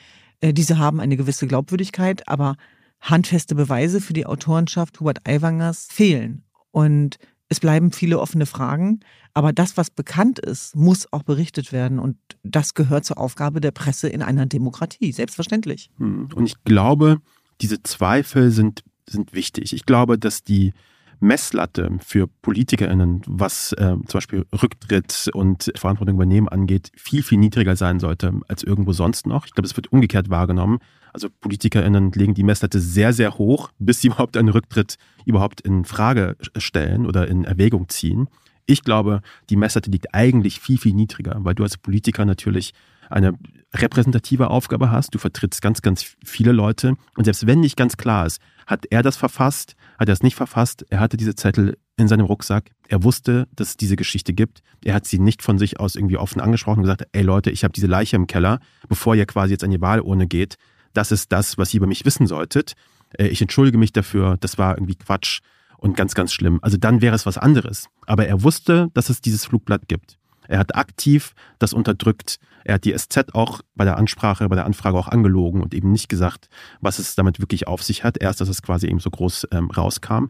Äh, 0.40 0.52
diese 0.52 0.78
haben 0.78 1.00
eine 1.00 1.16
gewisse 1.16 1.46
Glaubwürdigkeit, 1.46 2.28
aber 2.28 2.56
handfeste 3.00 3.54
Beweise 3.54 4.00
für 4.00 4.12
die 4.12 4.26
Autorenschaft 4.26 5.00
Hubert 5.00 5.26
Aiwangers 5.26 5.88
fehlen. 5.90 6.44
Und 6.70 7.18
es 7.50 7.60
bleiben 7.60 7.90
viele 7.92 8.20
offene 8.20 8.46
Fragen, 8.46 9.00
aber 9.34 9.52
das, 9.52 9.76
was 9.76 9.90
bekannt 9.90 10.38
ist, 10.38 10.76
muss 10.76 11.12
auch 11.12 11.24
berichtet 11.24 11.72
werden 11.72 11.98
und 11.98 12.16
das 12.44 12.74
gehört 12.74 13.04
zur 13.04 13.18
Aufgabe 13.18 13.60
der 13.60 13.72
Presse 13.72 14.08
in 14.08 14.22
einer 14.22 14.46
Demokratie, 14.46 15.12
selbstverständlich. 15.12 15.90
Hm. 15.98 16.28
Und 16.32 16.46
ich 16.46 16.62
glaube, 16.64 17.18
diese 17.60 17.82
Zweifel 17.82 18.52
sind, 18.52 18.84
sind 19.08 19.34
wichtig. 19.34 19.72
Ich 19.72 19.84
glaube, 19.84 20.16
dass 20.16 20.44
die 20.44 20.72
Messlatte 21.18 21.98
für 22.06 22.28
PolitikerInnen, 22.28 23.22
was 23.26 23.72
äh, 23.72 23.96
zum 24.06 24.06
Beispiel 24.12 24.46
Rücktritt 24.62 25.28
und 25.34 25.72
Verantwortung 25.74 26.14
übernehmen 26.14 26.48
angeht, 26.48 26.92
viel, 26.96 27.22
viel 27.24 27.38
niedriger 27.38 27.74
sein 27.74 27.98
sollte 27.98 28.32
als 28.48 28.62
irgendwo 28.62 28.92
sonst 28.92 29.26
noch. 29.26 29.44
Ich 29.44 29.52
glaube, 29.52 29.66
es 29.66 29.76
wird 29.76 29.92
umgekehrt 29.92 30.30
wahrgenommen. 30.30 30.78
Also 31.12 31.28
PolitikerInnen 31.40 32.12
legen 32.12 32.34
die 32.34 32.42
Messlatte 32.42 32.80
sehr, 32.80 33.12
sehr 33.12 33.38
hoch, 33.38 33.70
bis 33.78 34.00
sie 34.00 34.06
überhaupt 34.08 34.36
einen 34.36 34.48
Rücktritt 34.48 34.96
überhaupt 35.24 35.60
in 35.60 35.84
Frage 35.84 36.36
stellen 36.56 37.06
oder 37.06 37.28
in 37.28 37.44
Erwägung 37.44 37.88
ziehen. 37.88 38.28
Ich 38.66 38.84
glaube, 38.84 39.20
die 39.48 39.56
Messlatte 39.56 39.90
liegt 39.90 40.14
eigentlich 40.14 40.60
viel, 40.60 40.78
viel 40.78 40.94
niedriger, 40.94 41.36
weil 41.40 41.54
du 41.54 41.64
als 41.64 41.76
Politiker 41.76 42.24
natürlich 42.24 42.72
eine 43.08 43.36
repräsentative 43.74 44.48
Aufgabe 44.48 44.90
hast. 44.90 45.14
Du 45.14 45.18
vertrittst 45.18 45.60
ganz, 45.60 45.82
ganz 45.82 46.16
viele 46.24 46.52
Leute. 46.52 46.94
Und 47.16 47.24
selbst 47.24 47.46
wenn 47.46 47.60
nicht 47.60 47.76
ganz 47.76 47.96
klar 47.96 48.26
ist, 48.26 48.40
hat 48.66 48.86
er 48.90 49.02
das 49.02 49.16
verfasst, 49.16 49.74
hat 49.98 50.08
er 50.08 50.12
es 50.12 50.22
nicht 50.22 50.36
verfasst, 50.36 50.86
er 50.90 51.00
hatte 51.00 51.16
diese 51.16 51.34
Zettel 51.34 51.76
in 51.96 52.08
seinem 52.08 52.26
Rucksack, 52.26 52.70
er 52.88 53.02
wusste, 53.02 53.48
dass 53.54 53.70
es 53.70 53.76
diese 53.76 53.96
Geschichte 53.96 54.32
gibt. 54.32 54.62
Er 54.84 54.94
hat 54.94 55.06
sie 55.06 55.18
nicht 55.18 55.42
von 55.42 55.58
sich 55.58 55.80
aus 55.80 55.96
irgendwie 55.96 56.16
offen 56.16 56.40
angesprochen 56.40 56.78
und 56.78 56.84
gesagt, 56.84 57.06
ey 57.12 57.22
Leute, 57.22 57.50
ich 57.50 57.64
habe 57.64 57.72
diese 57.72 57.88
Leiche 57.88 58.16
im 58.16 58.26
Keller, 58.26 58.60
bevor 58.88 59.14
ihr 59.14 59.26
quasi 59.26 59.52
jetzt 59.52 59.64
an 59.64 59.70
die 59.70 59.80
Wahlurne 59.80 60.26
geht 60.26 60.56
das 60.92 61.12
ist 61.12 61.32
das, 61.32 61.58
was 61.58 61.72
ihr 61.74 61.78
über 61.78 61.86
mich 61.86 62.04
wissen 62.04 62.26
solltet. 62.26 62.74
Äh, 63.18 63.28
ich 63.28 63.42
entschuldige 63.42 63.78
mich 63.78 63.92
dafür, 63.92 64.36
das 64.40 64.58
war 64.58 64.76
irgendwie 64.76 64.96
Quatsch 64.96 65.40
und 65.78 65.96
ganz, 65.96 66.14
ganz 66.14 66.32
schlimm. 66.32 66.58
Also 66.62 66.76
dann 66.76 67.00
wäre 67.00 67.14
es 67.14 67.26
was 67.26 67.38
anderes. 67.38 67.88
Aber 68.06 68.26
er 68.26 68.42
wusste, 68.42 68.88
dass 68.94 69.08
es 69.08 69.20
dieses 69.20 69.46
Flugblatt 69.46 69.88
gibt. 69.88 70.18
Er 70.46 70.58
hat 70.58 70.74
aktiv 70.74 71.34
das 71.58 71.72
unterdrückt. 71.72 72.38
Er 72.64 72.74
hat 72.74 72.84
die 72.84 72.92
SZ 72.92 73.34
auch 73.34 73.60
bei 73.76 73.84
der 73.84 73.96
Ansprache, 73.96 74.48
bei 74.48 74.56
der 74.56 74.66
Anfrage 74.66 74.98
auch 74.98 75.08
angelogen 75.08 75.62
und 75.62 75.74
eben 75.74 75.92
nicht 75.92 76.08
gesagt, 76.08 76.48
was 76.80 76.98
es 76.98 77.14
damit 77.14 77.40
wirklich 77.40 77.68
auf 77.68 77.82
sich 77.82 78.02
hat. 78.02 78.18
Erst, 78.18 78.40
dass 78.40 78.48
es 78.48 78.60
quasi 78.60 78.88
eben 78.88 78.98
so 78.98 79.10
groß 79.10 79.46
ähm, 79.52 79.70
rauskam. 79.70 80.26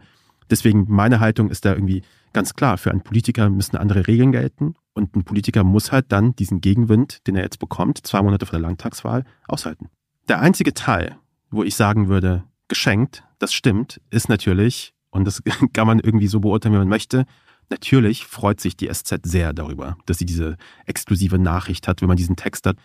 Deswegen 0.51 0.85
meine 0.89 1.21
Haltung 1.21 1.49
ist 1.49 1.65
da 1.65 1.73
irgendwie 1.73 2.03
ganz 2.33 2.55
klar. 2.55 2.77
Für 2.77 2.91
einen 2.91 3.03
Politiker 3.03 3.49
müssen 3.49 3.77
andere 3.77 4.07
Regeln 4.07 4.33
gelten 4.33 4.75
und 4.93 5.17
ein 5.17 5.25
Politiker 5.25 5.65
muss 5.65 5.91
halt 5.91 6.13
dann 6.13 6.37
diesen 6.37 6.61
Gegenwind, 6.61 7.27
den 7.27 7.37
er 7.37 7.43
jetzt 7.43 7.59
bekommt, 7.59 8.07
zwei 8.07 8.21
Monate 8.23 8.47
vor 8.47 8.59
der 8.59 8.69
Landtagswahl, 8.69 9.25
aushalten. 9.49 9.89
Der 10.31 10.39
einzige 10.39 10.75
Teil, 10.75 11.17
wo 11.51 11.65
ich 11.65 11.75
sagen 11.75 12.07
würde, 12.07 12.45
geschenkt, 12.69 13.25
das 13.41 13.53
stimmt, 13.53 14.01
ist 14.11 14.29
natürlich, 14.29 14.95
und 15.11 15.25
das 15.25 15.43
kann 15.73 15.89
man 15.89 15.99
irgendwie 15.99 16.29
so 16.29 16.39
beurteilen, 16.39 16.73
wie 16.73 16.79
man 16.79 16.89
möchte, 16.89 17.27
natürlich 17.69 18.27
freut 18.27 18.61
sich 18.61 18.77
die 18.77 18.89
SZ 18.89 19.23
sehr 19.25 19.53
darüber, 19.53 19.97
dass 20.07 20.19
sie 20.19 20.27
diese 20.27 20.57
exklusive 20.87 21.41
Nachricht 21.41 21.89
hat, 21.89 22.01
wenn 22.01 22.07
man 22.07 22.17
diesen 22.17 22.37
Text 22.37 22.65
hat. 22.67 22.77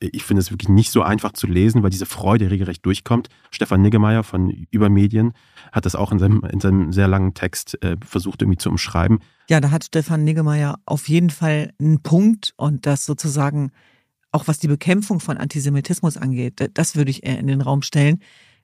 Ich 0.00 0.24
finde 0.24 0.40
es 0.40 0.50
wirklich 0.50 0.70
nicht 0.70 0.90
so 0.90 1.02
einfach 1.02 1.30
zu 1.34 1.46
lesen, 1.46 1.84
weil 1.84 1.90
diese 1.90 2.04
Freude 2.04 2.50
regelrecht 2.50 2.84
durchkommt. 2.84 3.28
Stefan 3.52 3.80
Niggemeier 3.80 4.24
von 4.24 4.50
Übermedien 4.72 5.34
hat 5.70 5.86
das 5.86 5.94
auch 5.94 6.10
in 6.10 6.18
seinem, 6.18 6.42
in 6.50 6.58
seinem 6.58 6.92
sehr 6.92 7.06
langen 7.06 7.32
Text 7.32 7.80
äh, 7.80 7.96
versucht 8.04 8.42
irgendwie 8.42 8.58
zu 8.58 8.70
umschreiben. 8.70 9.20
Ja, 9.48 9.60
da 9.60 9.70
hat 9.70 9.84
Stefan 9.84 10.24
Niggemeier 10.24 10.80
auf 10.84 11.08
jeden 11.08 11.30
Fall 11.30 11.72
einen 11.78 12.02
Punkt 12.02 12.54
und 12.56 12.86
das 12.86 13.06
sozusagen 13.06 13.70
auch 14.32 14.48
was 14.48 14.58
die 14.58 14.68
Bekämpfung 14.68 15.20
von 15.20 15.36
Antisemitismus 15.36 16.16
angeht, 16.16 16.70
das 16.74 16.96
würde 16.96 17.10
ich 17.10 17.24
eher 17.24 17.38
in 17.38 17.46
den 17.46 17.60
Raum 17.60 17.82
stellen, 17.82 18.20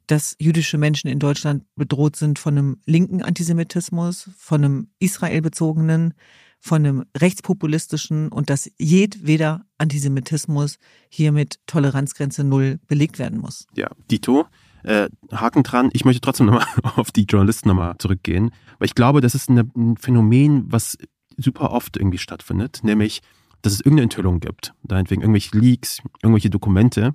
dass 0.06 0.36
jüdische 0.38 0.78
Menschen 0.78 1.08
in 1.08 1.18
Deutschland 1.18 1.64
bedroht 1.76 2.16
sind 2.16 2.38
von 2.38 2.58
einem 2.58 2.76
linken 2.84 3.22
Antisemitismus, 3.22 4.30
von 4.36 4.64
einem 4.64 4.88
israelbezogenen, 4.98 6.14
von 6.60 6.84
einem 6.84 7.04
rechtspopulistischen 7.16 8.28
und 8.28 8.50
dass 8.50 8.70
jedweder 8.78 9.64
Antisemitismus 9.78 10.78
hier 11.08 11.32
mit 11.32 11.58
Toleranzgrenze 11.66 12.44
null 12.44 12.78
belegt 12.86 13.18
werden 13.18 13.38
muss. 13.38 13.66
Ja, 13.74 13.90
Dito, 14.10 14.46
äh, 14.82 15.08
Haken 15.32 15.62
dran. 15.62 15.90
Ich 15.92 16.04
möchte 16.04 16.20
trotzdem 16.20 16.46
nochmal 16.46 16.66
auf 16.96 17.10
die 17.10 17.24
Journalisten 17.24 17.68
nochmal 17.68 17.96
zurückgehen, 17.98 18.50
weil 18.78 18.86
ich 18.86 18.94
glaube, 18.94 19.20
das 19.20 19.34
ist 19.34 19.50
ein 19.50 19.96
Phänomen, 19.98 20.64
was 20.70 20.96
super 21.36 21.70
oft 21.72 21.96
irgendwie 21.96 22.18
stattfindet, 22.18 22.80
nämlich 22.82 23.20
dass 23.64 23.72
es 23.72 23.80
irgendeine 23.80 24.04
Enthüllung 24.04 24.40
gibt. 24.40 24.74
Deinetwegen 24.82 25.22
irgendwelche 25.22 25.56
Leaks, 25.56 26.02
irgendwelche 26.22 26.50
Dokumente. 26.50 27.14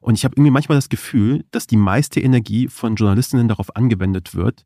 Und 0.00 0.14
ich 0.14 0.24
habe 0.24 0.34
irgendwie 0.36 0.52
manchmal 0.52 0.78
das 0.78 0.88
Gefühl, 0.88 1.44
dass 1.50 1.66
die 1.66 1.76
meiste 1.76 2.20
Energie 2.20 2.68
von 2.68 2.94
Journalistinnen 2.94 3.48
darauf 3.48 3.74
angewendet 3.76 4.34
wird, 4.34 4.64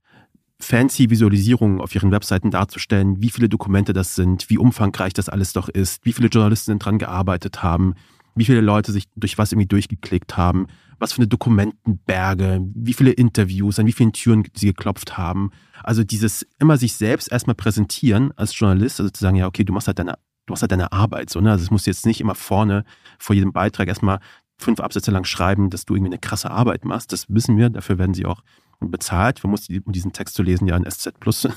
fancy 0.61 1.11
Visualisierungen 1.11 1.81
auf 1.81 1.95
ihren 1.95 2.11
Webseiten 2.11 2.51
darzustellen, 2.51 3.21
wie 3.23 3.31
viele 3.31 3.49
Dokumente 3.49 3.93
das 3.93 4.15
sind, 4.15 4.51
wie 4.51 4.59
umfangreich 4.59 5.15
das 5.15 5.29
alles 5.29 5.53
doch 5.53 5.69
ist, 5.69 6.05
wie 6.05 6.13
viele 6.13 6.29
Journalistinnen 6.29 6.79
dran 6.79 6.99
gearbeitet 6.99 7.63
haben, 7.63 7.95
wie 8.37 8.45
viele 8.45 8.61
Leute 8.61 8.93
sich 8.93 9.05
durch 9.17 9.39
was 9.39 9.53
irgendwie 9.53 9.67
durchgeklickt 9.67 10.37
haben, 10.37 10.67
was 10.99 11.13
für 11.13 11.19
eine 11.19 11.29
Dokumentenberge, 11.29 12.61
wie 12.75 12.93
viele 12.93 13.13
Interviews, 13.13 13.79
an 13.79 13.87
wie 13.87 13.93
vielen 13.93 14.13
Türen 14.13 14.45
sie 14.55 14.67
geklopft 14.67 15.17
haben. 15.17 15.51
Also 15.83 16.05
dieses 16.05 16.47
immer 16.59 16.77
sich 16.77 16.95
selbst 16.95 17.33
erstmal 17.33 17.57
präsentieren 17.57 18.33
als 18.37 18.57
Journalist, 18.59 19.01
also 19.01 19.11
zu 19.11 19.21
sagen, 19.21 19.37
ja, 19.37 19.47
okay, 19.47 19.65
du 19.65 19.73
machst 19.73 19.87
halt 19.87 19.99
deine 19.99 20.19
du 20.47 20.53
hast 20.53 20.63
halt 20.63 20.73
deine 20.73 20.93
Arbeit. 20.93 21.31
So, 21.31 21.41
ne? 21.41 21.51
Also 21.53 21.65
es 21.65 21.71
muss 21.71 21.87
jetzt 21.87 22.07
nicht 22.07 22.21
immer 22.21 22.35
vorne 22.35 22.85
vor 23.19 23.35
jedem 23.35 23.53
Beitrag 23.53 23.89
erstmal 23.89 24.21
fünf 24.59 24.81
Absätze 24.81 25.11
lang 25.11 25.25
schreiben, 25.25 25.71
dass 25.71 25.85
du 25.85 25.95
irgendwie 25.95 26.11
eine 26.11 26.19
krasse 26.19 26.51
Arbeit 26.51 26.85
machst. 26.85 27.13
Das 27.13 27.27
wissen 27.29 27.57
wir, 27.57 27.71
dafür 27.71 27.99
werden 27.99 28.15
sie 28.15 28.27
auch 28.27 28.43
bezahlt. 28.81 29.43
Man 29.43 29.51
muss, 29.51 29.69
um 29.69 29.93
diesen 29.93 30.13
Text 30.13 30.35
zu 30.35 30.43
lesen, 30.43 30.67
ja 30.67 30.77
einen 30.77 30.91
SZ 30.91 31.19
Plus 31.21 31.49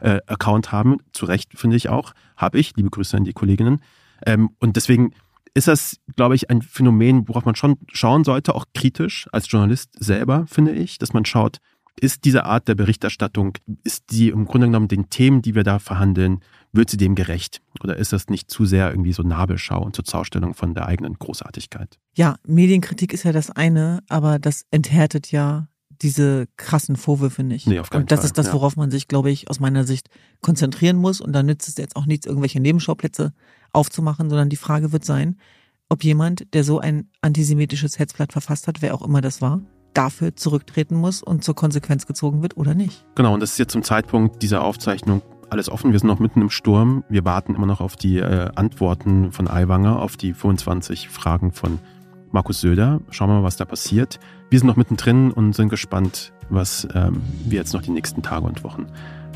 äh, 0.00 0.20
Account 0.26 0.72
haben. 0.72 0.98
Zu 1.12 1.26
Recht, 1.26 1.58
finde 1.58 1.76
ich 1.76 1.88
auch. 1.88 2.12
Habe 2.36 2.58
ich. 2.58 2.76
Liebe 2.76 2.90
Grüße 2.90 3.16
an 3.16 3.24
die 3.24 3.32
Kolleginnen. 3.32 3.80
Ähm, 4.26 4.50
und 4.58 4.76
deswegen 4.76 5.12
ist 5.54 5.68
das, 5.68 6.00
glaube 6.16 6.34
ich, 6.34 6.50
ein 6.50 6.62
Phänomen, 6.62 7.28
worauf 7.28 7.44
man 7.44 7.54
schon 7.54 7.76
schauen 7.92 8.24
sollte, 8.24 8.54
auch 8.54 8.64
kritisch 8.74 9.28
als 9.32 9.50
Journalist 9.50 9.90
selber, 9.98 10.46
finde 10.48 10.72
ich, 10.72 10.98
dass 10.98 11.12
man 11.12 11.24
schaut, 11.24 11.58
ist 12.00 12.24
diese 12.24 12.44
Art 12.44 12.68
der 12.68 12.74
Berichterstattung, 12.74 13.56
ist 13.84 14.04
die 14.10 14.28
im 14.28 14.44
Grunde 14.44 14.66
genommen 14.66 14.88
den 14.88 15.10
Themen, 15.10 15.42
die 15.42 15.54
wir 15.54 15.62
da 15.62 15.78
verhandeln, 15.78 16.40
wird 16.72 16.90
sie 16.90 16.96
dem 16.96 17.14
gerecht? 17.14 17.62
Oder 17.82 17.96
ist 17.96 18.12
das 18.12 18.28
nicht 18.28 18.50
zu 18.50 18.66
sehr 18.66 18.90
irgendwie 18.90 19.12
so 19.12 19.22
Nabelschau 19.22 19.82
und 19.82 19.94
zur 19.94 20.04
Zaustellung 20.04 20.54
von 20.54 20.74
der 20.74 20.86
eigenen 20.86 21.14
Großartigkeit? 21.14 21.98
Ja, 22.16 22.36
Medienkritik 22.46 23.12
ist 23.12 23.22
ja 23.22 23.32
das 23.32 23.50
eine, 23.50 24.00
aber 24.08 24.38
das 24.38 24.64
enthärtet 24.70 25.30
ja 25.30 25.68
diese 26.02 26.46
krassen 26.56 26.96
Vorwürfe 26.96 27.44
nicht. 27.44 27.66
Nee, 27.66 27.78
auf 27.78 27.90
keinen 27.90 28.02
und 28.02 28.10
das 28.10 28.20
Fall, 28.20 28.26
ist 28.26 28.38
das, 28.38 28.46
ja. 28.48 28.52
worauf 28.54 28.76
man 28.76 28.90
sich, 28.90 29.06
glaube 29.06 29.30
ich, 29.30 29.48
aus 29.48 29.60
meiner 29.60 29.84
Sicht 29.84 30.08
konzentrieren 30.40 30.96
muss. 30.96 31.20
Und 31.20 31.32
da 31.32 31.42
nützt 31.42 31.68
es 31.68 31.76
jetzt 31.76 31.96
auch 31.96 32.06
nichts, 32.06 32.26
irgendwelche 32.26 32.60
Nebenschauplätze 32.60 33.32
aufzumachen, 33.72 34.28
sondern 34.28 34.48
die 34.48 34.56
Frage 34.56 34.92
wird 34.92 35.04
sein, 35.04 35.36
ob 35.88 36.02
jemand, 36.02 36.52
der 36.54 36.64
so 36.64 36.80
ein 36.80 37.08
antisemitisches 37.20 37.98
Hetzblatt 37.98 38.32
verfasst 38.32 38.66
hat, 38.66 38.82
wer 38.82 38.94
auch 38.94 39.02
immer 39.02 39.20
das 39.20 39.40
war, 39.40 39.62
dafür 39.94 40.36
zurücktreten 40.36 40.96
muss 40.96 41.22
und 41.22 41.44
zur 41.44 41.54
Konsequenz 41.54 42.06
gezogen 42.06 42.42
wird 42.42 42.56
oder 42.56 42.74
nicht. 42.74 43.04
Genau, 43.14 43.34
und 43.34 43.40
das 43.40 43.52
ist 43.52 43.58
jetzt 43.58 43.72
zum 43.72 43.82
Zeitpunkt 43.82 44.42
dieser 44.42 44.62
Aufzeichnung 44.62 45.22
alles 45.50 45.70
offen. 45.70 45.92
Wir 45.92 45.98
sind 45.98 46.08
noch 46.08 46.18
mitten 46.18 46.42
im 46.42 46.50
Sturm. 46.50 47.04
Wir 47.08 47.24
warten 47.24 47.54
immer 47.54 47.66
noch 47.66 47.80
auf 47.80 47.96
die 47.96 48.18
äh, 48.18 48.50
Antworten 48.54 49.32
von 49.32 49.48
Aiwanger, 49.48 50.00
auf 50.00 50.16
die 50.16 50.34
25 50.34 51.08
Fragen 51.08 51.52
von 51.52 51.78
Markus 52.32 52.60
Söder. 52.60 53.00
Schauen 53.10 53.30
wir 53.30 53.34
mal, 53.36 53.44
was 53.44 53.56
da 53.56 53.64
passiert. 53.64 54.18
Wir 54.50 54.58
sind 54.58 54.66
noch 54.66 54.76
mittendrin 54.76 55.30
und 55.30 55.54
sind 55.54 55.68
gespannt, 55.68 56.32
was 56.50 56.86
ähm, 56.94 57.22
wir 57.44 57.58
jetzt 57.58 57.72
noch 57.72 57.82
die 57.82 57.92
nächsten 57.92 58.22
Tage 58.22 58.46
und 58.46 58.64
Wochen 58.64 58.86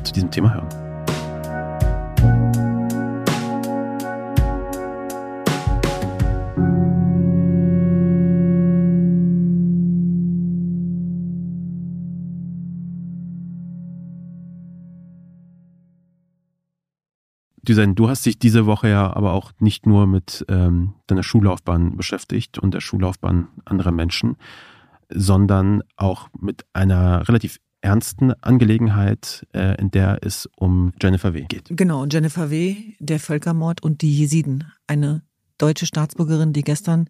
zu 0.03 0.13
diesem 0.13 0.31
Thema 0.31 0.55
hören. 0.55 0.88
Düsen, 17.69 17.95
du 17.95 18.09
hast 18.09 18.25
dich 18.27 18.39
diese 18.39 18.67
Woche 18.67 18.89
ja 18.89 19.15
aber 19.15 19.33
auch 19.33 19.53
nicht 19.61 19.87
nur 19.87 20.07
mit 20.07 20.45
ähm, 20.49 20.95
deiner 21.07 21.23
Schullaufbahn 21.23 21.97
beschäftigt 21.97 22.59
und 22.59 22.75
der 22.75 22.81
Schullaufbahn 22.81 23.49
anderer 23.65 23.93
Menschen, 23.93 24.37
sondern 25.11 25.83
auch 25.97 26.29
mit 26.41 26.65
einer 26.73 27.29
relativ 27.29 27.59
ernsten 27.81 28.33
Angelegenheit, 28.43 29.47
äh, 29.53 29.81
in 29.81 29.91
der 29.91 30.19
es 30.23 30.49
um 30.57 30.93
Jennifer 31.01 31.35
W. 31.35 31.45
geht. 31.49 31.69
Genau, 31.71 32.05
Jennifer 32.07 32.51
W., 32.51 32.77
der 32.99 33.21
Völkermord 33.21 33.83
und 33.83 34.03
die 34.03 34.19
Jesiden. 34.19 34.65
Eine 34.87 35.23
deutsche 35.59 35.87
Staatsbürgerin, 35.87 36.53
die 36.53 36.63
gestern 36.63 37.09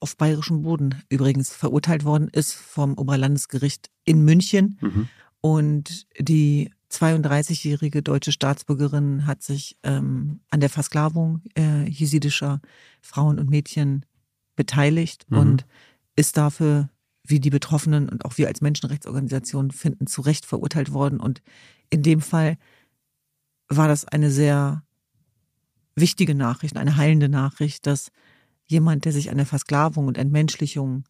auf 0.00 0.16
bayerischem 0.16 0.62
Boden 0.62 1.02
übrigens 1.08 1.50
verurteilt 1.54 2.04
worden 2.04 2.28
ist 2.32 2.54
vom 2.54 2.94
Oberlandesgericht 2.94 3.90
in 4.04 4.24
München. 4.24 4.78
Mhm. 4.80 5.08
Und 5.40 6.06
die 6.18 6.70
32-jährige 6.90 8.02
deutsche 8.02 8.32
Staatsbürgerin 8.32 9.26
hat 9.26 9.42
sich 9.42 9.76
ähm, 9.82 10.40
an 10.50 10.60
der 10.60 10.70
Versklavung 10.70 11.42
äh, 11.56 11.88
jesidischer 11.88 12.60
Frauen 13.00 13.38
und 13.38 13.48
Mädchen 13.48 14.04
beteiligt 14.56 15.26
Mhm. 15.30 15.38
und 15.38 15.66
ist 16.16 16.36
dafür, 16.36 16.90
wie 17.24 17.40
die 17.40 17.50
Betroffenen 17.50 18.08
und 18.08 18.24
auch 18.24 18.38
wir 18.38 18.48
als 18.48 18.60
Menschenrechtsorganisation 18.60 19.70
finden, 19.70 20.06
zu 20.06 20.20
Recht 20.20 20.46
verurteilt 20.46 20.92
worden. 20.92 21.20
Und 21.20 21.42
in 21.90 22.02
dem 22.02 22.20
Fall 22.20 22.58
war 23.68 23.86
das 23.86 24.04
eine 24.04 24.30
sehr 24.30 24.82
wichtige 25.94 26.34
Nachricht, 26.34 26.76
eine 26.76 26.96
heilende 26.96 27.28
Nachricht, 27.28 27.86
dass 27.86 28.10
jemand, 28.66 29.04
der 29.04 29.12
sich 29.12 29.30
an 29.30 29.36
der 29.36 29.46
Versklavung 29.46 30.06
und 30.06 30.18
Entmenschlichung 30.18 31.04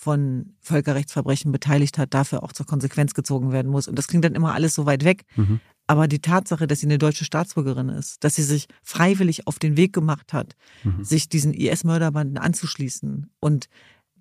von 0.00 0.54
Völkerrechtsverbrechen 0.60 1.50
beteiligt 1.50 1.98
hat, 1.98 2.14
dafür 2.14 2.44
auch 2.44 2.52
zur 2.52 2.66
Konsequenz 2.66 3.14
gezogen 3.14 3.50
werden 3.50 3.70
muss. 3.70 3.88
Und 3.88 3.96
das 3.98 4.06
klingt 4.06 4.24
dann 4.24 4.36
immer 4.36 4.54
alles 4.54 4.72
so 4.76 4.86
weit 4.86 5.02
weg. 5.04 5.24
Mhm. 5.34 5.58
Aber 5.88 6.06
die 6.06 6.20
Tatsache, 6.20 6.68
dass 6.68 6.78
sie 6.80 6.86
eine 6.86 6.98
deutsche 6.98 7.24
Staatsbürgerin 7.24 7.88
ist, 7.88 8.22
dass 8.22 8.36
sie 8.36 8.44
sich 8.44 8.68
freiwillig 8.84 9.48
auf 9.48 9.58
den 9.58 9.76
Weg 9.76 9.92
gemacht 9.92 10.32
hat, 10.32 10.54
Mhm. 10.84 11.02
sich 11.02 11.28
diesen 11.28 11.52
IS-Mörderbanden 11.52 12.38
anzuschließen 12.38 13.28
und 13.40 13.66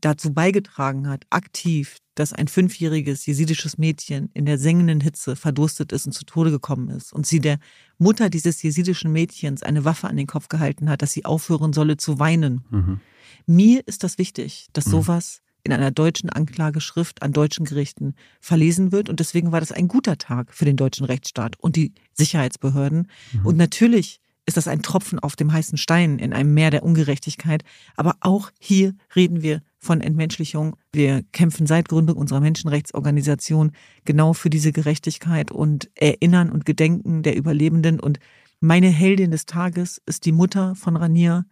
dazu 0.01 0.33
beigetragen 0.33 1.07
hat, 1.07 1.25
aktiv, 1.29 1.97
dass 2.15 2.33
ein 2.33 2.47
fünfjähriges 2.47 3.25
jesidisches 3.27 3.77
Mädchen 3.77 4.29
in 4.33 4.45
der 4.47 4.57
sengenden 4.57 4.99
Hitze 5.01 5.35
verdurstet 5.35 5.91
ist 5.91 6.07
und 6.07 6.13
zu 6.13 6.25
Tode 6.25 6.49
gekommen 6.49 6.89
ist 6.89 7.13
und 7.13 7.27
sie 7.27 7.39
der 7.39 7.59
Mutter 7.99 8.31
dieses 8.31 8.63
jesidischen 8.63 9.11
Mädchens 9.11 9.61
eine 9.61 9.85
Waffe 9.85 10.07
an 10.07 10.17
den 10.17 10.25
Kopf 10.27 10.47
gehalten 10.49 10.89
hat, 10.89 11.03
dass 11.03 11.11
sie 11.11 11.25
aufhören 11.25 11.73
solle 11.73 11.97
zu 11.97 12.17
weinen. 12.17 12.63
Mhm. 12.71 12.99
Mir 13.45 13.87
ist 13.87 14.03
das 14.03 14.17
wichtig, 14.17 14.67
dass 14.73 14.87
Mhm. 14.87 14.91
sowas 14.91 15.41
in 15.67 15.73
einer 15.73 15.91
deutschen 15.91 16.29
Anklageschrift 16.29 17.21
an 17.21 17.33
deutschen 17.33 17.65
Gerichten 17.65 18.15
verlesen 18.39 18.91
wird. 18.91 19.09
Und 19.09 19.19
deswegen 19.19 19.51
war 19.51 19.59
das 19.59 19.73
ein 19.73 19.87
guter 19.87 20.17
Tag 20.17 20.53
für 20.53 20.65
den 20.65 20.77
deutschen 20.77 21.05
Rechtsstaat 21.05 21.59
und 21.59 21.75
die 21.75 21.93
Sicherheitsbehörden. 22.13 23.09
Mhm. 23.33 23.45
Und 23.45 23.57
natürlich 23.57 24.19
ist 24.45 24.55
das 24.55 24.69
ein 24.69 24.81
Tropfen 24.81 25.19
auf 25.19 25.35
dem 25.35 25.51
heißen 25.51 25.77
Stein 25.77 26.19
in 26.19 26.31
einem 26.31 26.53
Meer 26.53 26.71
der 26.71 26.83
Ungerechtigkeit. 26.83 27.63
Aber 27.97 28.15
auch 28.21 28.49
hier 28.59 28.95
reden 29.13 29.41
wir 29.41 29.61
von 29.77 29.99
Entmenschlichung. 29.99 30.77
Wir 30.93 31.23
kämpfen 31.33 31.67
seit 31.67 31.89
Gründung 31.89 32.15
unserer 32.15 32.39
Menschenrechtsorganisation 32.39 33.73
genau 34.05 34.31
für 34.31 34.49
diese 34.49 34.71
Gerechtigkeit 34.71 35.51
und 35.51 35.89
erinnern 35.95 36.49
und 36.49 36.65
gedenken 36.65 37.23
der 37.23 37.35
Überlebenden. 37.35 37.99
Und 37.99 38.19
meine 38.61 38.87
Heldin 38.87 39.31
des 39.31 39.45
Tages 39.45 40.01
ist 40.05 40.25
die 40.25 40.31
Mutter 40.31 40.75
von 40.75 40.95
Ranier, 40.95 41.45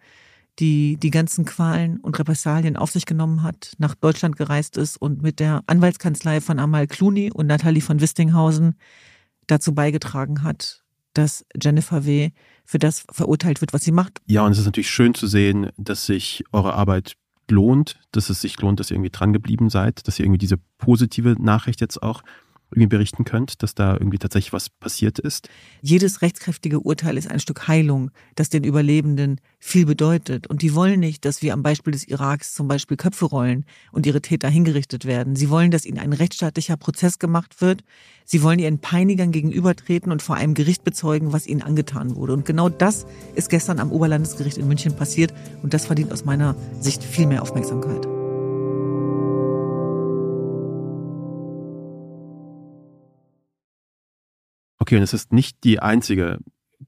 die 0.60 0.98
die 0.98 1.12
ganzen 1.12 1.46
Qualen 1.46 1.98
und 2.00 2.18
Repressalien 2.18 2.78
auf 2.78 2.91
sich 2.91 3.06
genommen 3.06 3.44
hat, 3.44 3.74
nach 3.78 3.96
Deutschland 3.96 4.38
gereist 4.38 4.78
ist 4.78 4.98
und 4.98 5.22
mit 5.22 5.39
der 5.39 5.63
Anwaltskanzlei 5.68 6.41
von 6.41 6.60
Amal 6.60 6.88
Clooney 6.88 7.32
und 7.32 7.48
Nathalie 7.48 7.82
von 7.82 8.00
Wistinghausen 8.00 8.76
dazu 9.48 9.74
beigetragen 9.74 10.44
hat, 10.44 10.84
dass 11.13 11.46
Jennifer 11.62 12.06
W. 12.06 12.32
für 12.63 12.80
das 12.80 13.06
verurteilt 13.12 13.62
wird, 13.62 13.74
was 13.74 13.84
sie 13.84 13.91
macht. 13.91 14.22
Ja, 14.26 14.46
und 14.46 14.52
es 14.52 14.60
ist 14.60 14.65
natürlich 14.65 14.89
schön 14.89 15.13
zu 15.13 15.28
sehen, 15.28 15.70
dass 15.78 16.06
sich 16.06 16.44
eure 16.52 16.74
Arbeit 16.74 17.15
lohnt, 17.50 18.00
dass 18.12 18.30
es 18.30 18.41
sich 18.41 18.60
lohnt, 18.62 18.80
dass 18.80 18.89
ihr 18.89 18.96
irgendwie 18.96 19.12
dran 19.12 19.34
geblieben 19.34 19.70
seid, 19.70 20.08
dass 20.08 20.20
ihr 20.20 20.26
irgendwie 20.26 20.39
diese 20.39 20.58
positive 20.78 21.36
Nachricht 21.39 21.82
jetzt 21.82 22.02
auch 22.02 22.24
irgendwie 22.71 22.88
berichten 22.88 23.23
könnt, 23.23 23.63
dass 23.63 23.75
da 23.75 23.93
irgendwie 23.93 24.17
tatsächlich 24.17 24.54
was 24.54 24.69
passiert 24.69 25.19
ist. 25.19 25.49
Jedes 25.82 26.21
rechtskräftige 26.21 26.80
Urteil 26.80 27.17
ist 27.17 27.30
ein 27.30 27.39
Stück 27.39 27.67
Heilung, 27.67 28.12
das 28.36 28.49
den 28.49 28.63
Überlebenden 28.63 29.39
viel 29.60 29.86
bedeutet. 29.86 30.47
Und 30.47 30.62
die 30.62 30.73
wollen 30.75 30.99
nicht, 30.99 31.25
dass 31.25 31.41
wir 31.41 31.54
am 31.54 31.63
Beispiel 31.63 31.93
des 31.93 32.08
Iraks 32.08 32.54
zum 32.54 32.67
Beispiel 32.67 32.97
Köpfe 32.97 33.25
rollen 33.25 33.65
und 33.91 34.06
ihre 34.06 34.21
Täter 34.21 34.49
hingerichtet 34.49 35.06
werden. 35.06 35.36
Sie 35.36 35.49
wollen, 35.49 35.71
dass 35.71 35.86
ihnen 35.86 35.99
ein 35.99 36.13
rechtsstaatlicher 36.13 36.78
Prozess 36.78 37.19
gemacht 37.19 37.62
wird. 37.62 37.84
Sie 38.25 38.41
wollen 38.41 38.60
ihren 38.60 38.80
Peinigern 38.80 39.32
gegenübertreten 39.32 40.12
und 40.12 40.21
vor 40.21 40.36
einem 40.36 40.54
Gericht 40.54 40.84
bezeugen, 40.84 41.34
was 41.34 41.47
ihnen 41.47 41.62
angetan 41.62 42.15
wurde. 42.15 42.34
Und 42.34 42.45
genau 42.45 42.69
das 42.69 43.06
ist 43.36 43.49
gestern 43.49 43.80
am 43.80 43.91
Oberlandesgericht 43.91 44.58
in 44.58 44.67
München 44.67 44.95
passiert. 44.95 45.34
Und 45.62 45.73
das 45.73 45.86
verdient 45.86 46.12
aus 46.12 46.25
meiner 46.25 46.56
Sicht 46.80 47.04
viel 47.04 47.28
mehr 47.28 47.41
Aufmerksamkeit. 47.41 48.14
Okay, 54.86 54.98
und 54.98 55.02
es 55.02 55.15
ist 55.15 55.34
nicht 55.34 55.63
die 55.63 55.80
einzige 55.80 56.38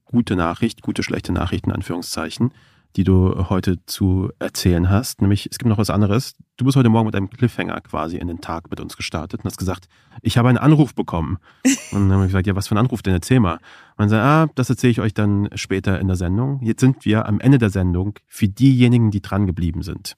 gute 0.04 0.36
Nachricht, 0.36 0.82
gute, 0.82 1.02
schlechte 1.02 1.32
Nachricht 1.32 1.66
in 1.66 1.72
Anführungszeichen, 1.72 2.54
die 2.94 3.02
du 3.02 3.48
heute 3.50 3.84
zu 3.86 4.30
erzählen 4.38 4.88
hast. 4.88 5.20
Nämlich, 5.20 5.48
es 5.50 5.58
gibt 5.58 5.68
noch 5.68 5.78
was 5.78 5.90
anderes. 5.90 6.36
Du 6.56 6.64
bist 6.64 6.76
heute 6.76 6.90
Morgen 6.90 7.06
mit 7.06 7.16
einem 7.16 7.28
Cliffhanger 7.28 7.80
quasi 7.80 8.16
in 8.16 8.28
den 8.28 8.40
Tag 8.40 8.70
mit 8.70 8.78
uns 8.78 8.96
gestartet 8.96 9.40
und 9.40 9.46
hast 9.46 9.58
gesagt, 9.58 9.88
ich 10.22 10.38
habe 10.38 10.48
einen 10.48 10.58
Anruf 10.58 10.94
bekommen. 10.94 11.38
Und 11.90 12.02
dann 12.02 12.12
haben 12.12 12.20
wir 12.20 12.26
gesagt, 12.26 12.46
ja, 12.46 12.54
was 12.54 12.68
für 12.68 12.76
ein 12.76 12.78
Anruf 12.78 13.02
denn? 13.02 13.14
Erzähl 13.14 13.40
mal. 13.40 13.54
Und 13.54 13.62
dann 13.98 14.08
sagt, 14.10 14.22
ah, 14.24 14.52
das 14.54 14.70
erzähle 14.70 14.92
ich 14.92 15.00
euch 15.00 15.12
dann 15.12 15.48
später 15.56 15.98
in 15.98 16.06
der 16.06 16.16
Sendung. 16.16 16.60
Jetzt 16.62 16.78
sind 16.78 17.04
wir 17.04 17.26
am 17.26 17.40
Ende 17.40 17.58
der 17.58 17.70
Sendung 17.70 18.14
für 18.28 18.46
diejenigen, 18.46 19.10
die 19.10 19.22
dran 19.22 19.48
geblieben 19.48 19.82
sind. 19.82 20.16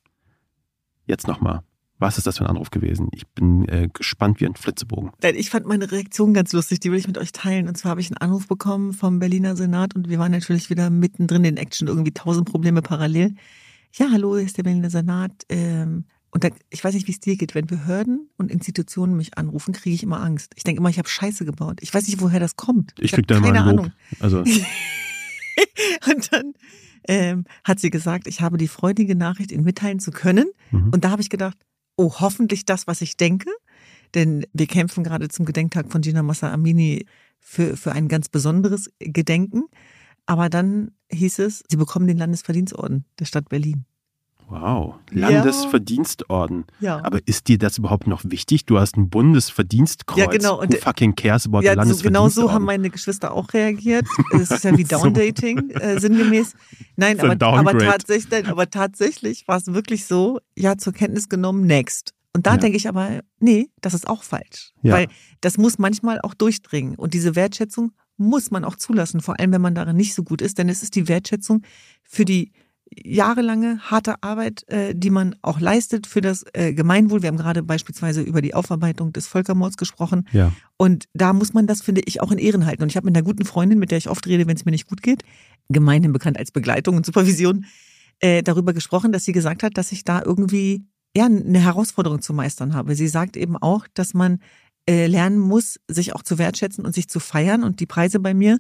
Jetzt 1.07 1.27
nochmal. 1.27 1.63
Was 2.01 2.17
ist 2.17 2.27
das 2.27 2.39
für 2.39 2.45
ein 2.45 2.51
Anruf 2.51 2.71
gewesen? 2.71 3.09
Ich 3.13 3.29
bin 3.29 3.69
äh, 3.69 3.89
gespannt 3.93 4.41
wie 4.41 4.47
ein 4.47 4.55
Flitzebogen. 4.55 5.13
Ich 5.35 5.51
fand 5.51 5.67
meine 5.67 5.93
Reaktion 5.93 6.33
ganz 6.33 6.53
lustig, 6.55 6.81
die 6.81 6.91
will 6.91 6.99
ich 6.99 7.07
mit 7.07 7.19
euch 7.19 7.31
teilen. 7.31 7.69
Und 7.69 7.77
zwar 7.77 7.91
habe 7.91 8.01
ich 8.01 8.11
einen 8.11 8.17
Anruf 8.17 8.49
bekommen 8.49 8.95
vom 8.95 9.19
Berliner 9.19 9.55
Senat 9.55 9.95
und 9.95 10.09
wir 10.09 10.19
waren 10.19 10.33
natürlich 10.33 10.71
wieder 10.71 10.89
mittendrin 10.89 11.45
in 11.45 11.59
Action, 11.59 11.89
irgendwie 11.89 12.13
tausend 12.13 12.49
Probleme 12.49 12.81
parallel. 12.81 13.35
Ja, 13.93 14.09
hallo, 14.11 14.37
hier 14.37 14.47
ist 14.47 14.57
der 14.57 14.63
Berliner 14.63 14.89
Senat. 14.89 15.33
Ähm, 15.51 16.07
und 16.31 16.43
da, 16.43 16.49
ich 16.71 16.83
weiß 16.83 16.95
nicht, 16.95 17.07
wie 17.07 17.13
es 17.13 17.21
dir 17.21 17.37
geht. 17.37 17.55
Wenn 17.55 17.67
Behörden 17.67 18.31
und 18.39 18.51
Institutionen 18.51 19.15
mich 19.17 19.37
anrufen, 19.37 19.75
kriege 19.75 19.95
ich 19.95 20.03
immer 20.03 20.23
Angst. 20.23 20.53
Ich 20.57 20.65
denke 20.65 20.81
immer, 20.81 20.89
ich 20.89 20.99
habe 20.99 21.09
Scheiße 21.09 21.45
gebaut. 21.45 21.81
Ich 21.83 21.93
weiß 21.93 22.07
nicht, 22.07 22.23
woher 22.23 22.41
das 22.41 22.57
kommt. 22.57 22.95
Ich 22.99 23.13
hab 23.13 23.19
krieg 23.19 23.27
da 23.27 23.37
ein 23.37 23.45
Lob. 23.45 23.57
Ahnung. 23.57 23.93
Also, 24.21 24.39
Und 26.07 26.33
dann 26.33 26.55
ähm, 27.09 27.45
hat 27.65 27.81
sie 27.81 27.91
gesagt, 27.91 28.27
ich 28.27 28.41
habe 28.41 28.57
die 28.57 28.69
freudige 28.69 29.17
Nachricht 29.17 29.53
Ihnen 29.53 29.65
mitteilen 29.65 29.99
zu 29.99 30.13
können. 30.13 30.47
mhm. 30.71 30.91
Und 30.95 31.05
da 31.05 31.11
habe 31.11 31.21
ich 31.21 31.29
gedacht, 31.29 31.59
oh, 32.01 32.21
hoffentlich 32.21 32.65
das, 32.65 32.87
was 32.87 33.03
ich 33.03 33.17
denke. 33.17 33.51
denn 34.15 34.45
wir 34.53 34.67
kämpfen 34.67 35.05
gerade 35.05 35.29
zum 35.29 35.45
Gedenktag 35.45 35.93
von 35.93 36.01
Gina 36.01 36.23
Massa 36.23 36.51
Amini 36.53 37.07
für, 37.39 37.77
für 37.77 37.93
ein 37.93 38.09
ganz 38.09 38.29
besonderes 38.29 38.91
Gedenken. 38.99 39.65
Aber 40.27 40.49
dann 40.49 40.93
hieß 41.13 41.39
es, 41.41 41.63
sie 41.69 41.77
bekommen 41.77 42.09
den 42.09 42.17
Landesverdienstorden 42.17 43.05
der 43.19 43.27
Stadt 43.27 43.49
Berlin. 43.49 43.85
Wow, 44.51 44.97
Landesverdienstorden. 45.13 46.65
Ja. 46.81 47.03
Aber 47.05 47.21
ist 47.27 47.47
dir 47.47 47.57
das 47.57 47.79
überhaupt 47.79 48.09
noch 48.09 48.23
wichtig? 48.25 48.67
Du 48.67 48.79
hast 48.79 48.97
ein 48.97 49.09
Bundesverdienstkreuz. 49.09 50.19
Ja, 50.19 50.27
genau. 50.27 50.61
Und 50.61 50.75
Who 50.75 50.79
fucking 50.79 51.15
cares 51.15 51.47
about 51.47 51.63
ja, 51.63 51.83
so, 51.87 52.03
genau 52.03 52.29
so 52.29 52.53
haben 52.53 52.65
meine 52.65 52.91
Geschwister 52.91 53.33
auch 53.33 53.53
reagiert. 53.55 54.07
Es 54.33 54.51
ist 54.51 54.65
ja 54.65 54.77
wie. 54.77 54.85
Downdating, 54.91 55.71
äh, 55.71 56.01
sinngemäß. 56.01 56.55
Nein, 56.97 57.19
So 57.19 57.27
aber, 57.27 57.41
aber, 57.41 57.79
tatsächlich, 57.79 58.49
aber 58.49 58.69
tatsächlich 58.69 59.47
war 59.47 59.57
es 59.57 59.69
wirklich 59.69 60.05
so, 60.05 60.41
ja, 60.57 60.77
zur 60.77 60.93
Kenntnis 60.93 61.29
genommen, 61.29 61.65
next. 61.65 62.13
Und 62.35 62.47
da 62.47 62.53
Ja. 62.53 62.57
denke 62.57 62.77
ich 62.77 62.89
aber, 62.89 63.21
nee, 63.39 63.69
das 63.81 63.95
ist 63.95 64.09
auch 64.09 64.25
falsch. 64.25 64.73
Ja. 64.83 64.95
Weil 64.95 65.07
das 65.41 65.59
muss 65.59 65.79
manchmal 65.79 66.21
auch 66.23 66.35
durchdringen. 66.35 66.97
Und 66.97 67.15
diese 67.15 67.37
Wertschätzung 67.37 67.93
muss 68.17 68.51
man 68.51 68.65
auch 68.65 68.77
zulassen, 68.77 69.21
vor 69.21 69.39
allem 69.39 69.53
wenn 69.53 69.63
man 69.63 69.75
darin 69.75 69.97
nicht 69.97 70.15
so 70.15 70.25
gut 70.25 70.43
ist, 70.43 70.59
denn 70.59 70.69
es 70.69 70.83
ist 70.83 70.97
die 70.97 71.07
Wertschätzung 71.09 71.63
für 72.03 72.25
die 72.25 72.53
jahrelange 72.97 73.79
harte 73.81 74.23
Arbeit, 74.23 74.69
äh, 74.69 74.95
die 74.95 75.11
man 75.11 75.37
auch 75.43 75.61
leistet 75.61 76.07
für 76.07 76.21
das 76.21 76.45
äh, 76.53 76.75
Gemeinwohl. 76.75 77.23
Wir 77.23 77.29
haben 77.29 77.37
gerade 77.37 77.63
beispielsweise 77.63 78.21
über 78.21 78.43
die 78.43 78.55
Aufarbeitung 78.55 79.13
des 79.13 79.27
Völkermords 79.27 79.77
gesprochen. 79.77 80.29
Ja. 80.33 80.53
Und 80.77 81.05
da 81.15 81.33
muss 81.33 81.53
man 81.53 81.67
das, 81.67 81.83
finde 81.83 82.03
ich, 82.05 82.21
auch 82.21 82.33
in 82.33 82.39
Ehren 82.39 82.67
halten. 82.67 82.83
Und 82.83 82.89
ich 82.89 82.97
habe 82.97 83.07
mit 83.07 83.17
einer 83.17 83.25
guten 83.25 83.45
Freundin, 83.45 83.79
mit 83.79 83.91
der 83.91 83.99
ich 83.99 84.09
oft 84.09 84.27
rede, 84.27 84.47
wenn 84.47 84.57
es 84.57 84.65
mir 84.65 84.73
nicht 84.73 84.89
gut 84.89 85.03
geht, 85.03 85.23
gemeinhin 85.69 86.13
bekannt 86.13 86.39
als 86.39 86.51
Begleitung 86.51 86.97
und 86.97 87.07
Supervision, 87.07 87.65
äh, 88.19 88.43
darüber 88.43 88.73
gesprochen, 88.73 89.13
dass 89.13 89.25
sie 89.25 89.33
gesagt 89.33 89.63
hat, 89.63 89.79
dass 89.79 89.93
ich 89.93 90.05
da 90.05 90.23
irgendwie 90.25 90.85
ja 91.17 91.27
eine 91.27 91.61
Herausforderung 91.61 92.21
zu 92.21 92.33
meistern 92.33 92.75
habe. 92.75 92.95
Sie 92.95 93.09
sagt 93.09 93.37
eben 93.37 93.57
auch, 93.57 93.87
dass 93.95 94.15
man 94.15 94.41
äh, 94.89 95.07
lernen 95.07 95.39
muss, 95.39 95.79
sich 95.89 96.15
auch 96.15 96.23
zu 96.23 96.39
wertschätzen 96.39 96.85
und 96.85 96.95
sich 96.95 97.09
zu 97.09 97.21
feiern 97.21 97.63
und 97.63 97.81
die 97.81 97.87
Preise 97.87 98.21
bei 98.21 98.35
mir 98.35 98.59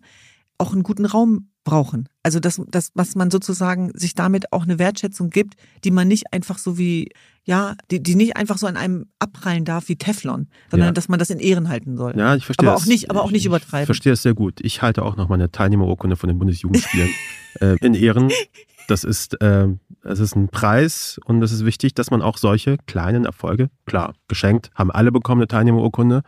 auch 0.59 0.73
einen 0.73 0.83
guten 0.83 1.07
Raum 1.07 1.50
brauchen. 1.65 2.09
Also 2.23 2.41
das, 2.41 2.61
das, 2.69 2.91
was 2.95 3.15
man 3.15 3.31
sozusagen 3.31 3.91
sich 3.95 4.15
damit 4.15 4.53
auch 4.53 4.63
eine 4.65 4.79
Wertschätzung 4.79 5.31
gibt, 5.31 5.55
die 5.85 5.91
man 5.91 6.09
nicht 6.09 6.33
einfach 6.33 6.59
so 6.59 6.79
wie, 6.79 7.11
ja, 7.45 7.75
die, 7.91 8.03
die 8.03 8.15
nicht 8.15 8.37
einfach 8.37 8.57
so 8.59 8.67
an 8.67 8.77
einem 8.77 9.07
abprallen 9.19 9.65
darf 9.65 9.89
wie 9.89 9.97
Teflon, 9.97 10.49
sondern 10.71 10.89
Ja. 10.89 10.93
dass 10.93 11.09
man 11.09 11.19
das 11.19 11.31
in 11.31 11.39
Ehren 11.39 11.69
halten 11.69 11.97
soll. 11.97 12.15
Ja, 12.17 12.35
ich 12.35 12.45
verstehe 12.47 12.69
Aber 12.69 12.77
das. 12.77 12.85
auch 12.85 12.89
nicht- 12.89 13.11
aber 13.11 13.23
auch 13.23 13.31
nicht 13.31 13.43
Ich- 13.43 13.47
übertreiben. 13.47 13.83
Ich 13.83 13.87
verstehe 13.87 14.13
es 14.13 14.23
sehr 14.23 14.35
gut. 14.35 14.61
Ich 14.63 14.83
halte 14.83 15.03
auch 15.03 15.17
noch 15.17 15.29
meine 15.29 15.51
Teilnehmerurkunde 15.51 16.17
von 16.17 16.29
den 16.29 16.39
Bundesjugendspielen 16.39 17.11
äh, 17.61 17.77
in 17.81 17.95
Ehren. 17.95 18.31
Das 18.89 19.05
ist, 19.05 19.41
äh, 19.41 19.69
es 20.03 20.19
ist 20.19 20.35
ein 20.37 20.49
Preis 20.49 21.21
und 21.25 21.43
es 21.43 21.53
ist 21.53 21.65
wichtig, 21.65 21.95
dass 21.95 22.11
man 22.11 22.23
auch 22.23 22.39
solche 22.39 22.77
kleinen 22.87 23.25
Erfolge, 23.25 23.69
klar, 23.87 24.15
geschenkt, 24.29 24.71
haben 24.75 24.91
alle 24.91 25.13
bekommen 25.13 25.41
eine 25.43 25.49
Teilnehmerurkunde, 25.49 26.23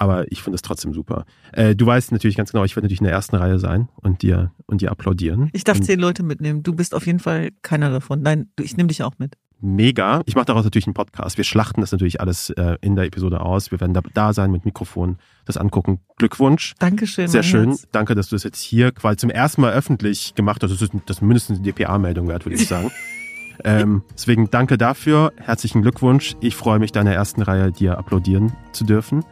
aber 0.00 0.32
ich 0.32 0.42
finde 0.42 0.54
es 0.56 0.62
trotzdem 0.62 0.94
super. 0.94 1.26
Äh, 1.52 1.76
du 1.76 1.84
weißt 1.84 2.10
natürlich 2.10 2.36
ganz 2.36 2.52
genau, 2.52 2.64
ich 2.64 2.74
werde 2.74 2.86
natürlich 2.86 3.00
in 3.00 3.04
der 3.04 3.12
ersten 3.12 3.36
Reihe 3.36 3.58
sein 3.58 3.88
und 3.96 4.22
dir, 4.22 4.50
und 4.66 4.80
dir 4.80 4.90
applaudieren. 4.90 5.50
Ich 5.52 5.62
darf 5.62 5.76
und 5.76 5.84
zehn 5.84 6.00
Leute 6.00 6.22
mitnehmen. 6.22 6.62
Du 6.62 6.74
bist 6.74 6.94
auf 6.94 7.06
jeden 7.06 7.18
Fall 7.18 7.50
keiner 7.60 7.90
davon. 7.90 8.22
Nein, 8.22 8.48
du, 8.56 8.64
ich 8.64 8.78
nehme 8.78 8.86
dich 8.86 9.02
auch 9.02 9.12
mit. 9.18 9.36
mega. 9.60 10.22
Ich 10.24 10.34
mache 10.36 10.46
daraus 10.46 10.64
natürlich 10.64 10.86
einen 10.86 10.94
Podcast. 10.94 11.36
Wir 11.36 11.44
schlachten 11.44 11.82
das 11.82 11.92
natürlich 11.92 12.18
alles 12.18 12.48
äh, 12.48 12.78
in 12.80 12.96
der 12.96 13.04
Episode 13.04 13.42
aus. 13.42 13.70
Wir 13.70 13.80
werden 13.80 13.92
da, 13.92 14.00
da 14.14 14.32
sein 14.32 14.50
mit 14.50 14.64
Mikrofon, 14.64 15.18
das 15.44 15.58
angucken. 15.58 16.00
Glückwunsch. 16.16 16.74
Dankeschön. 16.78 17.28
Sehr 17.28 17.42
schön. 17.42 17.68
Herz. 17.68 17.86
Danke, 17.92 18.14
dass 18.14 18.28
du 18.30 18.36
es 18.36 18.42
jetzt 18.42 18.62
hier 18.62 18.92
quasi 18.92 19.18
zum 19.18 19.28
ersten 19.28 19.60
Mal 19.60 19.74
öffentlich 19.74 20.34
gemacht 20.34 20.62
hast. 20.62 20.70
Das 20.70 20.80
ist, 20.80 20.92
das 21.04 21.18
ist 21.18 21.22
mindestens 21.22 21.58
eine 21.58 21.70
DPA-Meldung 21.70 22.26
wert, 22.26 22.46
würde 22.46 22.56
ich 22.56 22.66
sagen. 22.66 22.90
ähm, 23.64 24.02
deswegen 24.14 24.48
danke 24.50 24.78
dafür. 24.78 25.34
Herzlichen 25.36 25.82
Glückwunsch. 25.82 26.36
Ich 26.40 26.56
freue 26.56 26.78
mich, 26.78 26.90
deiner 26.90 27.12
ersten 27.12 27.42
Reihe 27.42 27.70
dir 27.70 27.98
applaudieren 27.98 28.54
zu 28.72 28.84
dürfen. 28.84 29.24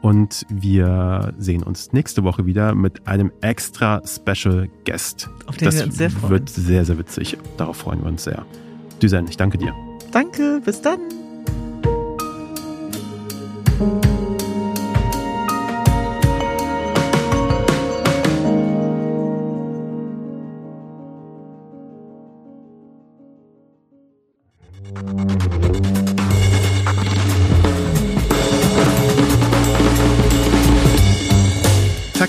Und 0.00 0.46
wir 0.48 1.34
sehen 1.38 1.62
uns 1.62 1.92
nächste 1.92 2.22
Woche 2.22 2.46
wieder 2.46 2.74
mit 2.74 3.06
einem 3.06 3.32
extra 3.40 4.00
Special 4.06 4.68
Guest. 4.84 5.28
Auf 5.46 5.56
den 5.56 5.72
wir 5.72 5.84
uns 5.84 5.96
sehr 5.96 6.10
freuen. 6.10 6.30
wird 6.30 6.48
sehr, 6.48 6.84
sehr 6.84 6.98
witzig. 6.98 7.36
Darauf 7.56 7.78
freuen 7.78 8.02
wir 8.02 8.08
uns 8.08 8.24
sehr. 8.24 8.46
Düsen, 9.02 9.26
ich 9.28 9.36
danke 9.36 9.58
dir. 9.58 9.74
Danke, 10.12 10.60
bis 10.64 10.80
dann. 10.80 11.00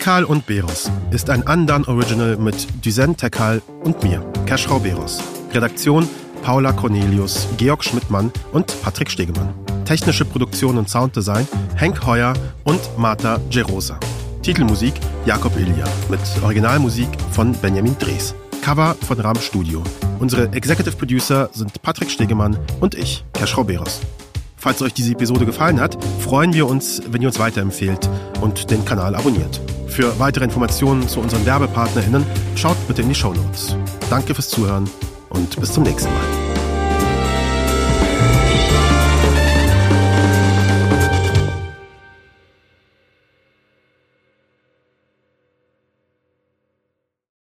Tekal 0.10 0.24
und 0.24 0.48
Beros 0.48 0.90
ist 1.12 1.30
ein 1.30 1.46
Andan 1.46 1.86
Original 1.86 2.36
mit 2.36 2.84
Duzen 2.84 3.16
Tekal 3.16 3.62
und 3.84 4.02
mir, 4.02 4.26
Keschrau 4.48 4.80
Beros. 4.80 5.22
Redaktion 5.54 6.10
Paula 6.42 6.72
Cornelius, 6.72 7.48
Georg 7.58 7.84
Schmidtmann 7.84 8.32
und 8.52 8.74
Patrick 8.82 9.12
Stegemann. 9.12 9.54
Technische 9.86 10.26
Produktion 10.26 10.80
und 10.80 10.90
Sounddesign 10.90 11.48
Henk 11.76 12.08
Heuer 12.08 12.34
und 12.64 12.80
Marta 12.98 13.40
Gerosa. 13.52 14.00
Titelmusik 14.42 14.96
Jakob 15.28 15.56
Ilja 15.56 15.86
mit 16.10 16.22
Originalmusik 16.42 17.10
von 17.30 17.52
Benjamin 17.52 17.96
Drees. 18.00 18.34
Cover 18.64 18.96
von 19.08 19.20
Ram 19.20 19.40
Studio. 19.40 19.84
Unsere 20.18 20.52
Executive 20.54 20.96
Producer 20.96 21.52
sind 21.54 21.80
Patrick 21.84 22.10
Stegemann 22.10 22.58
und 22.80 22.96
ich, 22.96 23.24
Keschrau 23.34 23.64
Beros. 23.64 24.00
Falls 24.58 24.82
euch 24.82 24.96
diese 24.96 25.12
Episode 25.12 25.46
gefallen 25.46 25.80
hat, 25.80 26.04
freuen 26.20 26.56
wir 26.56 26.66
uns, 26.66 27.00
wenn 27.12 27.22
ihr 27.22 27.28
uns 27.28 27.38
weiterempfehlt 27.38 28.10
und 28.42 28.72
den 28.72 28.84
Kanal 28.86 29.14
abonniert. 29.14 29.62
Für 29.90 30.18
weitere 30.20 30.46
Informationen 30.46 31.08
zu 31.08 31.20
unseren 31.20 31.46
WerbepartnerInnen 31.46 32.26
schaut 32.56 32.78
bitte 32.88 33.02
in 33.02 33.10
die 33.10 33.16
Shownotes. 33.16 33.76
Danke 34.10 34.34
fürs 34.34 34.50
Zuhören 34.50 34.90
und 35.30 35.60
bis 35.60 35.74
zum 35.74 35.84
nächsten 35.84 36.14
Mal. 36.14 36.39